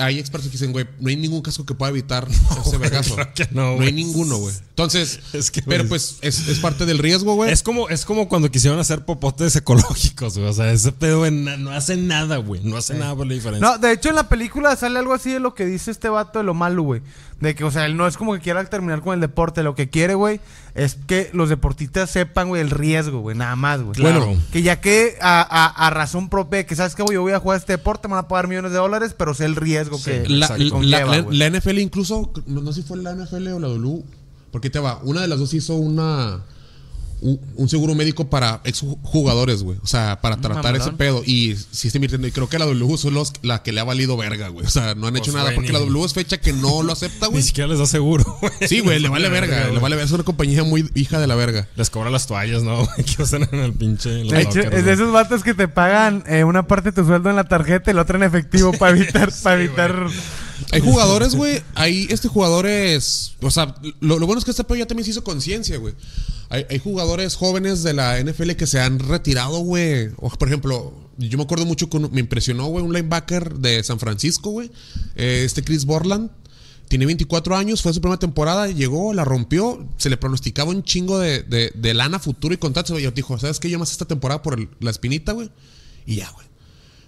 [0.00, 2.26] hay expertos que dicen, güey, no hay ningún casco que pueda evitar
[2.66, 3.16] ese vergazo.
[3.34, 4.54] que no, hay ninguno, güey.
[4.70, 7.52] Entonces, Es que, pero pues es, es parte del riesgo, güey.
[7.52, 10.48] Es como, es como cuando quisieron hacer popotes ecológicos, güey.
[10.48, 12.62] O sea, ese pedo na- no hace nada, güey.
[12.64, 13.66] No hace nada por la diferencia.
[13.68, 16.38] No, de hecho en la película sale algo así de lo que dice este vato
[16.38, 17.02] de lo malo, güey.
[17.40, 19.62] De que, o sea, él no es como que quiera terminar con el deporte.
[19.62, 20.40] Lo que quiere, güey,
[20.74, 23.36] es que los deportistas sepan, güey, el riesgo, güey.
[23.36, 23.94] Nada más, güey.
[23.94, 24.26] Claro.
[24.26, 27.32] Bueno, que ya que a, a- a razón propia, que sabes que, güey, yo voy
[27.32, 30.00] a jugar este deporte, me van a pagar millones de dólares, pero sé el riesgo
[30.02, 31.36] que la, la- conlleva, la- güey.
[31.38, 34.02] la NFL incluso, no, no sé si fue la NFL o la W,
[34.52, 36.40] porque te va, una de las dos hizo una
[37.20, 39.78] un, un seguro médico para exjugadores, güey.
[39.82, 40.80] O sea, para tratar mamalón.
[40.80, 41.22] ese pedo.
[41.24, 42.26] Y sí está invirtiendo.
[42.26, 44.66] Y creo que la W son los, la que le ha valido verga, güey.
[44.66, 45.44] O sea, no han hecho Pues, nada.
[45.46, 47.42] güey, Porque ni- la W es fecha que no lo acepta, Ni güey.
[47.42, 48.52] siquiera les da seguro, güey.
[48.68, 49.68] Sí, güey, le vale verga.
[49.68, 50.04] Le vale verga.
[50.06, 51.68] Es una compañía muy hija de la verga.
[51.76, 52.88] Les cobra las toallas, ¿no?
[53.16, 54.20] que usan en el pinche.
[54.20, 57.06] en hecho, lockers, es de esos vatos que te pagan eh, una parte de tu
[57.06, 60.06] sueldo en la tarjeta y la otra en efectivo para evitar, para evitar.
[60.72, 61.62] Hay jugadores, güey.
[61.74, 63.32] Hay este jugadores.
[63.40, 65.94] O sea, lo, bueno es que este pedo ya también se hizo conciencia, güey.
[66.48, 70.10] Hay, hay jugadores jóvenes de la NFL que se han retirado, güey.
[70.10, 72.10] Por ejemplo, yo me acuerdo mucho con.
[72.12, 74.70] Me impresionó, güey, un linebacker de San Francisco, güey.
[75.16, 76.30] Eh, este Chris Borland.
[76.90, 81.20] Tiene 24 años, fue su primera temporada, llegó, la rompió, se le pronosticaba un chingo
[81.20, 82.98] de, lana futuro y contratos.
[82.98, 83.70] Y yo dijo, ¿sabes qué?
[83.70, 85.52] Yo más esta temporada por la espinita, güey.
[86.04, 86.49] Y ya, güey.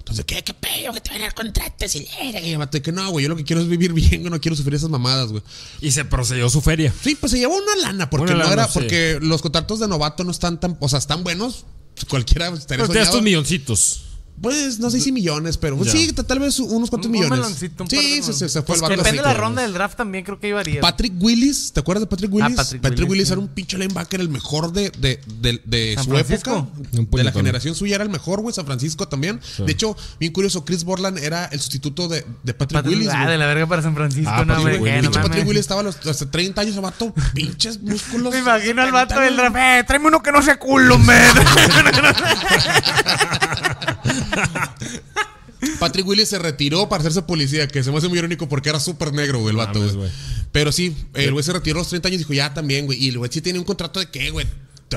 [0.03, 0.93] Entonces, ¿qué, qué pedo?
[0.93, 3.23] Que te van a dar contratos y le- que no, güey.
[3.23, 4.31] Yo lo que quiero es vivir bien, güey.
[4.31, 5.43] No quiero sufrir esas mamadas, güey.
[5.81, 6.93] Y se procedió su feria.
[7.03, 8.11] Sí, pues se llevó una lana.
[8.11, 8.67] Porque Una no lana, era.
[8.67, 8.73] sí.
[8.75, 10.77] Porque los contratos de novato no están tan.
[10.81, 11.65] O sea, están buenos.
[12.09, 13.05] Cualquiera estaría Pero tiene soñado.
[13.05, 14.03] estos milloncitos.
[14.43, 15.93] Pues no sé si millones, pero Ya.
[15.93, 17.30] sí, tal vez unos cuantos Un millones.
[17.38, 19.34] meloncito, un par de sí, se, se, se fue Pues el barco depende así, de
[19.34, 20.80] la ronda del draft también, creo que llevaría.
[20.80, 22.57] Patrick Willis, ¿te acuerdas de Patrick Willis?
[22.57, 23.32] Patrick Patrick, Willis, Willis sí.
[23.32, 26.51] era un pinche linebacker, el mejor de, de, de, de su Francisco.
[26.51, 26.99] época.
[26.99, 28.53] Un De la generación suya era el mejor, güey.
[28.53, 29.40] San Francisco también.
[29.64, 33.11] De hecho, bien curioso, Chris Borland era el sustituto de, de Patrick, Patrick- Willis.
[33.14, 34.82] ah, de la verga para San Francisco, Ah, no, Patrick.
[34.82, 35.01] Willis.
[35.03, 35.47] Pinche Patrick.
[35.47, 38.32] Willis estaba hasta 30 años, el vato, pinches músculos.
[38.32, 39.57] Me imagino al vato del draft.
[39.57, 41.22] Eh, tráeme uno que no sea culo, man.
[45.79, 48.81] Patrick Willis se retiró para hacerse policía, que se me hace muy irónico porque era
[48.81, 49.95] súper negro, güey, el vato, güey.
[49.95, 50.11] güey.
[50.51, 53.03] Pero sí, el güey se retiró a los 30 años y dijo, ya también, güey.
[53.03, 54.47] Y el güey sí tenía un contrato de qué, güey.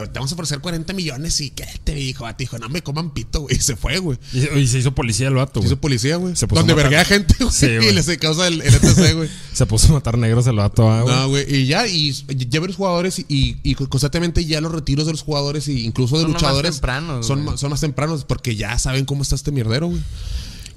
[0.01, 2.23] Te, te vamos a ofrecer 40 millones y ¿qué te dijo?
[2.25, 3.55] Vato dijo, no me coman pito, güey.
[3.55, 4.17] Y se fue, güey.
[4.33, 6.35] Y, y se hizo policía el vato, Se hizo policía, güey.
[6.35, 7.51] Se puso Donde verguea gente, güey.
[7.51, 7.93] Sí, y güey.
[7.93, 9.29] le se causa el, el ETC, güey.
[9.53, 11.15] Se puso a matar negros el vato, ah, güey.
[11.15, 11.55] No, güey.
[11.55, 15.67] Y ya, y ya ves los jugadores y, constantemente ya los retiros de los jugadores
[15.67, 17.51] y incluso de Son más luchadores tempranos, son, güey.
[17.51, 20.01] más- son más tempranos porque ya saben cómo está este mierdero, güey.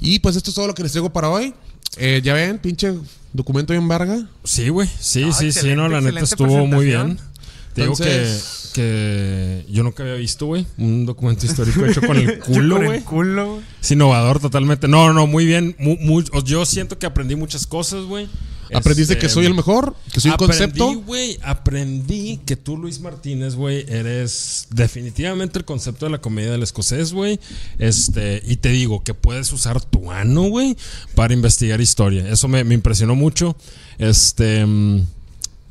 [0.00, 1.54] Y pues esto es todo lo que les traigo para hoy.
[1.96, 2.94] Eh, ya ven, pinche
[3.32, 4.28] documento bien verga.
[4.44, 4.88] Sí, güey.
[5.00, 7.18] Sí, No, sí, sí, no, la neta estuvo muy presentación.
[7.79, 8.39] Te digo que,
[8.74, 13.45] que yo nunca había visto, güey, un documento histórico hecho con el culo, Con el
[13.45, 13.61] güey.
[13.81, 14.89] Es innovador totalmente.
[14.89, 15.76] No, no, muy bien.
[16.45, 18.29] Yo siento que aprendí muchas cosas, güey.
[18.74, 20.93] Aprendiste Este, que soy el mejor, que soy aprendí, concepto.
[21.01, 26.62] güey, aprendí que tú, Luis Martínez, güey, eres definitivamente el concepto de la comedia del
[26.62, 27.41] escocés, güey.
[27.79, 30.76] Este, y te digo que puedes usar tu ano, güey,
[31.14, 32.29] para investigar historia.
[32.29, 33.57] Eso me, me impresionó mucho.
[33.97, 35.07] Este, mm,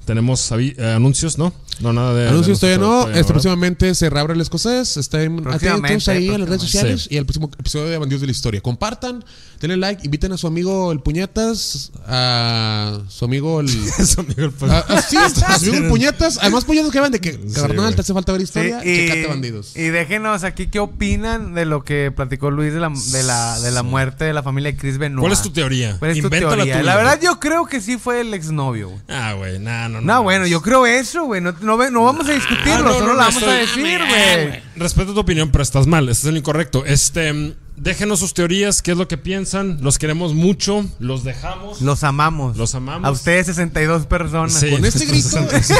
[0.08, 1.54] tenemos eh, anuncios, ¿no?
[1.80, 2.28] No, nada de.
[2.30, 3.08] Anuncios de todavía no.
[3.12, 4.98] Este próximamente se reabre el escocés.
[4.98, 7.10] Estén atentos ahí a las redes sociales Sí.
[7.14, 8.62] y al próximo episodio de Bandidos de la Historia.
[8.62, 9.24] Compartan,
[9.62, 13.68] denle like, inviten a su amigo el Puñetas, a su amigo el.
[14.00, 16.40] Eso, amigo, el pues- a- a- sí, a su amigo el Puñetas.
[16.42, 17.96] Además, Puñetas que van de que, Sí, carnal, güey.
[17.96, 18.82] te hace falta ver Sí, historia.
[18.82, 19.76] Checate Bandidos.
[19.76, 23.72] y déjenos aquí qué opinan de lo que platicó Luis de la, de la, de
[23.72, 25.20] la muerte de la familia de Chris Benoit.
[25.22, 25.98] ¿Cuál es tu teoría?
[26.00, 26.58] ¿Cuál es tu teoría?
[26.64, 28.92] tuya, La verdad, yo creo que sí fue el exnovio.
[29.08, 30.14] Ah, güey, nah, no, no.
[30.14, 31.42] No, bueno, yo creo eso, güey.
[31.42, 33.52] No, no, ve- no vamos a discutirlo, Ah, no, solo no, lo no vamos a
[33.54, 34.62] decir, güey.
[34.76, 36.08] Respeto tu opinión, pero estás mal.
[36.10, 36.86] Estás en lo incorrecto.
[36.86, 37.56] Este.
[37.78, 39.78] déjenos sus teorías, qué es lo que piensan.
[39.82, 41.82] Los queremos mucho, los dejamos.
[41.82, 42.58] Los amamos.
[42.58, 43.08] Los amamos.
[43.08, 44.54] A ustedes 62 personas.
[44.54, 44.72] Sí.
[44.72, 45.76] Con este grito ético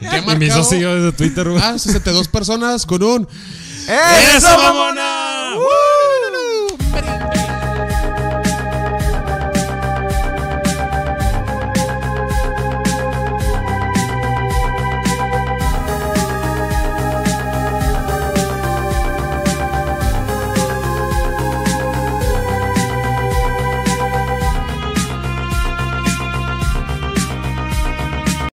[0.00, 1.62] que ha Y mis dos seguidores de Twitter, güey.
[1.62, 3.28] a 62 personas con un
[3.90, 5.54] ¡Eh, ¡Eso, mamona!